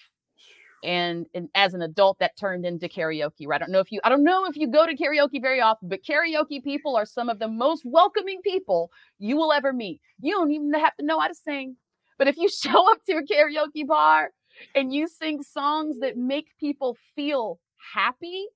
and, 0.84 1.26
and 1.34 1.48
as 1.54 1.74
an 1.74 1.82
adult 1.82 2.18
that 2.18 2.36
turned 2.36 2.64
into 2.64 2.88
karaoke 2.88 3.46
right? 3.46 3.60
I 3.60 3.64
don't 3.64 3.72
know 3.72 3.80
if 3.80 3.90
you 3.90 4.00
i 4.04 4.08
don't 4.08 4.24
know 4.24 4.44
if 4.46 4.56
you 4.56 4.68
go 4.68 4.86
to 4.86 4.96
karaoke 4.96 5.40
very 5.40 5.60
often 5.60 5.88
but 5.88 6.04
karaoke 6.04 6.62
people 6.62 6.96
are 6.96 7.06
some 7.06 7.28
of 7.28 7.38
the 7.38 7.48
most 7.48 7.82
welcoming 7.84 8.40
people 8.42 8.90
you 9.18 9.36
will 9.36 9.52
ever 9.52 9.72
meet. 9.72 10.00
You 10.20 10.34
don't 10.34 10.50
even 10.50 10.72
have 10.74 10.96
to 10.96 11.04
know 11.04 11.18
how 11.18 11.28
to 11.28 11.34
sing 11.34 11.76
but 12.18 12.28
if 12.28 12.36
you 12.36 12.48
show 12.62 12.90
up 12.90 12.98
to 13.06 13.16
a 13.16 13.22
karaoke 13.22 13.86
bar 13.86 14.30
and 14.74 14.92
you 14.94 15.08
sing 15.08 15.42
songs 15.42 15.98
that 16.00 16.16
make 16.16 16.46
people 16.60 16.96
feel 17.16 17.58
happy 17.94 18.46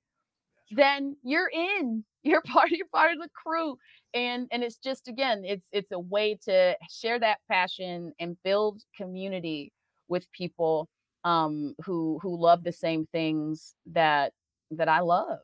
then 0.71 1.17
you're 1.23 1.51
in 1.53 2.05
you're 2.23 2.43
part 2.47 2.71
you're 2.71 2.87
part 2.89 3.13
of 3.13 3.19
the 3.19 3.29
crew. 3.35 3.77
And 4.15 4.49
and 4.53 4.63
it's 4.63 4.77
just 4.77 5.09
again 5.09 5.43
it's 5.45 5.67
it's 5.73 5.93
a 5.93 5.99
way 5.99 6.39
to 6.45 6.77
share 6.91 7.19
that 7.21 7.39
passion 7.51 8.13
and 8.21 8.37
build 8.45 8.83
community 8.97 9.73
with 10.09 10.31
people 10.33 10.89
um, 11.29 11.75
who 11.85 12.19
who 12.23 12.41
love 12.41 12.65
the 12.65 12.73
same 12.73 13.07
things 13.13 13.75
that 13.93 14.33
that 14.71 14.89
I 14.89 15.01
love. 15.01 15.41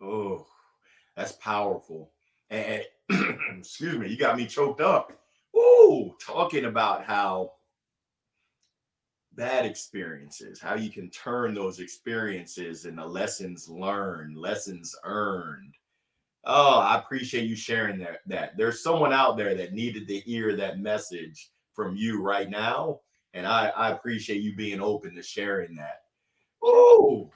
Oh, 0.00 0.46
that's 1.16 1.32
powerful. 1.32 2.12
And 2.48 2.84
excuse 3.58 3.98
me, 3.98 4.08
you 4.08 4.16
got 4.16 4.36
me 4.36 4.46
choked 4.46 4.80
up. 4.80 5.12
Ooh, 5.56 6.14
talking 6.24 6.66
about 6.66 7.04
how 7.04 7.54
bad 9.32 9.66
experiences, 9.66 10.60
how 10.60 10.76
you 10.76 10.90
can 10.90 11.10
turn 11.10 11.54
those 11.54 11.80
experiences 11.80 12.84
into 12.84 13.04
lessons 13.04 13.68
learned, 13.68 14.36
lessons 14.36 14.94
earned. 15.02 15.74
Oh, 16.44 16.78
I 16.78 16.98
appreciate 16.98 17.48
you 17.48 17.56
sharing 17.56 17.98
that. 17.98 18.20
That 18.26 18.56
there's 18.56 18.80
someone 18.80 19.12
out 19.12 19.36
there 19.36 19.56
that 19.56 19.72
needed 19.72 20.06
to 20.06 20.20
hear 20.20 20.54
that 20.54 20.78
message 20.78 21.50
from 21.74 21.96
you 21.96 22.22
right 22.22 22.48
now 22.48 23.00
and 23.34 23.46
I, 23.46 23.68
I 23.68 23.90
appreciate 23.90 24.42
you 24.42 24.54
being 24.56 24.80
open 24.80 25.14
to 25.14 25.22
sharing 25.22 25.74
that. 25.76 26.02
Oh, 26.62 27.30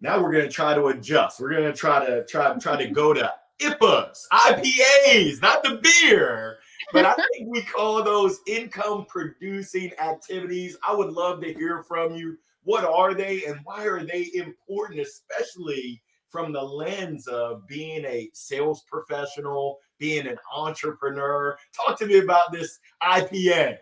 now 0.00 0.20
we're 0.20 0.32
gonna 0.32 0.48
try 0.48 0.74
to 0.74 0.86
adjust. 0.86 1.40
We're 1.40 1.52
gonna 1.52 1.72
try 1.72 2.04
to 2.04 2.24
try 2.26 2.54
try 2.58 2.76
to 2.76 2.90
go 2.90 3.12
to 3.14 3.32
IPAs, 3.60 4.26
IPAs, 4.32 5.40
not 5.40 5.62
the 5.62 5.80
beer. 5.82 6.58
But 6.92 7.06
I 7.06 7.14
think 7.14 7.48
we 7.48 7.62
call 7.62 8.02
those 8.02 8.40
income 8.46 9.06
producing 9.08 9.92
activities. 9.98 10.76
I 10.86 10.94
would 10.94 11.12
love 11.12 11.40
to 11.42 11.54
hear 11.54 11.82
from 11.82 12.14
you. 12.14 12.36
What 12.64 12.84
are 12.84 13.14
they 13.14 13.44
and 13.44 13.60
why 13.64 13.86
are 13.86 14.04
they 14.04 14.30
important, 14.34 15.00
especially 15.00 16.02
from 16.28 16.52
the 16.52 16.62
lens 16.62 17.26
of 17.26 17.66
being 17.66 18.04
a 18.04 18.30
sales 18.32 18.84
professional, 18.90 19.78
being 19.98 20.26
an 20.26 20.36
entrepreneur? 20.54 21.56
Talk 21.74 21.98
to 22.00 22.06
me 22.06 22.18
about 22.18 22.52
this 22.52 22.78
IPA. 23.02 23.78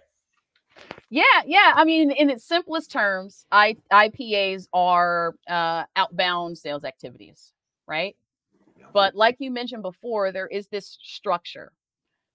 Yeah, 1.10 1.24
yeah. 1.46 1.72
I 1.76 1.84
mean, 1.84 2.12
in 2.12 2.30
its 2.30 2.44
simplest 2.44 2.90
terms, 2.90 3.44
I, 3.50 3.76
IPAs 3.92 4.68
are 4.72 5.34
uh, 5.48 5.84
outbound 5.96 6.58
sales 6.58 6.84
activities, 6.84 7.52
right? 7.86 8.16
But 8.92 9.14
like 9.14 9.36
you 9.40 9.50
mentioned 9.50 9.82
before, 9.82 10.32
there 10.32 10.48
is 10.48 10.68
this 10.68 10.98
structure. 11.02 11.72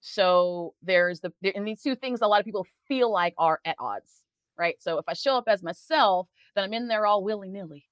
So 0.00 0.74
there's 0.82 1.20
the 1.20 1.32
and 1.54 1.66
these 1.66 1.82
two 1.82 1.96
things 1.96 2.20
a 2.22 2.28
lot 2.28 2.40
of 2.40 2.46
people 2.46 2.66
feel 2.88 3.10
like 3.12 3.34
are 3.38 3.60
at 3.64 3.76
odds, 3.80 4.22
right? 4.58 4.76
So 4.80 4.98
if 4.98 5.06
I 5.08 5.14
show 5.14 5.36
up 5.38 5.44
as 5.48 5.62
myself, 5.62 6.28
then 6.54 6.64
I'm 6.64 6.74
in 6.74 6.88
there 6.88 7.06
all 7.06 7.24
willy 7.24 7.48
nilly. 7.50 7.84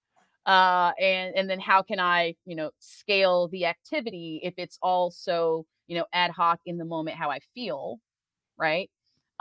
Uh, 0.46 0.92
and 1.00 1.34
and 1.36 1.50
then 1.50 1.60
how 1.60 1.82
can 1.82 2.00
I, 2.00 2.36
you 2.46 2.56
know, 2.56 2.70
scale 2.80 3.48
the 3.48 3.66
activity 3.66 4.40
if 4.44 4.54
it's 4.58 4.78
also, 4.82 5.66
you 5.88 5.98
know, 5.98 6.06
ad 6.12 6.30
hoc 6.32 6.60
in 6.66 6.78
the 6.78 6.84
moment 6.86 7.16
how 7.18 7.30
I 7.30 7.40
feel, 7.54 8.00
right? 8.58 8.90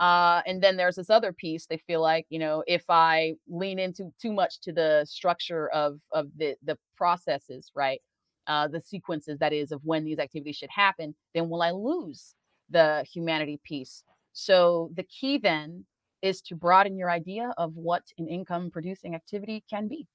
Uh, 0.00 0.42
and 0.46 0.62
then 0.62 0.76
there's 0.76 0.96
this 0.96 1.10
other 1.10 1.32
piece. 1.32 1.66
They 1.66 1.76
feel 1.76 2.00
like, 2.00 2.26
you 2.28 2.38
know, 2.38 2.64
if 2.66 2.84
I 2.88 3.34
lean 3.48 3.78
into 3.78 4.12
too 4.20 4.32
much 4.32 4.60
to 4.62 4.72
the 4.72 5.04
structure 5.08 5.68
of 5.68 6.00
of 6.12 6.28
the 6.36 6.56
the 6.64 6.76
processes, 6.96 7.70
right, 7.74 8.00
uh, 8.46 8.68
the 8.68 8.80
sequences 8.80 9.38
that 9.38 9.52
is 9.52 9.70
of 9.72 9.80
when 9.84 10.04
these 10.04 10.18
activities 10.18 10.56
should 10.56 10.70
happen, 10.70 11.14
then 11.32 11.48
will 11.48 11.62
I 11.62 11.70
lose 11.70 12.34
the 12.70 13.04
humanity 13.12 13.60
piece? 13.62 14.02
So 14.32 14.90
the 14.94 15.04
key 15.04 15.38
then 15.38 15.84
is 16.22 16.40
to 16.42 16.56
broaden 16.56 16.96
your 16.96 17.10
idea 17.10 17.54
of 17.56 17.76
what 17.76 18.02
an 18.18 18.26
income 18.26 18.70
producing 18.70 19.14
activity 19.14 19.62
can 19.70 19.86
be. 19.86 20.08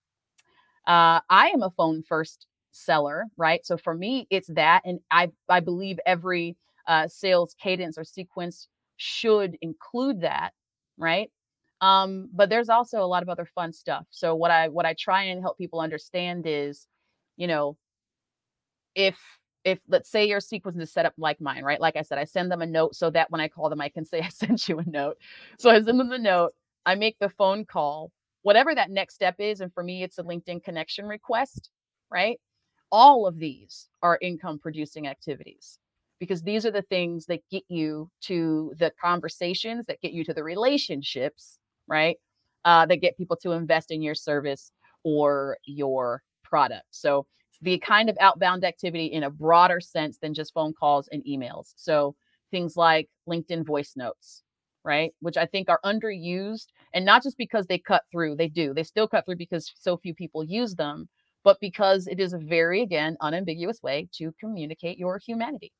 Uh, 0.87 1.21
I 1.29 1.51
am 1.53 1.61
a 1.61 1.69
phone 1.69 2.03
first 2.03 2.47
seller, 2.71 3.25
right? 3.37 3.65
So 3.65 3.77
for 3.77 3.93
me, 3.93 4.27
it's 4.29 4.47
that, 4.49 4.81
and 4.85 4.99
I 5.09 5.31
I 5.47 5.61
believe 5.61 5.99
every 6.05 6.57
uh, 6.87 7.07
sales 7.07 7.55
cadence 7.61 7.97
or 7.97 8.03
sequence 8.03 8.67
should 8.99 9.57
include 9.61 10.21
that, 10.21 10.51
right? 10.97 11.31
Um, 11.81 12.29
but 12.33 12.49
there's 12.49 12.69
also 12.69 13.01
a 13.01 13.07
lot 13.07 13.23
of 13.23 13.29
other 13.29 13.45
fun 13.45 13.71
stuff. 13.73 14.05
So 14.11 14.35
what 14.35 14.51
I 14.51 14.67
what 14.67 14.85
I 14.85 14.93
try 14.93 15.23
and 15.23 15.41
help 15.41 15.57
people 15.57 15.79
understand 15.79 16.43
is, 16.45 16.85
you 17.37 17.47
know, 17.47 17.77
if 18.95 19.17
if 19.63 19.79
let's 19.87 20.09
say 20.09 20.27
your 20.27 20.41
sequence 20.41 20.77
is 20.77 20.91
set 20.91 21.05
up 21.05 21.13
like 21.17 21.39
mine, 21.41 21.63
right? 21.63 21.79
Like 21.79 21.95
I 21.95 22.01
said, 22.01 22.17
I 22.17 22.25
send 22.25 22.51
them 22.51 22.61
a 22.61 22.65
note 22.65 22.95
so 22.95 23.09
that 23.11 23.31
when 23.31 23.41
I 23.41 23.47
call 23.47 23.69
them, 23.69 23.81
I 23.81 23.89
can 23.89 24.05
say 24.05 24.19
I 24.23 24.29
sent 24.29 24.67
you 24.67 24.79
a 24.79 24.85
note. 24.85 25.17
So 25.57 25.69
I 25.69 25.81
send 25.81 25.99
them 25.99 26.09
the 26.09 26.19
note, 26.19 26.51
I 26.85 26.95
make 26.95 27.17
the 27.19 27.29
phone 27.29 27.65
call, 27.65 28.11
whatever 28.41 28.75
that 28.75 28.89
next 28.91 29.15
step 29.15 29.35
is, 29.39 29.61
and 29.61 29.73
for 29.73 29.83
me, 29.83 30.03
it's 30.03 30.17
a 30.17 30.23
LinkedIn 30.23 30.63
connection 30.63 31.05
request, 31.05 31.69
right? 32.11 32.39
All 32.91 33.27
of 33.27 33.37
these 33.37 33.87
are 34.01 34.17
income 34.21 34.59
producing 34.59 35.07
activities 35.07 35.79
because 36.19 36.41
these 36.41 36.65
are 36.65 36.71
the 36.71 36.81
things 36.83 37.25
that 37.27 37.41
get 37.51 37.63
you 37.69 38.09
to 38.21 38.73
the 38.77 38.91
conversations 39.01 39.85
that 39.85 40.01
get 40.01 40.11
you 40.13 40.23
to 40.23 40.33
the 40.33 40.43
relationships 40.43 41.59
right 41.87 42.17
uh, 42.65 42.85
that 42.85 42.97
get 42.97 43.17
people 43.17 43.37
to 43.37 43.51
invest 43.51 43.91
in 43.91 44.01
your 44.01 44.15
service 44.15 44.71
or 45.03 45.57
your 45.65 46.21
product 46.43 46.85
so 46.91 47.25
the 47.61 47.77
kind 47.79 48.09
of 48.09 48.17
outbound 48.21 48.63
activity 48.63 49.05
in 49.05 49.23
a 49.23 49.29
broader 49.29 49.79
sense 49.79 50.17
than 50.21 50.33
just 50.33 50.53
phone 50.53 50.73
calls 50.73 51.07
and 51.11 51.23
emails 51.25 51.73
so 51.75 52.15
things 52.51 52.75
like 52.75 53.09
LinkedIn 53.27 53.65
voice 53.65 53.93
notes, 53.95 54.43
right? 54.83 55.13
Which 55.19 55.37
I 55.37 55.45
think 55.45 55.69
are 55.69 55.79
underused 55.85 56.67
and 56.93 57.05
not 57.05 57.23
just 57.23 57.37
because 57.37 57.65
they 57.67 57.77
cut 57.77 58.03
through, 58.11 58.35
they 58.35 58.47
do. 58.47 58.73
They 58.73 58.83
still 58.83 59.07
cut 59.07 59.25
through 59.25 59.37
because 59.37 59.71
so 59.77 59.97
few 59.97 60.13
people 60.13 60.43
use 60.43 60.75
them, 60.75 61.07
but 61.43 61.57
because 61.61 62.07
it 62.07 62.19
is 62.19 62.33
a 62.33 62.37
very, 62.39 62.81
again, 62.81 63.17
unambiguous 63.21 63.81
way 63.83 64.07
to 64.13 64.33
communicate 64.39 64.97
your 64.97 65.19
humanity. 65.19 65.71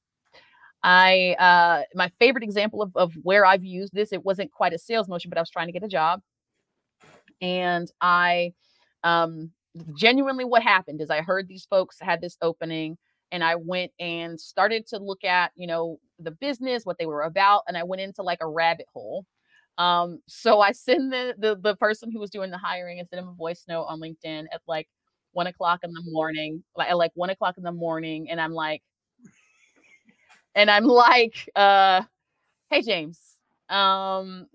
I 0.84 1.36
uh 1.39 1.84
my 1.96 2.10
favorite 2.20 2.44
example 2.44 2.82
of, 2.82 2.96
of 2.96 3.13
where 3.24 3.46
I've 3.46 3.63
used 3.65 3.94
this, 3.94 4.13
it 4.13 4.26
wasn't 4.26 4.52
quite 4.52 4.74
a 4.74 4.78
sales 4.80 5.08
motion, 5.10 5.30
but 5.30 5.38
I 5.38 5.42
was 5.42 5.50
trying 5.50 5.68
to 5.68 5.74
get 5.74 5.84
a 5.84 5.88
job. 5.89 6.22
And 7.42 7.92
I 8.02 8.54
um 9.04 9.52
genuinely 9.96 10.46
what 10.46 10.63
happened 10.63 11.02
is 11.02 11.10
I 11.10 11.22
heard 11.22 11.48
these 11.48 11.65
folks 11.70 11.98
had 12.02 12.22
this 12.22 12.38
opening 12.42 12.98
and 13.32 13.44
I 13.44 13.56
went 13.56 13.92
and 14.00 14.39
started 14.39 14.88
to 14.88 14.98
look 14.98 15.24
at, 15.24 15.52
you 15.56 15.68
know, 15.68 16.00
the 16.18 16.32
business, 16.32 16.86
what 16.86 16.98
they 16.98 17.06
were 17.06 17.22
about, 17.24 17.63
and 17.68 17.78
I 17.78 17.84
went 17.84 18.02
into 18.02 18.24
like 18.24 18.39
a 18.42 18.48
rabbit 18.48 18.88
hole. 18.94 19.26
Um, 19.78 20.22
so 20.28 20.60
I 20.62 20.72
send 20.74 21.13
the, 21.13 21.36
the 21.38 21.56
the 21.56 21.76
person 21.76 22.12
who 22.12 22.20
was 22.20 22.30
doing 22.32 22.52
the 22.52 22.58
hiring, 22.58 23.00
I 23.00 23.04
sent 23.06 23.22
him 23.24 23.30
a 23.30 23.34
voice 23.34 23.65
note 23.68 23.84
on 23.84 24.02
LinkedIn 24.02 24.46
at 24.54 24.62
like 24.68 24.89
one 25.34 25.48
o'clock 25.48 25.82
in 25.84 25.92
the 25.94 26.02
morning, 26.06 26.63
like 26.76 26.89
at 26.89 26.98
like 26.98 27.12
one 27.15 27.30
o'clock 27.30 27.56
in 27.58 27.63
the 27.63 27.72
morning, 27.72 28.30
and 28.30 28.42
I'm 28.42 28.54
like, 28.54 28.82
and 30.56 30.70
I'm 30.72 30.86
like, 30.86 31.50
uh, 31.56 32.02
hey 32.70 32.82
James, 32.82 33.20
um, 33.70 34.48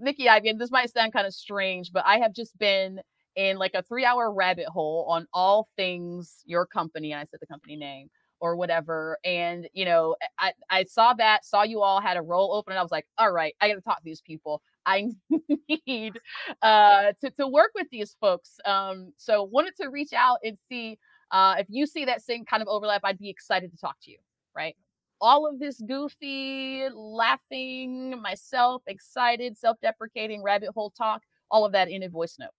Nikki 0.00 0.28
Ivey, 0.28 0.50
and 0.50 0.60
this 0.60 0.70
might 0.70 0.90
sound 0.92 1.12
kind 1.12 1.26
of 1.26 1.34
strange, 1.34 1.92
but 1.92 2.04
I 2.06 2.18
have 2.18 2.34
just 2.34 2.58
been 2.58 3.00
in 3.36 3.58
like 3.58 3.74
a 3.74 3.82
three 3.82 4.04
hour 4.04 4.32
rabbit 4.32 4.66
hole 4.66 5.06
on 5.08 5.26
all 5.32 5.68
things 5.76 6.42
your 6.46 6.66
company. 6.66 7.12
And 7.12 7.20
I 7.20 7.24
said 7.24 7.40
the 7.40 7.46
company 7.46 7.76
name 7.76 8.10
or 8.40 8.56
whatever. 8.56 9.18
And, 9.24 9.68
you 9.72 9.84
know, 9.84 10.16
I, 10.38 10.52
I 10.70 10.84
saw 10.84 11.14
that, 11.14 11.44
saw 11.44 11.62
you 11.62 11.80
all 11.82 12.00
had 12.00 12.16
a 12.16 12.22
role 12.22 12.52
open, 12.54 12.72
and 12.72 12.78
I 12.78 12.82
was 12.82 12.90
like, 12.92 13.06
all 13.18 13.32
right, 13.32 13.54
I 13.60 13.68
got 13.68 13.74
to 13.76 13.80
talk 13.80 13.98
to 13.98 14.04
these 14.04 14.20
people. 14.20 14.62
I 14.86 15.10
need 15.86 16.18
uh, 16.62 17.12
to, 17.20 17.30
to 17.30 17.46
work 17.48 17.70
with 17.74 17.86
these 17.90 18.16
folks. 18.20 18.58
Um, 18.66 19.12
so 19.16 19.44
wanted 19.44 19.76
to 19.80 19.88
reach 19.88 20.12
out 20.12 20.38
and 20.44 20.58
see 20.68 20.98
uh, 21.30 21.54
if 21.58 21.66
you 21.70 21.86
see 21.86 22.04
that 22.04 22.20
same 22.22 22.44
kind 22.44 22.62
of 22.62 22.68
overlap, 22.68 23.02
I'd 23.04 23.18
be 23.18 23.30
excited 23.30 23.70
to 23.70 23.78
talk 23.78 23.96
to 24.02 24.10
you. 24.10 24.18
Right. 24.54 24.76
All 25.22 25.46
of 25.48 25.60
this 25.60 25.80
goofy, 25.80 26.88
laughing, 26.92 28.20
myself, 28.20 28.82
excited, 28.88 29.56
self 29.56 29.78
deprecating 29.80 30.42
rabbit 30.42 30.70
hole 30.74 30.90
talk, 30.90 31.22
all 31.50 31.64
of 31.64 31.72
that 31.72 31.88
in 31.88 32.02
a 32.02 32.08
voice 32.10 32.36
note. 32.40 32.50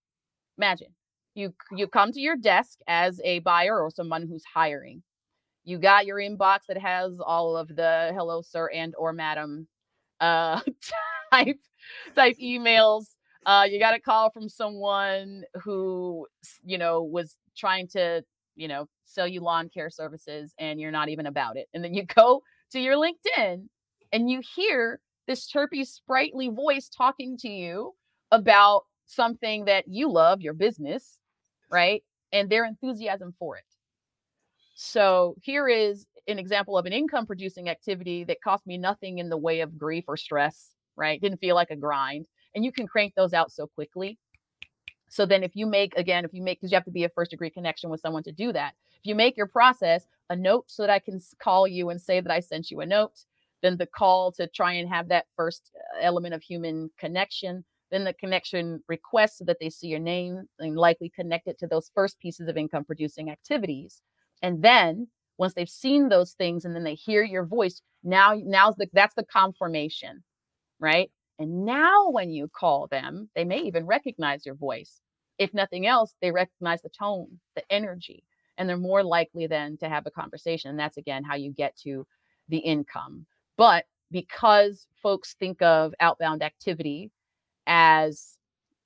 Imagine 0.58 0.88
you 1.34 1.52
you 1.76 1.86
come 1.88 2.12
to 2.12 2.20
your 2.20 2.36
desk 2.36 2.78
as 2.88 3.20
a 3.24 3.40
buyer 3.40 3.80
or 3.80 3.90
someone 3.90 4.26
who's 4.26 4.44
hiring. 4.44 5.02
You 5.64 5.78
got 5.78 6.06
your 6.06 6.18
inbox 6.18 6.60
that 6.68 6.78
has 6.78 7.20
all 7.20 7.56
of 7.56 7.68
the 7.68 8.12
hello 8.14 8.42
sir 8.42 8.70
and 8.70 8.94
or 8.96 9.12
madam 9.12 9.68
uh 10.20 10.60
type 11.32 11.58
type 12.14 12.36
emails. 12.42 13.06
Uh 13.46 13.66
you 13.68 13.78
got 13.78 13.94
a 13.94 14.00
call 14.00 14.30
from 14.30 14.48
someone 14.48 15.44
who 15.62 16.26
you 16.64 16.78
know 16.78 17.02
was 17.02 17.36
trying 17.56 17.88
to 17.88 18.24
you 18.56 18.68
know 18.68 18.88
sell 19.06 19.28
you 19.28 19.40
lawn 19.40 19.68
care 19.68 19.90
services 19.90 20.54
and 20.58 20.80
you're 20.80 20.90
not 20.92 21.08
even 21.08 21.26
about 21.26 21.56
it. 21.56 21.68
And 21.74 21.82
then 21.84 21.94
you 21.94 22.04
go 22.04 22.42
to 22.74 22.80
your 22.80 22.96
linkedin 22.96 23.68
and 24.12 24.30
you 24.30 24.42
hear 24.54 25.00
this 25.26 25.46
chirpy 25.46 25.84
sprightly 25.84 26.50
voice 26.50 26.88
talking 26.88 27.36
to 27.38 27.48
you 27.48 27.92
about 28.30 28.82
something 29.06 29.64
that 29.64 29.84
you 29.88 30.10
love 30.10 30.40
your 30.40 30.54
business 30.54 31.18
right 31.70 32.02
and 32.32 32.50
their 32.50 32.64
enthusiasm 32.64 33.34
for 33.38 33.56
it 33.56 33.64
so 34.74 35.36
here 35.40 35.68
is 35.68 36.06
an 36.26 36.38
example 36.38 36.76
of 36.76 36.86
an 36.86 36.92
income 36.92 37.26
producing 37.26 37.68
activity 37.68 38.24
that 38.24 38.42
cost 38.42 38.66
me 38.66 38.76
nothing 38.76 39.18
in 39.18 39.28
the 39.28 39.36
way 39.36 39.60
of 39.60 39.78
grief 39.78 40.04
or 40.08 40.16
stress, 40.16 40.70
right? 40.96 41.20
Didn't 41.20 41.38
feel 41.38 41.54
like 41.54 41.70
a 41.70 41.76
grind. 41.76 42.26
And 42.54 42.64
you 42.64 42.72
can 42.72 42.86
crank 42.86 43.14
those 43.14 43.32
out 43.32 43.52
so 43.52 43.66
quickly. 43.66 44.18
So 45.08 45.26
then 45.26 45.42
if 45.42 45.54
you 45.54 45.66
make 45.66 45.94
again, 45.96 46.24
if 46.24 46.32
you 46.32 46.42
make 46.42 46.60
because 46.60 46.72
you 46.72 46.76
have 46.76 46.84
to 46.84 46.90
be 46.90 47.04
a 47.04 47.08
first 47.08 47.30
degree 47.30 47.50
connection 47.50 47.90
with 47.90 48.00
someone 48.00 48.22
to 48.24 48.32
do 48.32 48.52
that. 48.52 48.74
If 48.98 49.06
you 49.08 49.14
make 49.14 49.36
your 49.36 49.46
process 49.46 50.06
a 50.30 50.36
note 50.36 50.64
so 50.68 50.82
that 50.82 50.90
I 50.90 50.98
can 50.98 51.20
call 51.42 51.68
you 51.68 51.90
and 51.90 52.00
say 52.00 52.20
that 52.20 52.32
I 52.32 52.40
sent 52.40 52.70
you 52.70 52.80
a 52.80 52.86
note, 52.86 53.24
then 53.62 53.76
the 53.76 53.86
call 53.86 54.32
to 54.32 54.46
try 54.46 54.72
and 54.72 54.88
have 54.88 55.08
that 55.08 55.26
first 55.36 55.70
uh, 55.76 56.00
element 56.00 56.34
of 56.34 56.42
human 56.42 56.90
connection, 56.98 57.64
then 57.90 58.04
the 58.04 58.14
connection 58.14 58.82
request 58.88 59.38
so 59.38 59.44
that 59.44 59.58
they 59.60 59.70
see 59.70 59.88
your 59.88 60.00
name 60.00 60.48
and 60.58 60.76
likely 60.76 61.10
connect 61.14 61.48
it 61.48 61.58
to 61.58 61.66
those 61.66 61.90
first 61.94 62.18
pieces 62.18 62.48
of 62.48 62.56
income 62.56 62.84
producing 62.84 63.30
activities 63.30 64.02
and 64.44 64.62
then 64.62 65.08
once 65.38 65.54
they've 65.54 65.68
seen 65.68 66.08
those 66.08 66.32
things 66.32 66.64
and 66.64 66.76
then 66.76 66.84
they 66.84 66.94
hear 66.94 67.24
your 67.24 67.44
voice, 67.44 67.80
now 68.02 68.34
now's 68.44 68.76
the 68.76 68.86
that's 68.92 69.14
the 69.14 69.24
confirmation, 69.24 70.22
right? 70.78 71.10
And 71.38 71.64
now 71.64 72.10
when 72.10 72.30
you 72.30 72.48
call 72.48 72.86
them, 72.86 73.28
they 73.34 73.44
may 73.44 73.58
even 73.60 73.86
recognize 73.86 74.46
your 74.46 74.54
voice. 74.54 75.00
If 75.38 75.52
nothing 75.52 75.86
else, 75.86 76.14
they 76.20 76.30
recognize 76.30 76.82
the 76.82 76.88
tone, 76.90 77.40
the 77.56 77.64
energy, 77.70 78.22
and 78.56 78.68
they're 78.68 78.76
more 78.76 79.02
likely 79.02 79.46
then 79.46 79.76
to 79.78 79.88
have 79.88 80.06
a 80.06 80.10
conversation. 80.10 80.70
And 80.70 80.78
that's 80.78 80.96
again 80.96 81.24
how 81.24 81.34
you 81.34 81.50
get 81.50 81.76
to 81.78 82.06
the 82.48 82.58
income. 82.58 83.26
But 83.56 83.84
because 84.10 84.86
folks 85.02 85.34
think 85.34 85.60
of 85.60 85.92
outbound 85.98 86.42
activity 86.42 87.10
as 87.66 88.36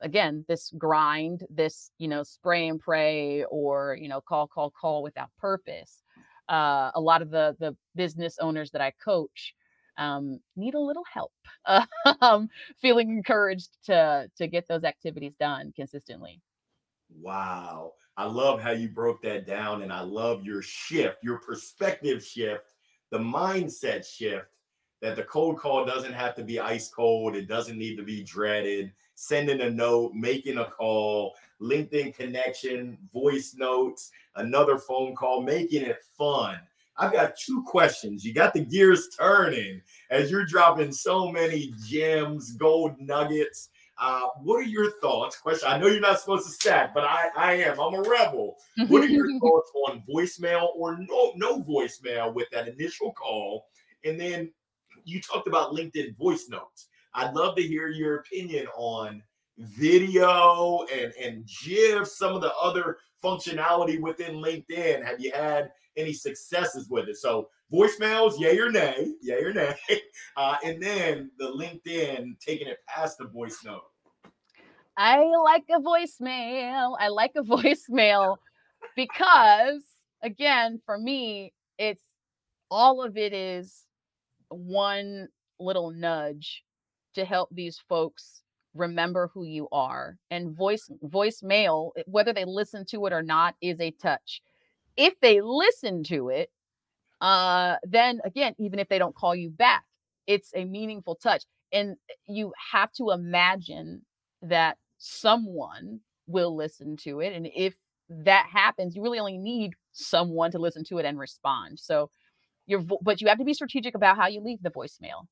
again 0.01 0.45
this 0.49 0.73
grind 0.79 1.45
this 1.51 1.91
you 1.99 2.09
know 2.09 2.23
spray 2.23 2.69
and 2.69 2.81
pray 2.81 3.45
or 3.51 3.99
you 4.01 4.09
know 4.09 4.21
call 4.21 4.47
call 4.47 4.71
call 4.71 5.03
without 5.03 5.29
purpose 5.39 6.03
uh, 6.49 6.91
a 6.95 7.01
lot 7.01 7.21
of 7.21 7.31
the 7.31 7.57
the 7.59 7.77
business 7.95 8.39
owners 8.41 8.71
that 8.71 8.81
i 8.81 8.93
coach 9.05 9.55
um, 9.99 10.41
need 10.57 10.75
a 10.75 10.81
little 10.81 11.05
help 11.13 11.33
um, 12.21 12.49
feeling 12.81 13.11
encouraged 13.11 13.71
to 13.85 14.31
to 14.37 14.47
get 14.47 14.67
those 14.69 14.85
activities 14.85 15.35
done 15.39 15.73
consistently 15.75 16.41
wow 17.21 17.93
i 18.17 18.25
love 18.25 18.61
how 18.61 18.71
you 18.71 18.89
broke 18.89 19.23
that 19.23 19.47
down 19.47 19.83
and 19.83 19.93
i 19.93 20.01
love 20.01 20.45
your 20.45 20.63
shift 20.63 21.19
your 21.23 21.39
perspective 21.39 22.25
shift 22.25 22.75
the 23.11 23.19
mindset 23.19 24.05
shift 24.05 24.57
that 25.01 25.17
the 25.17 25.23
cold 25.25 25.59
call 25.59 25.85
doesn't 25.85 26.13
have 26.13 26.35
to 26.35 26.43
be 26.43 26.59
ice 26.61 26.89
cold 26.89 27.35
it 27.35 27.49
doesn't 27.49 27.79
need 27.79 27.97
to 27.97 28.03
be 28.03 28.23
dreaded 28.23 28.93
sending 29.21 29.63
a 29.63 29.69
note, 29.69 30.13
making 30.15 30.59
a 30.59 30.65
call, 30.65 31.35
LinkedIn 31.61 32.15
connection, 32.15 32.97
voice 33.13 33.57
notes, 33.59 34.13
another 34.37 34.79
phone 34.79 35.17
call, 35.17 35.43
making 35.43 35.83
it 35.83 35.99
fun. 36.17 36.61
I've 36.99 37.13
got 37.13 37.37
two 37.39 37.63
questions. 37.67 38.25
You 38.25 38.35
got 38.35 38.53
the 38.53 38.65
gears 38.65 39.09
turning 39.17 39.81
as 40.11 40.31
you're 40.31 40.45
dropping 40.45 40.93
so 40.93 41.31
many 41.31 41.73
gems, 41.87 42.53
gold 42.53 42.97
nuggets. 42.99 43.69
Uh, 44.01 44.27
what 44.43 44.57
are 44.57 44.67
your 44.67 44.93
thoughts? 45.01 45.37
Question. 45.37 45.69
I 45.69 45.79
know 45.79 45.87
you're 45.87 46.01
not 46.01 46.21
supposed 46.21 46.47
to 46.47 46.53
stack, 46.53 46.95
but 46.95 47.05
I, 47.05 47.29
I 47.37 47.53
am. 47.55 47.81
I'm 47.81 47.95
a 47.95 48.03
rebel. 48.03 48.57
What 48.89 49.03
are 49.03 49.09
your 49.09 49.29
thoughts 49.41 49.71
on 49.89 50.03
voicemail 50.09 50.69
or 50.77 50.99
no 50.99 51.33
no 51.37 51.63
voicemail 51.63 52.33
with 52.33 52.49
that 52.51 52.69
initial 52.69 53.13
call? 53.13 53.67
And 54.05 54.21
then 54.21 54.53
you 55.05 55.21
talked 55.21 55.49
about 55.49 55.73
LinkedIn 55.73 56.17
voice 56.17 56.47
notes. 56.49 56.89
I'd 57.15 57.35
love 57.35 57.57
to 57.57 57.63
hear 57.63 57.89
your 57.89 58.17
opinion 58.17 58.67
on 58.77 59.23
video 59.59 60.85
and 60.93 61.13
and 61.21 61.49
GIF, 61.65 62.07
some 62.07 62.35
of 62.35 62.41
the 62.41 62.55
other 62.55 62.99
functionality 63.23 64.01
within 64.01 64.37
LinkedIn. 64.37 65.05
Have 65.05 65.21
you 65.21 65.33
had 65.33 65.71
any 65.99 66.13
successes 66.13 66.89
with 66.89 67.09
it? 67.09 67.17
So 67.17 67.49
voicemails, 67.73 68.39
yay 68.39 68.59
or 68.59 68.71
nay, 68.71 69.15
yay 69.21 69.43
or 69.43 69.53
nay, 69.53 69.75
uh, 70.37 70.57
and 70.65 70.83
then 70.83 71.31
the 71.39 71.47
LinkedIn 71.47 72.39
taking 72.41 72.69
it 72.69 72.79
past 72.89 73.19
the 73.19 73.27
voice 73.27 73.59
note. 73.65 73.83
I 74.97 75.25
like 75.45 75.65
a 75.71 75.81
voicemail. 75.81 76.97
I 76.99 77.09
like 77.09 77.33
a 77.37 77.43
voicemail 77.43 78.37
because, 78.97 79.83
again, 80.23 80.81
for 80.85 80.99
me, 80.99 81.53
it's 81.79 82.03
all 82.71 83.03
of 83.03 83.17
it 83.17 83.33
is 83.33 83.85
one 84.49 85.29
little 85.61 85.91
nudge 85.91 86.65
to 87.15 87.25
help 87.25 87.49
these 87.53 87.83
folks 87.89 88.43
remember 88.75 89.31
who 89.33 89.45
you 89.45 89.67
are 89.73 90.19
and 90.31 90.57
voice 90.57 90.91
voicemail 91.05 91.91
whether 92.07 92.33
they 92.33 92.45
listen 92.45 92.85
to 92.85 93.07
it 93.07 93.13
or 93.13 93.23
not 93.23 93.57
is 93.61 93.81
a 93.81 93.91
touch 93.91 94.41
if 94.99 95.19
they 95.21 95.41
listen 95.41 96.05
to 96.05 96.29
it 96.29 96.51
uh 97.23 97.77
then 97.85 98.21
again 98.25 98.55
even 98.59 98.79
if 98.79 98.89
they 98.89 98.99
don't 98.99 99.15
call 99.15 99.35
you 99.35 99.51
back 99.51 99.85
it's 100.27 100.53
a 100.55 100.65
meaningful 100.65 101.15
touch 101.17 101.45
and 101.73 101.97
eh, 102.11 102.15
you 102.27 102.53
have 102.73 102.93
to 102.93 103.11
imagine 103.11 104.03
that 104.43 104.77
someone 104.99 106.01
will 106.27 106.55
listen 106.55 106.97
to 106.97 107.21
it 107.21 107.33
and 107.33 107.49
if 107.57 107.75
that 108.11 108.47
happens 108.53 108.95
you 108.95 109.03
really 109.03 109.19
only 109.19 109.39
need 109.39 109.73
someone 109.93 110.51
to 110.51 110.59
listen 110.59 110.85
to 110.85 110.99
it 110.99 111.07
and 111.07 111.19
respond 111.19 111.79
so 111.79 112.11
you're 112.67 112.85
but 113.03 113.21
you 113.21 113.29
have 113.29 113.39
to 113.39 113.45
be 113.45 113.55
strategic 113.55 113.95
about 113.95 114.17
how 114.17 114.29
you 114.29 114.41
leave 114.41 114.63
the 114.63 114.71
voicemail 114.71 115.27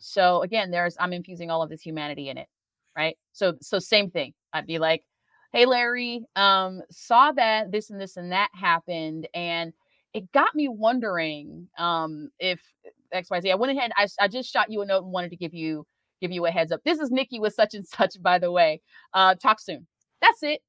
so 0.00 0.42
again, 0.42 0.70
there's 0.70 0.96
I'm 0.98 1.12
infusing 1.12 1.50
all 1.50 1.62
of 1.62 1.68
this 1.68 1.82
humanity 1.82 2.28
in 2.30 2.38
it, 2.38 2.48
right? 2.96 3.16
So 3.32 3.54
so 3.60 3.78
same 3.78 4.10
thing. 4.10 4.32
I'd 4.52 4.66
be 4.66 4.78
like, 4.78 5.04
"Hey 5.52 5.66
Larry, 5.66 6.24
um 6.36 6.82
saw 6.90 7.32
that 7.32 7.72
this 7.72 7.90
and 7.90 8.00
this 8.00 8.16
and 8.16 8.32
that 8.32 8.50
happened 8.54 9.28
and 9.34 9.72
it 10.14 10.30
got 10.32 10.54
me 10.54 10.68
wondering 10.68 11.68
um 11.78 12.30
if 12.38 12.60
XYZ. 13.14 13.50
I 13.50 13.54
went 13.56 13.76
ahead, 13.76 13.92
I, 13.96 14.06
I 14.20 14.28
just 14.28 14.52
shot 14.52 14.70
you 14.70 14.82
a 14.82 14.86
note 14.86 15.02
and 15.04 15.12
wanted 15.12 15.30
to 15.30 15.36
give 15.36 15.54
you 15.54 15.86
give 16.20 16.30
you 16.32 16.46
a 16.46 16.50
heads 16.50 16.72
up. 16.72 16.80
This 16.84 17.00
is 17.00 17.10
Nikki 17.10 17.40
with 17.40 17.54
such 17.54 17.74
and 17.74 17.86
such, 17.86 18.20
by 18.22 18.38
the 18.38 18.52
way. 18.52 18.80
Uh, 19.14 19.34
talk 19.34 19.60
soon. 19.60 19.86
That's 20.20 20.42
it. 20.42 20.60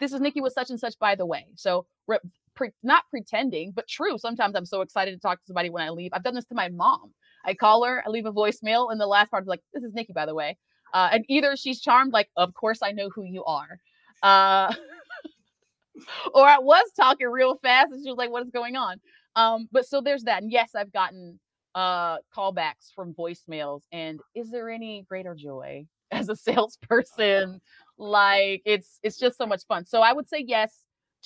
This 0.00 0.12
is 0.12 0.20
Nikki 0.20 0.40
with 0.40 0.52
such 0.52 0.70
and 0.70 0.78
such, 0.80 0.98
by 0.98 1.14
the 1.14 1.26
way. 1.26 1.46
So 1.56 1.86
re- 2.06 2.18
pre- 2.54 2.72
not 2.82 3.04
pretending, 3.10 3.72
but 3.74 3.88
true. 3.88 4.18
Sometimes 4.18 4.54
I'm 4.56 4.66
so 4.66 4.80
excited 4.82 5.12
to 5.12 5.18
talk 5.18 5.38
to 5.38 5.46
somebody 5.46 5.70
when 5.70 5.82
I 5.84 5.90
leave. 5.90 6.10
I've 6.12 6.24
done 6.24 6.34
this 6.34 6.44
to 6.46 6.54
my 6.54 6.68
mom. 6.68 7.14
I 7.44 7.54
call 7.54 7.84
her, 7.84 8.02
I 8.04 8.10
leave 8.10 8.26
a 8.26 8.32
voicemail, 8.32 8.90
and 8.90 9.00
the 9.00 9.06
last 9.06 9.30
part 9.30 9.44
is 9.44 9.48
like, 9.48 9.60
"This 9.72 9.84
is 9.84 9.94
Nikki, 9.94 10.12
by 10.12 10.26
the 10.26 10.34
way." 10.34 10.58
Uh, 10.92 11.08
and 11.12 11.24
either 11.28 11.56
she's 11.56 11.80
charmed, 11.80 12.12
like, 12.12 12.28
"Of 12.36 12.54
course 12.54 12.80
I 12.82 12.92
know 12.92 13.08
who 13.10 13.22
you 13.24 13.44
are," 13.44 13.78
uh, 14.26 14.74
or 16.34 16.46
I 16.46 16.58
was 16.58 16.90
talking 16.96 17.28
real 17.28 17.56
fast, 17.62 17.92
and 17.92 18.04
she 18.04 18.10
was 18.10 18.18
like, 18.18 18.30
"What 18.30 18.44
is 18.44 18.50
going 18.50 18.76
on?" 18.76 19.00
Um, 19.36 19.68
but 19.70 19.86
so 19.86 20.00
there's 20.00 20.24
that. 20.24 20.42
And 20.42 20.50
yes, 20.50 20.74
I've 20.74 20.92
gotten 20.92 21.38
uh 21.74 22.16
callbacks 22.34 22.92
from 22.94 23.14
voicemails. 23.14 23.82
And 23.92 24.20
is 24.34 24.50
there 24.50 24.70
any 24.70 25.04
greater 25.08 25.34
joy 25.34 25.86
as 26.10 26.28
a 26.28 26.36
salesperson? 26.36 27.60
Like 27.98 28.62
it's 28.64 28.98
it's 29.02 29.18
just 29.18 29.38
so 29.38 29.46
much 29.46 29.62
fun. 29.68 29.86
So 29.86 30.00
I 30.00 30.12
would 30.12 30.28
say 30.28 30.44
yes 30.46 30.72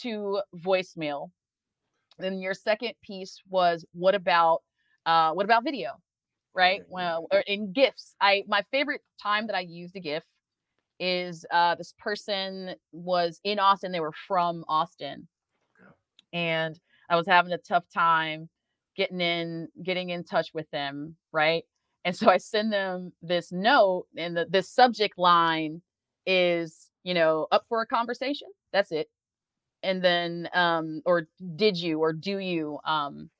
to 0.00 0.40
voicemail. 0.56 1.30
Then 2.18 2.40
your 2.40 2.54
second 2.54 2.92
piece 3.02 3.40
was 3.48 3.86
what 3.92 4.14
about 4.14 4.60
uh 5.06 5.32
what 5.32 5.44
about 5.44 5.64
video? 5.64 5.92
Right? 6.52 6.82
Well, 6.88 7.28
or 7.30 7.40
in 7.40 7.72
gifts. 7.72 8.16
I 8.20 8.42
my 8.48 8.64
favorite 8.72 9.02
time 9.22 9.46
that 9.46 9.56
I 9.56 9.60
used 9.60 9.96
a 9.96 10.00
GIF 10.00 10.24
is 11.00 11.44
uh 11.50 11.74
this 11.74 11.94
person 11.98 12.74
was 12.92 13.40
in 13.42 13.58
Austin. 13.58 13.90
They 13.90 14.00
were 14.00 14.12
from 14.28 14.64
Austin. 14.68 15.26
And 16.32 16.78
I 17.08 17.16
was 17.16 17.26
having 17.26 17.52
a 17.52 17.58
tough 17.58 17.84
time 17.92 18.48
getting 18.96 19.20
in 19.20 19.68
getting 19.82 20.10
in 20.10 20.24
touch 20.24 20.50
with 20.54 20.70
them, 20.70 21.16
right? 21.32 21.64
And 22.04 22.14
so 22.16 22.30
I 22.30 22.38
send 22.38 22.72
them 22.72 23.12
this 23.22 23.50
note, 23.52 24.06
and 24.16 24.36
the 24.36 24.46
this 24.48 24.70
subject 24.70 25.18
line 25.18 25.82
is, 26.26 26.90
you 27.02 27.14
know, 27.14 27.46
up 27.50 27.64
for 27.68 27.82
a 27.82 27.86
conversation. 27.86 28.48
That's 28.72 28.92
it. 28.92 29.08
And 29.82 30.02
then, 30.02 30.48
um, 30.54 31.02
or 31.06 31.28
did 31.56 31.76
you 31.76 32.00
or 32.00 32.12
do 32.12 32.38
you 32.38 32.78
um 32.84 33.30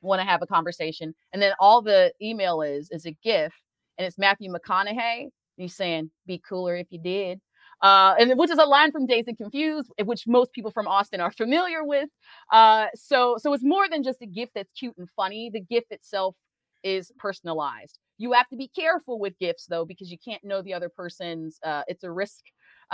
want 0.00 0.20
to 0.20 0.26
have 0.26 0.42
a 0.42 0.46
conversation? 0.46 1.14
And 1.32 1.42
then 1.42 1.52
all 1.60 1.82
the 1.82 2.12
email 2.22 2.62
is 2.62 2.88
is 2.90 3.06
a 3.06 3.16
GIF, 3.22 3.52
and 3.98 4.06
it's 4.06 4.18
Matthew 4.18 4.52
McConaughey. 4.52 5.28
He's 5.56 5.74
saying, 5.76 6.10
"Be 6.26 6.38
cooler 6.38 6.76
if 6.76 6.86
you 6.90 6.98
did." 6.98 7.40
uh, 7.82 8.14
and 8.18 8.38
which 8.38 8.50
is 8.50 8.58
a 8.58 8.64
line 8.64 8.92
from 8.92 9.06
Dazed 9.06 9.28
and 9.28 9.36
Confused, 9.36 9.90
which 10.04 10.26
most 10.26 10.52
people 10.52 10.70
from 10.70 10.86
Austin 10.86 11.20
are 11.20 11.32
familiar 11.32 11.84
with. 11.84 12.08
Uh, 12.52 12.86
so, 12.94 13.36
so 13.38 13.52
it's 13.52 13.64
more 13.64 13.88
than 13.88 14.04
just 14.04 14.22
a 14.22 14.26
gift 14.26 14.52
that's 14.54 14.70
cute 14.78 14.94
and 14.96 15.08
funny. 15.16 15.50
The 15.52 15.60
gift 15.60 15.88
itself 15.90 16.36
is 16.84 17.10
personalized. 17.18 17.98
You 18.18 18.32
have 18.32 18.48
to 18.48 18.56
be 18.56 18.68
careful 18.68 19.18
with 19.18 19.36
gifts 19.40 19.66
though, 19.66 19.84
because 19.84 20.12
you 20.12 20.18
can't 20.24 20.44
know 20.44 20.62
the 20.62 20.74
other 20.74 20.88
person's. 20.88 21.58
Uh, 21.64 21.82
it's 21.88 22.04
a 22.04 22.10
risk. 22.10 22.44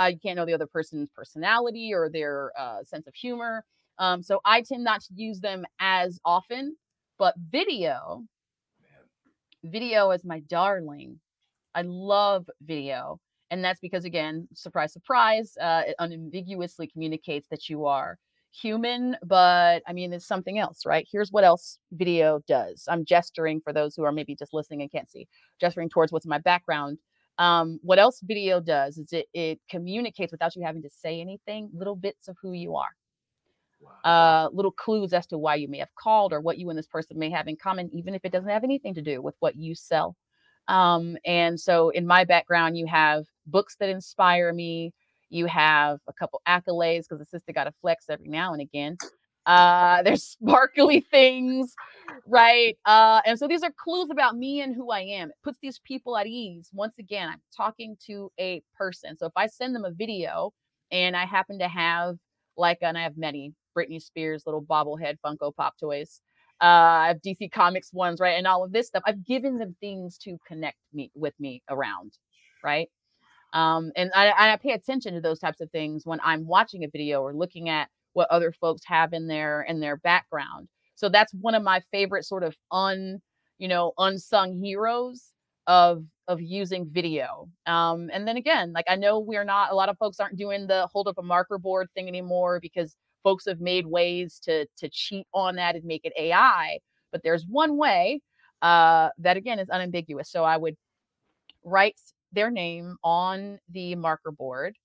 Uh, 0.00 0.06
you 0.06 0.18
can't 0.18 0.36
know 0.36 0.46
the 0.46 0.54
other 0.54 0.66
person's 0.66 1.11
personality 1.14 1.92
or 1.92 2.09
their 2.09 2.52
uh, 2.59 2.82
sense 2.82 3.06
of 3.06 3.14
humor. 3.14 3.64
Um, 3.98 4.22
so 4.22 4.40
I 4.44 4.62
tend 4.62 4.84
not 4.84 5.02
to 5.02 5.12
use 5.14 5.40
them 5.40 5.66
as 5.80 6.18
often. 6.24 6.76
But 7.18 7.34
video, 7.50 8.22
video 9.64 10.12
is 10.12 10.24
my 10.24 10.38
darling. 10.40 11.18
I 11.79 11.83
love 11.83 12.51
video 12.61 13.20
and 13.51 13.64
that's 13.64 13.79
because, 13.79 14.05
again, 14.05 14.49
surprise, 14.53 14.93
surprise, 14.93 15.57
uh, 15.61 15.83
it 15.87 15.95
unambiguously 16.01 16.89
communicates 16.89 17.47
that 17.51 17.68
you 17.68 17.87
are 17.87 18.18
human, 18.51 19.16
but 19.24 19.85
I 19.87 19.93
mean, 19.93 20.12
it's 20.12 20.26
something 20.26 20.59
else, 20.59 20.85
right? 20.85 21.07
Here's 21.11 21.31
what 21.31 21.45
else 21.45 21.79
video 21.93 22.41
does. 22.49 22.85
I'm 22.89 23.05
gesturing 23.05 23.61
for 23.61 23.72
those 23.72 23.95
who 23.95 24.03
are 24.03 24.11
maybe 24.11 24.35
just 24.35 24.53
listening 24.53 24.83
and 24.83 24.91
can't 24.91 25.09
see, 25.09 25.29
gesturing 25.61 25.89
towards 25.89 26.11
what's 26.11 26.26
in 26.26 26.31
my 26.31 26.39
background. 26.39 26.99
Um, 27.39 27.79
what 27.83 28.01
else 28.01 28.20
video 28.24 28.61
does 28.61 28.99
is 28.99 29.12
it, 29.12 29.26
it 29.33 29.61
communicates 29.70 30.33
without 30.33 30.57
you 30.57 30.64
having 30.64 30.83
to 30.83 30.91
say 30.91 31.20
anything, 31.20 31.70
little 31.72 31.95
bits 31.95 32.26
of 32.26 32.37
who 32.43 32.53
you 32.53 32.74
are. 32.74 32.89
Uh, 34.03 34.49
little 34.53 34.72
clues 34.72 35.12
as 35.12 35.29
to 35.29 35.39
why 35.39 35.55
you 35.55 35.68
may 35.68 35.79
have 35.79 35.95
called 35.95 36.33
or 36.33 36.41
what 36.41 36.59
you 36.59 36.68
and 36.70 36.76
this 36.79 36.89
person 36.89 37.16
may 37.16 37.31
have 37.31 37.47
in 37.47 37.57
common, 37.57 37.89
even 37.93 38.14
if 38.16 38.24
it 38.24 38.33
doesn't 38.33 38.51
have 38.51 38.64
anything 38.64 38.95
to 38.95 39.03
do 39.03 39.22
with 39.22 39.37
what 39.39 39.55
you 39.55 39.76
sell. 39.76 40.16
Um, 40.68 41.16
and 41.24 41.58
so 41.58 41.90
in 41.90 42.06
my 42.06 42.24
background, 42.24 42.76
you 42.76 42.86
have 42.86 43.24
books 43.46 43.76
that 43.80 43.88
inspire 43.88 44.52
me. 44.52 44.92
You 45.30 45.46
have 45.46 45.98
a 46.08 46.12
couple 46.12 46.40
accolades 46.46 47.04
because 47.08 47.18
the 47.18 47.24
sister 47.24 47.52
got 47.52 47.64
to 47.64 47.72
flex 47.80 48.06
every 48.08 48.28
now 48.28 48.52
and 48.52 48.62
again. 48.62 48.96
Uh, 49.46 50.02
there's 50.04 50.24
sparkly 50.24 51.00
things, 51.00 51.74
right? 52.26 52.76
Uh, 52.84 53.20
and 53.26 53.38
so 53.38 53.48
these 53.48 53.62
are 53.62 53.72
clues 53.82 54.10
about 54.10 54.36
me 54.36 54.60
and 54.60 54.74
who 54.74 54.90
I 54.90 55.00
am. 55.00 55.30
It 55.30 55.36
puts 55.42 55.58
these 55.62 55.80
people 55.84 56.16
at 56.16 56.26
ease. 56.26 56.68
Once 56.72 56.98
again, 56.98 57.28
I'm 57.30 57.40
talking 57.56 57.96
to 58.06 58.30
a 58.38 58.62
person. 58.76 59.16
So 59.16 59.26
if 59.26 59.32
I 59.36 59.46
send 59.46 59.74
them 59.74 59.84
a 59.84 59.90
video 59.90 60.52
and 60.90 61.16
I 61.16 61.24
happen 61.24 61.58
to 61.58 61.68
have 61.68 62.16
like, 62.56 62.78
and 62.82 62.98
I 62.98 63.02
have 63.02 63.16
many 63.16 63.54
Britney 63.76 64.02
Spears 64.02 64.42
little 64.46 64.62
bobblehead 64.62 65.16
Funko 65.24 65.54
Pop 65.54 65.74
toys. 65.78 66.20
Uh, 66.61 66.64
I 66.64 67.09
have 67.09 67.22
DC 67.22 67.50
Comics 67.52 67.92
ones, 67.92 68.20
right? 68.20 68.36
And 68.36 68.46
all 68.46 68.64
of 68.64 68.72
this 68.72 68.88
stuff. 68.88 69.02
I've 69.06 69.24
given 69.24 69.59
them 69.59 69.76
things 69.80 70.18
to 70.18 70.38
connect 70.46 70.78
me 70.92 71.11
with 71.14 71.34
me 71.38 71.62
around, 71.70 72.12
right? 72.64 72.88
Um, 73.52 73.92
and 73.96 74.11
I, 74.14 74.52
I 74.52 74.56
pay 74.56 74.72
attention 74.72 75.14
to 75.14 75.20
those 75.20 75.38
types 75.38 75.61
of 75.61 75.70
things 75.70 76.04
when 76.04 76.20
I'm 76.22 76.46
watching 76.46 76.84
a 76.84 76.88
video 76.88 77.22
or 77.22 77.34
looking 77.34 77.68
at 77.68 77.88
what 78.12 78.30
other 78.30 78.52
folks 78.52 78.82
have 78.86 79.12
in 79.12 79.26
their 79.26 79.62
in 79.62 79.80
their 79.80 79.96
background. 79.96 80.68
So 80.96 81.09
that's 81.09 81.32
one 81.34 81.54
of 81.54 81.62
my 81.62 81.80
favorite 81.92 82.24
sort 82.24 82.42
of 82.42 82.56
un, 82.72 83.20
you 83.59 83.68
know, 83.68 83.92
unsung 83.98 84.61
heroes 84.62 85.32
of 85.66 86.04
of 86.26 86.40
using 86.42 86.88
video. 86.90 87.48
Um, 87.66 88.11
and 88.12 88.28
then 88.28 88.36
again, 88.36 88.72
like 88.72 88.86
I 88.88 88.96
know 88.96 89.18
we're 89.20 89.44
not 89.44 89.70
a 89.72 89.74
lot 89.74 89.88
of 89.88 89.96
folks 89.98 90.20
aren't 90.20 90.36
doing 90.36 90.66
the 90.66 90.88
hold 90.92 91.09
up 91.09 91.18
a 91.18 91.22
marker 91.22 91.59
board 91.59 91.88
thing 91.94 92.09
anymore 92.09 92.59
because 92.61 92.96
folks 93.22 93.46
have 93.46 93.60
made 93.60 93.86
ways 93.86 94.38
to 94.44 94.66
to 94.78 94.88
cheat 94.88 95.26
on 95.34 95.56
that 95.56 95.74
and 95.74 95.84
make 95.84 96.04
it 96.04 96.12
AI. 96.18 96.78
But 97.12 97.22
there's 97.22 97.46
one 97.46 97.76
way 97.76 98.20
uh, 98.62 99.10
that 99.18 99.36
again 99.36 99.58
is 99.58 99.70
unambiguous. 99.70 100.30
So 100.30 100.44
I 100.44 100.56
would 100.56 100.76
write 101.64 101.98
their 102.32 102.50
name 102.50 102.96
on 103.02 103.58
the 103.70 103.94
marker 103.94 104.30
board 104.30 104.76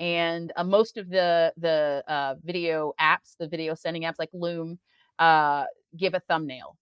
and 0.00 0.52
uh, 0.56 0.64
most 0.64 0.96
of 0.96 1.08
the 1.08 1.52
the 1.56 2.02
uh, 2.08 2.34
video 2.42 2.92
apps 3.00 3.36
the 3.38 3.48
video 3.48 3.74
sending 3.74 4.02
apps 4.02 4.18
like 4.18 4.30
loom 4.32 4.78
uh, 5.18 5.64
give 5.96 6.14
a 6.14 6.20
thumbnail 6.20 6.76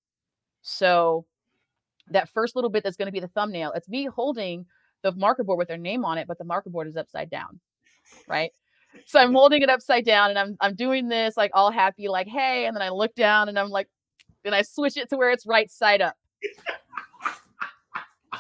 so 0.62 1.26
that 2.08 2.28
first 2.28 2.56
little 2.56 2.70
bit 2.70 2.82
that's 2.82 2.96
going 2.96 3.06
to 3.06 3.12
be 3.12 3.20
the 3.20 3.28
thumbnail 3.28 3.72
it's 3.72 3.88
me 3.88 4.06
holding 4.06 4.64
the 5.02 5.12
marker 5.12 5.44
board 5.44 5.58
with 5.58 5.68
their 5.68 5.76
name 5.76 6.04
on 6.04 6.18
it 6.18 6.26
but 6.26 6.38
the 6.38 6.44
marker 6.44 6.70
board 6.70 6.88
is 6.88 6.96
upside 6.96 7.30
down 7.30 7.60
right 8.28 8.52
so 9.06 9.18
i'm 9.18 9.32
holding 9.32 9.62
it 9.62 9.70
upside 9.70 10.04
down 10.04 10.30
and 10.30 10.38
i'm 10.38 10.56
i'm 10.60 10.74
doing 10.74 11.08
this 11.08 11.36
like 11.36 11.50
all 11.54 11.70
happy 11.70 12.08
like 12.08 12.26
hey 12.26 12.66
and 12.66 12.76
then 12.76 12.82
i 12.82 12.88
look 12.88 13.14
down 13.14 13.48
and 13.48 13.58
i'm 13.58 13.70
like 13.70 13.88
and 14.44 14.54
i 14.54 14.62
switch 14.62 14.96
it 14.96 15.08
to 15.08 15.16
where 15.16 15.30
it's 15.30 15.46
right 15.46 15.70
side 15.70 16.00
up 16.00 16.16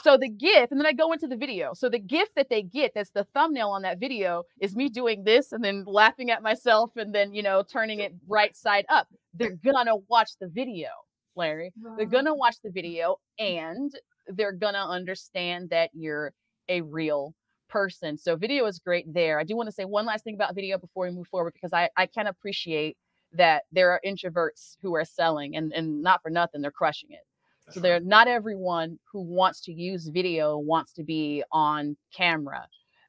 so 0.02 0.16
the 0.16 0.28
gift, 0.28 0.72
and 0.72 0.80
then 0.80 0.86
I 0.86 0.92
go 0.92 1.12
into 1.12 1.26
the 1.26 1.36
video. 1.36 1.74
So 1.74 1.88
the 1.88 1.98
gift 1.98 2.34
that 2.36 2.48
they 2.48 2.62
get, 2.62 2.92
that's 2.94 3.10
the 3.10 3.24
thumbnail 3.34 3.68
on 3.68 3.82
that 3.82 4.00
video, 4.00 4.44
is 4.60 4.74
me 4.74 4.88
doing 4.88 5.22
this 5.22 5.52
and 5.52 5.62
then 5.62 5.84
laughing 5.86 6.30
at 6.30 6.42
myself 6.42 6.90
and 6.96 7.14
then, 7.14 7.32
you 7.34 7.42
know, 7.42 7.62
turning 7.62 8.00
it 8.00 8.12
right 8.26 8.56
side 8.56 8.86
up. 8.88 9.06
They're 9.34 9.56
gonna 9.64 9.96
watch 10.08 10.30
the 10.40 10.48
video, 10.48 10.88
Larry. 11.36 11.72
They're 11.96 12.06
gonna 12.06 12.34
watch 12.34 12.56
the 12.64 12.70
video 12.70 13.16
and 13.38 13.92
they're 14.26 14.52
gonna 14.52 14.84
understand 14.84 15.70
that 15.70 15.90
you're 15.92 16.32
a 16.68 16.80
real 16.80 17.34
person. 17.72 18.18
So 18.18 18.36
video 18.36 18.66
is 18.66 18.78
great 18.78 19.12
there. 19.12 19.38
I 19.38 19.44
do 19.44 19.56
want 19.56 19.68
to 19.68 19.72
say 19.72 19.84
one 19.84 20.06
last 20.06 20.24
thing 20.24 20.34
about 20.34 20.54
video 20.54 20.78
before 20.78 21.06
we 21.06 21.10
move 21.10 21.28
forward 21.28 21.54
because 21.54 21.72
I, 21.72 21.88
I 21.96 22.06
can 22.06 22.26
appreciate 22.26 22.96
that 23.32 23.62
there 23.72 23.90
are 23.90 24.00
introverts 24.06 24.76
who 24.82 24.94
are 24.94 25.04
selling 25.04 25.56
and, 25.56 25.72
and 25.72 26.02
not 26.02 26.20
for 26.22 26.30
nothing, 26.30 26.60
they're 26.60 26.70
crushing 26.70 27.10
it 27.10 27.26
so 27.70 27.80
they're 27.80 28.00
not 28.00 28.28
everyone 28.28 28.98
who 29.10 29.22
wants 29.22 29.60
to 29.62 29.72
use 29.72 30.08
video 30.08 30.58
wants 30.58 30.92
to 30.94 31.04
be 31.04 31.42
on 31.52 31.96
camera. 32.14 32.66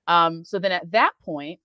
Um, 0.08 0.44
so 0.46 0.60
then 0.60 0.72
at 0.72 0.92
that 0.92 1.12
point, 1.24 1.60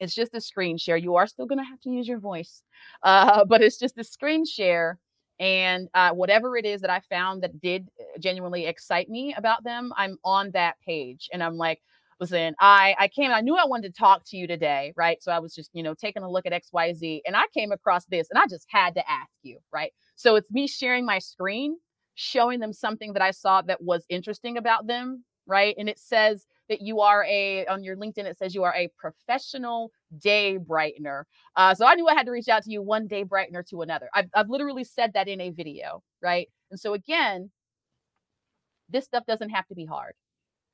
it's 0.00 0.14
just 0.14 0.34
a 0.34 0.40
screen 0.40 0.78
share. 0.78 0.96
You 0.96 1.16
are 1.16 1.26
still 1.26 1.46
going 1.46 1.58
to 1.58 1.64
have 1.64 1.80
to 1.82 1.90
use 1.90 2.08
your 2.08 2.18
voice, 2.18 2.62
uh, 3.02 3.44
but 3.48 3.62
it's 3.62 3.78
just 3.78 3.98
a 3.98 4.04
screen 4.04 4.44
share. 4.44 4.98
And 5.42 5.88
uh, 5.94 6.12
whatever 6.12 6.56
it 6.56 6.64
is 6.64 6.82
that 6.82 6.90
I 6.90 7.00
found 7.00 7.42
that 7.42 7.60
did 7.60 7.88
uh, 8.00 8.18
genuinely 8.20 8.66
excite 8.66 9.08
me 9.08 9.34
about 9.36 9.64
them, 9.64 9.92
I'm 9.96 10.16
on 10.24 10.52
that 10.52 10.76
page, 10.86 11.28
and 11.32 11.42
I'm 11.42 11.56
like, 11.56 11.82
listen, 12.20 12.54
I 12.60 12.94
I 12.96 13.08
came, 13.08 13.32
I 13.32 13.40
knew 13.40 13.56
I 13.56 13.66
wanted 13.66 13.92
to 13.92 13.98
talk 14.00 14.22
to 14.26 14.36
you 14.36 14.46
today, 14.46 14.92
right? 14.96 15.20
So 15.20 15.32
I 15.32 15.40
was 15.40 15.52
just, 15.52 15.70
you 15.72 15.82
know, 15.82 15.94
taking 15.94 16.22
a 16.22 16.30
look 16.30 16.46
at 16.46 16.52
XYZ, 16.52 17.22
and 17.26 17.34
I 17.36 17.42
came 17.52 17.72
across 17.72 18.04
this, 18.06 18.28
and 18.30 18.38
I 18.38 18.46
just 18.48 18.66
had 18.70 18.94
to 18.94 19.10
ask 19.10 19.30
you, 19.42 19.58
right? 19.72 19.92
So 20.14 20.36
it's 20.36 20.52
me 20.52 20.68
sharing 20.68 21.04
my 21.04 21.18
screen, 21.18 21.76
showing 22.14 22.60
them 22.60 22.72
something 22.72 23.12
that 23.14 23.22
I 23.22 23.32
saw 23.32 23.62
that 23.62 23.82
was 23.82 24.04
interesting 24.08 24.56
about 24.58 24.86
them, 24.86 25.24
right? 25.46 25.74
And 25.76 25.88
it 25.88 25.98
says 25.98 26.46
that 26.68 26.80
you 26.80 27.00
are 27.00 27.24
a 27.24 27.66
on 27.66 27.82
your 27.82 27.96
LinkedIn. 27.96 28.24
It 28.24 28.36
says 28.38 28.54
you 28.54 28.64
are 28.64 28.74
a 28.74 28.88
professional 28.98 29.90
day 30.18 30.58
brightener. 30.58 31.24
Uh, 31.56 31.74
so 31.74 31.86
I 31.86 31.94
knew 31.94 32.06
I 32.06 32.14
had 32.14 32.26
to 32.26 32.32
reach 32.32 32.48
out 32.48 32.62
to 32.64 32.70
you 32.70 32.82
one 32.82 33.06
day 33.06 33.24
brightener 33.24 33.66
to 33.70 33.82
another. 33.82 34.08
I've, 34.14 34.28
I've 34.34 34.48
literally 34.48 34.84
said 34.84 35.12
that 35.14 35.28
in 35.28 35.40
a 35.40 35.50
video, 35.50 36.02
right? 36.22 36.48
And 36.70 36.78
so 36.78 36.94
again, 36.94 37.50
this 38.88 39.04
stuff 39.04 39.24
doesn't 39.26 39.50
have 39.50 39.66
to 39.68 39.74
be 39.74 39.84
hard 39.84 40.14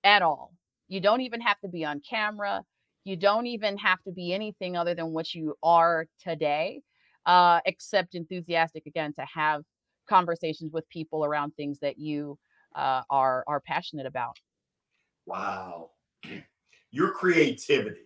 at 0.05 0.23
all. 0.23 0.53
You 0.89 1.01
don't 1.01 1.21
even 1.21 1.41
have 1.41 1.59
to 1.61 1.69
be 1.69 1.85
on 1.85 2.01
camera. 2.09 2.63
You 3.05 3.17
don't 3.17 3.47
even 3.47 3.77
have 3.79 4.03
to 4.05 4.13
be 4.13 4.33
anything 4.33 4.77
other 4.77 4.95
than 4.95 5.13
what 5.13 5.35
you 5.35 5.55
are 5.63 6.07
today, 6.23 6.83
uh, 7.27 7.61
except 7.65 8.15
enthusiastic 8.15 8.87
again 8.87 9.13
to 9.15 9.27
have 9.33 9.63
conversations 10.09 10.73
with 10.73 10.89
people 10.89 11.25
around 11.25 11.55
things 11.57 11.79
that 11.81 11.99
you 11.99 12.39
uh, 12.75 13.03
are 13.11 13.45
are 13.47 13.61
passionate 13.61 14.07
about. 14.07 14.37
Wow, 15.29 15.91
your 16.91 17.11
creativity. 17.11 18.01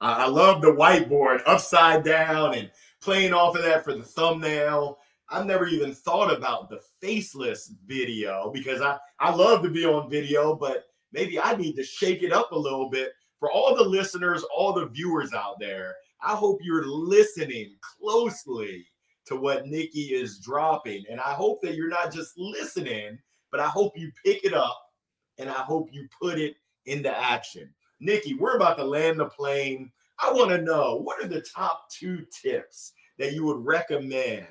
I 0.00 0.26
love 0.26 0.60
the 0.60 0.72
whiteboard 0.72 1.42
upside 1.46 2.02
down 2.02 2.56
and 2.56 2.72
playing 3.00 3.32
off 3.32 3.54
of 3.54 3.62
that 3.62 3.84
for 3.84 3.94
the 3.94 4.02
thumbnail. 4.02 4.98
I've 5.28 5.46
never 5.46 5.68
even 5.68 5.94
thought 5.94 6.36
about 6.36 6.68
the 6.68 6.80
faceless 7.00 7.72
video 7.86 8.50
because 8.52 8.82
I, 8.82 8.98
I 9.20 9.32
love 9.32 9.62
to 9.62 9.70
be 9.70 9.84
on 9.84 10.10
video, 10.10 10.56
but 10.56 10.86
maybe 11.12 11.38
I 11.38 11.54
need 11.54 11.76
to 11.76 11.84
shake 11.84 12.24
it 12.24 12.32
up 12.32 12.50
a 12.50 12.58
little 12.58 12.90
bit 12.90 13.12
for 13.38 13.52
all 13.52 13.76
the 13.76 13.84
listeners, 13.84 14.42
all 14.52 14.72
the 14.72 14.86
viewers 14.86 15.32
out 15.32 15.60
there. 15.60 15.94
I 16.20 16.34
hope 16.34 16.58
you're 16.64 16.88
listening 16.88 17.76
closely 17.80 18.84
to 19.26 19.36
what 19.36 19.68
Nikki 19.68 20.14
is 20.14 20.40
dropping. 20.40 21.04
And 21.08 21.20
I 21.20 21.32
hope 21.32 21.62
that 21.62 21.76
you're 21.76 21.88
not 21.88 22.12
just 22.12 22.36
listening, 22.36 23.20
but 23.52 23.60
I 23.60 23.68
hope 23.68 23.96
you 23.96 24.10
pick 24.24 24.44
it 24.44 24.52
up 24.52 24.89
and 25.38 25.48
I 25.48 25.62
hope 25.62 25.88
you 25.92 26.08
put 26.20 26.38
it 26.38 26.56
into 26.86 27.16
action. 27.16 27.70
Nikki, 28.00 28.34
we're 28.34 28.56
about 28.56 28.76
to 28.78 28.84
land 28.84 29.20
the 29.20 29.26
plane. 29.26 29.90
I 30.22 30.32
want 30.32 30.50
to 30.50 30.62
know 30.62 30.96
what 30.96 31.22
are 31.22 31.28
the 31.28 31.42
top 31.42 31.90
two 31.90 32.24
tips 32.30 32.92
that 33.18 33.32
you 33.32 33.44
would 33.44 33.64
recommend 33.64 34.46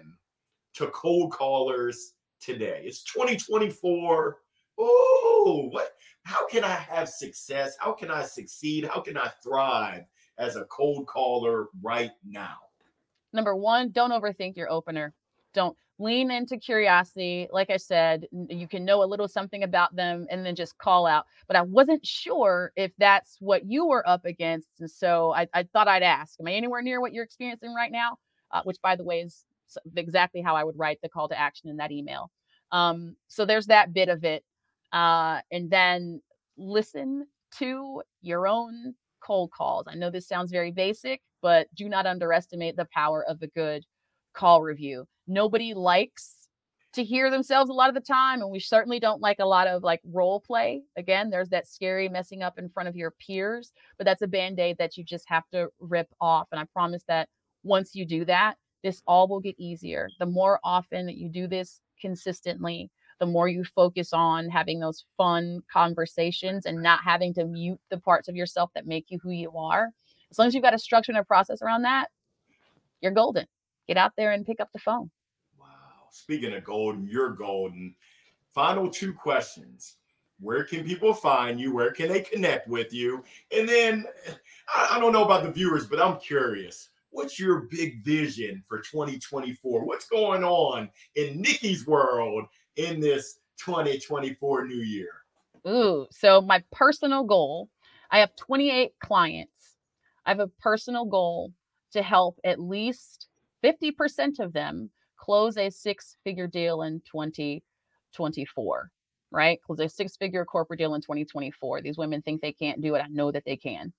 to 0.76 0.88
cold 0.88 1.32
callers 1.32 2.14
today? 2.40 2.84
It's 2.86 3.04
2024. 3.04 4.38
Oh, 4.78 5.68
what? 5.72 5.92
How 6.24 6.48
can 6.48 6.64
I 6.64 6.76
have 6.76 7.10
success? 7.10 7.76
How 7.80 7.92
can 7.92 8.12
I 8.12 8.24
succeed? 8.24 8.86
How 8.86 9.02
can 9.02 9.18
I 9.18 9.30
thrive 9.44 10.04
as 10.38 10.56
a 10.56 10.66
cold 10.66 11.08
caller 11.08 11.68
right 11.82 12.12
now? 12.26 12.58
Number 13.34 13.56
one, 13.56 13.90
don't 13.90 14.12
overthink 14.12 14.56
your 14.56 14.72
opener. 14.72 15.14
Don't 15.54 15.78
lean 16.00 16.32
into 16.32 16.58
curiosity. 16.58 17.47
Like 17.52 17.70
I 17.70 17.78
said, 17.78 18.26
you 18.32 18.68
can 18.68 18.86
know 18.86 19.04
a 19.04 19.06
little 19.06 19.28
something 19.28 19.64
about 19.64 19.95
them 19.95 20.26
and 20.32 20.45
then 20.45 20.56
just 20.56 20.78
call 20.78 21.06
out. 21.06 21.26
But 21.47 21.58
I 21.58 21.62
wasn't 21.62 22.06
sure 22.06 22.72
if 22.76 22.91
that's 22.97 23.38
what 23.39 23.66
you 23.66 23.86
were 23.86 24.08
up 24.08 24.26
against. 24.26 24.70
And 24.80 24.89
so 24.89 25.34
I, 25.34 25.47
I 25.54 25.64
thought 25.64 25.88
I'd 25.88 26.04
ask 26.04 26.39
Am 26.39 26.47
I 26.47 26.54
anywhere 26.54 26.82
near 26.82 27.02
what 27.02 27.14
you're 27.14 27.26
experiencing 27.26 27.74
right 27.74 27.91
now? 27.91 28.18
Uh, 28.52 28.62
which, 28.64 28.82
by 28.82 28.95
the 28.95 29.04
way, 29.04 29.20
is 29.20 29.45
exactly 29.95 30.41
how 30.41 30.56
I 30.56 30.64
would 30.64 30.80
write 30.80 31.00
the 31.04 31.10
call 31.10 31.28
to 31.28 31.39
action 31.39 31.70
in 31.70 31.78
that 31.78 31.91
email. 31.91 32.32
Um, 32.72 33.16
so 33.28 33.45
there's 33.45 33.68
that 33.68 33.93
bit 33.93 34.10
of 34.10 34.24
it. 34.24 34.43
Uh, 34.91 35.41
and 35.52 35.70
then 35.70 36.22
listen 36.58 37.28
to 37.58 38.02
your 38.22 38.47
own 38.47 38.95
cold 39.22 39.52
calls. 39.52 39.86
I 39.88 39.95
know 39.95 40.10
this 40.10 40.28
sounds 40.28 40.52
very 40.52 40.72
basic, 40.72 41.22
but 41.41 41.68
do 41.76 41.89
not 41.89 42.06
underestimate 42.06 42.76
the 42.76 42.88
power 42.93 43.24
of 43.28 43.41
a 43.41 43.47
good 43.47 43.86
call 44.34 44.62
review. 44.62 45.06
Nobody 45.30 45.74
likes 45.74 46.36
to 46.94 47.04
hear 47.04 47.30
themselves 47.30 47.70
a 47.70 47.74
lot 47.74 47.88
of 47.90 47.96
the 47.96 48.02
time 48.02 48.42
and 48.42 48.50
we 48.50 48.60
certainly 48.60 49.00
don't 49.00 49.22
like 49.22 49.38
a 49.40 49.46
lot 49.46 49.68
of 49.68 49.84
like 49.84 50.02
role 50.04 50.40
play. 50.40 50.82
Again 50.98 51.30
there's 51.30 51.50
that 51.50 51.68
scary 51.68 52.10
messing 52.10 52.42
up 52.42 52.58
in 52.58 52.68
front 52.68 52.90
of 52.90 52.96
your 52.96 53.12
peers 53.12 53.72
but 53.98 54.06
that's 54.06 54.24
a 54.24 54.28
band-aid 54.28 54.78
that 54.80 54.98
you 54.98 55.04
just 55.04 55.30
have 55.30 55.44
to 55.54 55.70
rip 55.80 56.08
off 56.20 56.48
and 56.52 56.60
i 56.60 56.64
promise 56.74 57.04
that 57.08 57.30
once 57.64 57.94
you 57.94 58.06
do 58.06 58.26
that 58.26 58.58
this 58.82 59.04
all 59.06 59.28
will 59.28 59.42
get 59.42 59.60
easier. 59.60 60.10
The 60.20 60.26
more 60.26 60.60
often 60.64 61.06
that 61.06 61.18
you 61.18 61.30
do 61.30 61.48
this 61.48 61.82
consistently 62.02 62.90
the 63.20 63.26
more 63.26 63.50
you 63.50 63.66
focus 63.66 64.14
on 64.14 64.48
having 64.50 64.80
those 64.80 65.04
fun 65.18 65.62
conversations 65.72 66.66
and 66.66 66.82
not 66.82 67.02
having 67.04 67.34
to 67.34 67.44
mute 67.44 67.80
the 67.90 67.98
parts 67.98 68.30
of 68.30 68.36
yourself 68.36 68.72
that 68.74 68.88
make 68.88 69.06
you 69.10 69.20
who 69.22 69.32
you 69.32 69.52
are. 69.58 69.90
As 70.32 70.40
long 70.40 70.48
as 70.48 70.54
you've 70.54 70.64
got 70.64 70.74
a 70.74 70.80
structure 70.80 71.12
and 71.12 71.20
a 71.20 71.24
process 71.26 71.62
around 71.62 71.82
that 71.84 72.08
you're 73.02 73.12
golden. 73.12 73.46
Get 73.88 73.98
out 73.98 74.14
there 74.18 74.32
and 74.32 74.46
pick 74.46 74.60
up 74.60 74.70
the 74.72 74.80
phone. 74.80 75.12
Speaking 76.12 76.53
of 76.53 76.64
golden, 76.64 77.07
you're 77.07 77.32
golden. 77.32 77.95
Final 78.53 78.89
two 78.89 79.14
questions. 79.14 79.97
Where 80.39 80.64
can 80.64 80.84
people 80.86 81.14
find 81.14 81.60
you? 81.60 81.74
Where 81.74 81.91
can 81.91 82.07
they 82.07 82.22
connect 82.22 82.68
with 82.68 82.93
you? 82.93 83.24
And 83.55 83.68
then 83.68 84.05
I, 84.74 84.95
I 84.95 84.99
don't 84.99 85.14
know 85.14 85.26
about 85.26 85.43
the 85.43 85.51
viewers, 85.51 85.86
but 85.86 86.01
I'm 86.01 86.20
curious. 86.20 86.89
What's 87.12 87.39
your 87.39 87.68
big 87.72 88.03
vision 88.03 88.64
for 88.68 88.80
2024? 88.80 89.84
What's 89.84 90.07
going 90.07 90.43
on 90.43 90.89
in 91.16 91.41
Nikki's 91.41 91.88
world 91.88 92.45
in 92.76 92.99
this 92.99 93.39
2024 93.57 94.66
new 94.66 94.76
year? 94.76 95.10
Ooh, 95.68 96.07
so 96.12 96.41
my 96.41 96.64
personal 96.72 97.24
goal, 97.24 97.70
I 98.12 98.20
have 98.20 98.36
28 98.36 98.91
clients. 99.03 99.76
I 100.26 100.30
have 100.30 100.39
a 100.39 100.47
personal 100.47 101.05
goal 101.05 101.51
to 101.91 102.01
help 102.01 102.39
at 102.43 102.60
least 102.60 103.28
50% 103.64 104.39
of 104.39 104.53
them 104.53 104.89
close 105.20 105.57
a 105.57 105.70
six 105.70 106.15
figure 106.24 106.47
deal 106.47 106.84
in 106.84 107.01
2024, 107.11 108.91
right? 109.32 109.61
Close 109.61 109.80
a 109.80 109.89
six 109.89 110.15
figure 110.17 110.45
corporate 110.45 110.80
deal 110.80 110.95
in 110.95 111.01
2024. 111.01 111.82
These 111.82 111.97
women 111.97 112.22
think 112.22 112.41
they 112.41 112.53
can't 112.53 112.82
do 112.82 112.95
it. 112.95 112.99
I 112.99 113.07
know 113.09 113.32
that 113.32 113.43
they 113.45 113.57
can. 113.57 113.93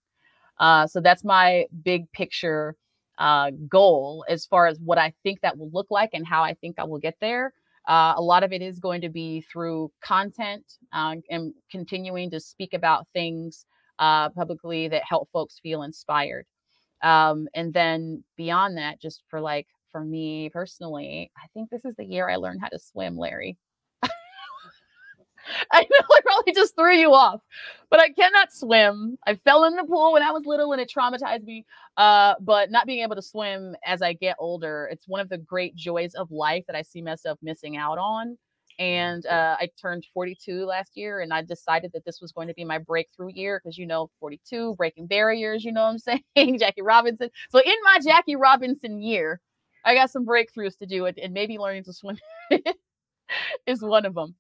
Uh, 0.59 0.87
so 0.87 1.01
that's 1.01 1.25
my 1.25 1.67
big 1.83 2.11
picture 2.13 2.77
uh, 3.19 3.51
goal 3.69 4.25
as 4.29 4.47
far 4.47 4.67
as 4.67 4.79
what 4.81 4.99
I 4.99 5.13
think 5.23 5.41
that 5.43 5.57
will 5.57 5.71
look 5.71 5.87
like 5.91 6.11
and 6.13 6.27
how 6.27 6.43
I 6.43 6.55
think 6.55 6.79
I 6.79 6.85
will 6.85 6.99
get 6.99 7.17
there. 7.21 7.53
Uh, 7.89 8.15
a 8.17 8.23
lot 8.23 8.43
of 8.43 8.53
it 8.53 8.63
is 8.63 8.79
going 8.79 9.01
to 9.01 9.09
be 9.09 9.41
through 9.43 9.91
content 10.03 10.65
uh, 10.93 11.17
and 11.31 11.55
continuing 11.71 12.31
to 12.31 12.41
speak 12.41 12.75
about 12.75 13.07
things 13.13 13.67
uh, 13.99 14.29
publicly 14.31 14.89
that 14.89 15.03
help 15.09 15.29
folks 15.33 15.59
feel 15.63 15.83
inspired. 15.83 16.47
Um, 17.03 17.49
and 17.55 17.73
then 17.73 18.23
beyond 18.37 18.77
that, 18.77 19.01
just 19.01 19.23
for 19.29 19.41
like 19.41 19.67
for 19.93 20.05
me 20.05 20.51
personally, 20.51 21.31
I 21.37 21.47
think 21.55 21.71
this 21.71 21.85
is 21.85 21.95
the 21.97 22.05
year 22.05 22.29
I 22.29 22.37
learned 22.37 22.61
how 22.61 22.69
to 22.69 22.79
swim, 22.79 23.17
Larry. 23.17 23.57
I 25.73 25.83
know 25.83 26.07
I 26.11 26.21
probably 26.23 26.53
just 26.53 26.77
threw 26.77 26.95
you 26.95 27.13
off, 27.13 27.41
but 27.91 28.01
I 28.01 28.11
cannot 28.11 28.53
swim. 28.53 29.19
I 29.27 29.37
fell 29.37 29.65
in 29.65 29.77
the 29.77 29.85
pool 29.85 30.13
when 30.13 30.23
I 30.23 30.33
was 30.33 30.45
little 30.47 30.73
and 30.73 30.81
it 30.81 30.93
traumatized 30.95 31.45
me. 31.45 31.65
Uh, 31.97 32.35
but 32.41 32.71
not 32.71 32.87
being 32.87 33.03
able 33.03 33.17
to 33.17 33.23
swim 33.23 33.75
as 33.85 34.03
I 34.03 34.13
get 34.13 34.37
older, 34.39 34.89
it's 34.91 35.09
one 35.09 35.21
of 35.21 35.29
the 35.29 35.39
great 35.39 35.75
joys 35.75 36.15
of 36.15 36.31
life 36.31 36.65
that 36.67 36.77
I 36.77 36.83
see 36.83 37.03
myself 37.03 37.39
missing 37.43 37.77
out 37.77 37.99
on. 37.99 38.39
And 38.79 39.27
uh, 39.27 39.57
I 39.61 39.69
turned 39.81 40.07
42 40.15 40.65
last 40.65 40.97
year, 40.97 41.21
and 41.21 41.35
I 41.35 41.43
decided 41.43 41.91
that 41.93 42.07
this 42.07 42.21
was 42.23 42.33
going 42.33 42.49
to 42.49 42.55
be 42.55 42.65
my 42.65 42.79
breakthrough 42.79 43.31
year 43.35 43.61
because 43.63 43.77
you 43.77 43.85
know, 43.85 44.09
42, 44.21 44.75
breaking 44.77 45.07
barriers, 45.07 45.65
you 45.65 45.73
know 45.73 45.83
what 45.83 45.91
I'm 45.91 46.23
saying? 46.35 46.59
Jackie 46.59 46.81
Robinson. 46.81 47.29
So, 47.51 47.59
in 47.59 47.75
my 47.85 47.99
Jackie 48.03 48.37
Robinson 48.37 49.03
year, 49.03 49.39
I 49.85 49.95
got 49.95 50.11
some 50.11 50.27
breakthroughs 50.27 50.79
to 50.79 50.87
do, 50.87 51.07
and 51.07 51.33
maybe 51.33 51.59
learning 51.59 51.85
to 51.85 51.93
swim 51.93 52.19
is 53.67 53.83
one 53.83 54.05
of 54.05 54.15
them. 54.15 54.35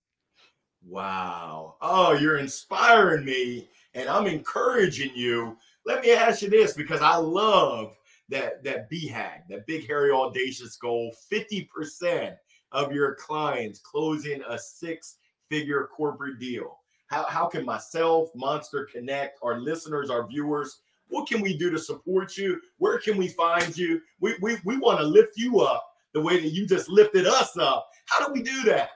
Wow. 0.87 1.77
Oh, 1.81 2.13
you're 2.13 2.39
inspiring 2.39 3.25
me, 3.25 3.69
and 3.95 4.09
I'm 4.09 4.27
encouraging 4.27 5.13
you. 5.15 5.57
Let 5.87 6.03
me 6.03 6.13
ask 6.13 6.43
you 6.43 6.51
this 6.51 6.75
because 6.75 7.01
I 7.01 7.17
love 7.17 7.97
that 8.29 8.63
that 8.65 8.91
BHAG, 8.91 9.49
that 9.49 9.67
big 9.67 9.87
hairy 9.87 10.13
audacious 10.13 10.77
goal, 10.77 11.15
50% 11.33 12.37
of 12.73 12.93
your 12.93 13.17
clients 13.17 13.81
closing 13.81 14.43
a 14.49 14.59
six 14.59 15.17
figure 15.49 15.89
corporate 15.95 16.39
deal? 16.39 16.79
How, 17.09 17.25
how 17.25 17.47
can 17.47 17.65
myself, 17.65 18.31
Monster 18.35 18.89
Connect, 18.91 19.39
our 19.43 19.59
listeners, 19.59 20.11
our 20.11 20.27
viewers, 20.27 20.81
what 21.11 21.29
can 21.29 21.41
we 21.41 21.57
do 21.57 21.71
to 21.71 21.79
support 21.79 22.37
you? 22.37 22.61
Where 22.79 22.99
can 22.99 23.17
we 23.17 23.29
find 23.29 23.77
you? 23.77 24.01
We, 24.21 24.35
we, 24.41 24.57
we 24.65 24.79
want 24.79 24.99
to 24.99 25.05
lift 25.05 25.37
you 25.37 25.61
up 25.61 25.87
the 26.13 26.21
way 26.21 26.41
that 26.41 26.51
you 26.51 26.67
just 26.67 26.89
lifted 26.89 27.27
us 27.27 27.57
up. 27.57 27.89
How 28.07 28.27
do 28.27 28.33
we 28.33 28.43
do 28.43 28.63
that? 28.65 28.91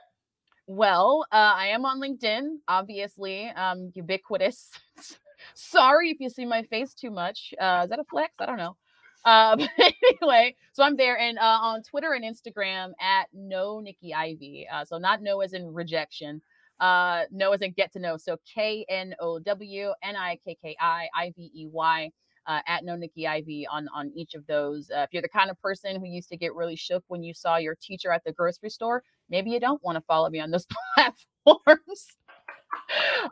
Well, 0.67 1.25
uh, 1.31 1.53
I 1.55 1.67
am 1.67 1.85
on 1.85 2.01
LinkedIn, 2.01 2.57
obviously, 2.67 3.47
um, 3.49 3.91
ubiquitous. 3.93 4.71
Sorry 5.53 6.09
if 6.09 6.19
you 6.19 6.29
see 6.29 6.45
my 6.45 6.63
face 6.63 6.93
too 6.93 7.11
much. 7.11 7.53
Uh, 7.59 7.81
is 7.83 7.89
that 7.89 7.99
a 7.99 8.03
flex? 8.03 8.33
I 8.39 8.45
don't 8.47 8.57
know. 8.57 8.75
Uh, 9.23 9.55
but 9.77 9.93
anyway, 10.21 10.55
so 10.73 10.83
I'm 10.83 10.95
there 10.95 11.17
and 11.17 11.37
uh, 11.37 11.59
on 11.61 11.83
Twitter 11.83 12.13
and 12.13 12.23
Instagram 12.23 12.93
at 12.99 13.27
no 13.33 13.79
Nikki 13.79 14.13
Ivey. 14.13 14.67
Uh, 14.71 14.85
so 14.85 14.97
not 14.97 15.21
no 15.21 15.41
as 15.41 15.53
in 15.53 15.71
rejection, 15.73 16.41
uh, 16.79 17.23
no 17.31 17.51
as 17.51 17.61
in 17.61 17.71
get 17.71 17.91
to 17.93 17.99
know. 17.99 18.17
So 18.17 18.37
K 18.53 18.85
N 18.89 19.15
O 19.19 19.39
W 19.39 19.91
N 20.03 20.15
I 20.15 20.37
K 20.45 20.57
K 20.61 20.75
I 20.79 21.07
I 21.15 21.33
V 21.35 21.51
E 21.53 21.67
Y. 21.71 22.11
Uh, 22.47 22.59
at 22.67 22.85
no 22.85 22.95
Nikki 22.95 23.25
Ivey 23.27 23.65
on 23.71 23.87
on 23.91 24.11
each 24.15 24.35
of 24.35 24.45
those. 24.45 24.91
Uh, 24.95 24.99
if 24.99 25.09
you're 25.11 25.23
the 25.23 25.27
kind 25.27 25.49
of 25.49 25.59
person 25.63 25.99
who 25.99 26.05
used 26.05 26.29
to 26.29 26.37
get 26.37 26.53
really 26.53 26.75
shook 26.75 27.03
when 27.07 27.23
you 27.23 27.33
saw 27.33 27.57
your 27.57 27.75
teacher 27.81 28.11
at 28.11 28.23
the 28.23 28.31
grocery 28.31 28.69
store, 28.69 29.01
maybe 29.31 29.49
you 29.49 29.59
don't 29.59 29.83
want 29.83 29.95
to 29.95 30.01
follow 30.01 30.29
me 30.29 30.39
on 30.39 30.51
those 30.51 30.67
platforms. 30.95 32.05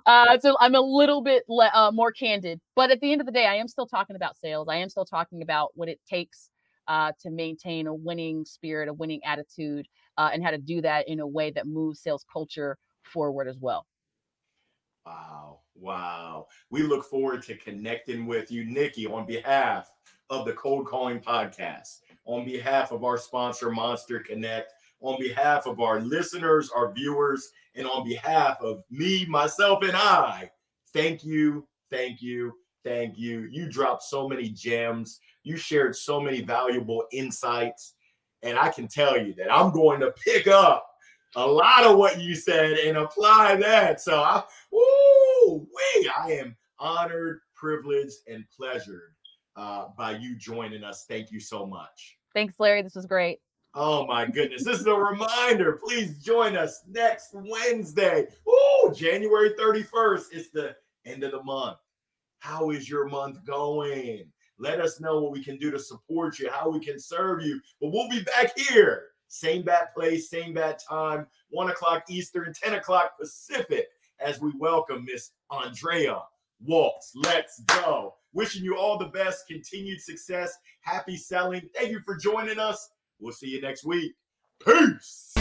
uh, 0.07 0.39
so 0.39 0.57
I'm 0.59 0.73
a 0.73 0.81
little 0.81 1.21
bit 1.21 1.43
le- 1.47 1.69
uh, 1.75 1.91
more 1.91 2.11
candid, 2.11 2.59
but 2.75 2.89
at 2.89 3.01
the 3.01 3.11
end 3.11 3.21
of 3.21 3.27
the 3.27 3.31
day, 3.31 3.45
I 3.45 3.53
am 3.53 3.67
still 3.67 3.85
talking 3.85 4.15
about 4.15 4.35
sales. 4.35 4.67
I 4.67 4.77
am 4.77 4.89
still 4.89 5.05
talking 5.05 5.43
about 5.43 5.69
what 5.75 5.89
it 5.89 5.99
takes 6.09 6.49
uh, 6.87 7.11
to 7.21 7.29
maintain 7.29 7.87
a 7.87 7.93
winning 7.93 8.45
spirit, 8.45 8.89
a 8.89 8.93
winning 8.93 9.21
attitude, 9.23 9.87
uh, 10.17 10.29
and 10.33 10.43
how 10.43 10.51
to 10.51 10.57
do 10.57 10.81
that 10.81 11.07
in 11.07 11.19
a 11.19 11.27
way 11.27 11.51
that 11.51 11.67
moves 11.67 12.01
sales 12.01 12.25
culture 12.31 12.77
forward 13.05 13.47
as 13.47 13.57
well. 13.59 13.85
Wow. 15.05 15.59
Wow. 15.75 16.47
We 16.69 16.83
look 16.83 17.03
forward 17.05 17.43
to 17.43 17.57
connecting 17.57 18.25
with 18.25 18.51
you, 18.51 18.65
Nikki, 18.65 19.05
on 19.07 19.25
behalf 19.25 19.91
of 20.29 20.45
the 20.45 20.53
Cold 20.53 20.85
Calling 20.87 21.19
Podcast, 21.19 21.99
on 22.25 22.45
behalf 22.45 22.91
of 22.91 23.03
our 23.03 23.17
sponsor, 23.17 23.69
Monster 23.69 24.19
Connect, 24.19 24.71
on 25.01 25.19
behalf 25.19 25.65
of 25.67 25.81
our 25.81 25.99
listeners, 25.99 26.69
our 26.73 26.93
viewers, 26.93 27.51
and 27.75 27.85
on 27.85 28.07
behalf 28.07 28.61
of 28.61 28.83
me, 28.89 29.25
myself, 29.25 29.83
and 29.83 29.95
I. 29.95 30.49
Thank 30.93 31.23
you. 31.23 31.67
Thank 31.91 32.21
you. 32.21 32.53
Thank 32.83 33.17
you. 33.17 33.47
You 33.51 33.69
dropped 33.69 34.03
so 34.03 34.27
many 34.27 34.49
gems. 34.49 35.19
You 35.43 35.57
shared 35.57 35.95
so 35.95 36.19
many 36.19 36.41
valuable 36.41 37.05
insights. 37.11 37.95
And 38.41 38.57
I 38.57 38.69
can 38.69 38.87
tell 38.87 39.17
you 39.17 39.33
that 39.35 39.53
I'm 39.53 39.71
going 39.71 39.99
to 40.01 40.11
pick 40.11 40.47
up 40.47 40.87
a 41.35 41.45
lot 41.45 41.83
of 41.83 41.97
what 41.97 42.21
you 42.21 42.35
said 42.35 42.77
and 42.79 42.97
apply 42.97 43.55
that. 43.57 44.01
So 44.01 44.21
I, 44.21 44.43
woo, 44.71 45.59
wee, 45.59 46.11
I 46.17 46.33
am 46.33 46.55
honored, 46.79 47.41
privileged, 47.55 48.17
and 48.27 48.43
pleasured 48.55 49.13
uh, 49.55 49.85
by 49.97 50.17
you 50.17 50.35
joining 50.35 50.83
us. 50.83 51.05
Thank 51.07 51.31
you 51.31 51.39
so 51.39 51.65
much. 51.65 52.17
Thanks, 52.33 52.55
Larry. 52.59 52.81
This 52.81 52.95
was 52.95 53.05
great. 53.05 53.39
Oh 53.75 54.05
my 54.05 54.27
goodness. 54.27 54.63
This 54.63 54.79
is 54.79 54.85
a 54.85 54.93
reminder. 54.93 55.79
Please 55.83 56.19
join 56.19 56.55
us 56.55 56.83
next 56.87 57.29
Wednesday. 57.33 58.27
Ooh, 58.47 58.93
January 58.95 59.51
31st. 59.59 60.25
It's 60.31 60.49
the 60.49 60.75
end 61.05 61.23
of 61.23 61.31
the 61.31 61.41
month. 61.43 61.77
How 62.39 62.69
is 62.69 62.87
your 62.87 63.07
month 63.07 63.43
going? 63.45 64.25
Let 64.59 64.79
us 64.79 64.99
know 64.99 65.21
what 65.21 65.31
we 65.31 65.43
can 65.43 65.57
do 65.57 65.71
to 65.71 65.79
support 65.79 66.37
you, 66.37 66.51
how 66.51 66.69
we 66.69 66.79
can 66.79 66.99
serve 66.99 67.41
you. 67.41 67.59
But 67.81 67.91
we'll 67.91 68.09
be 68.09 68.21
back 68.23 68.57
here 68.57 69.05
same 69.33 69.63
bad 69.63 69.87
place, 69.95 70.29
same 70.29 70.53
bad 70.53 70.77
time, 70.77 71.25
one 71.49 71.69
o'clock 71.69 72.03
Eastern, 72.07 72.53
10 72.53 72.75
o'clock 72.75 73.17
Pacific, 73.19 73.87
as 74.19 74.39
we 74.39 74.51
welcome 74.59 75.05
Miss 75.05 75.31
Andrea 75.49 76.21
Waltz. 76.63 77.13
Let's 77.15 77.59
go. 77.61 78.13
Wishing 78.33 78.63
you 78.63 78.77
all 78.77 78.97
the 78.97 79.05
best, 79.05 79.47
continued 79.47 80.01
success, 80.01 80.55
happy 80.81 81.17
selling. 81.17 81.67
Thank 81.75 81.91
you 81.91 81.99
for 82.01 82.15
joining 82.15 82.59
us. 82.59 82.89
We'll 83.19 83.33
see 83.33 83.47
you 83.47 83.61
next 83.61 83.83
week. 83.83 84.13
Peace. 84.63 85.33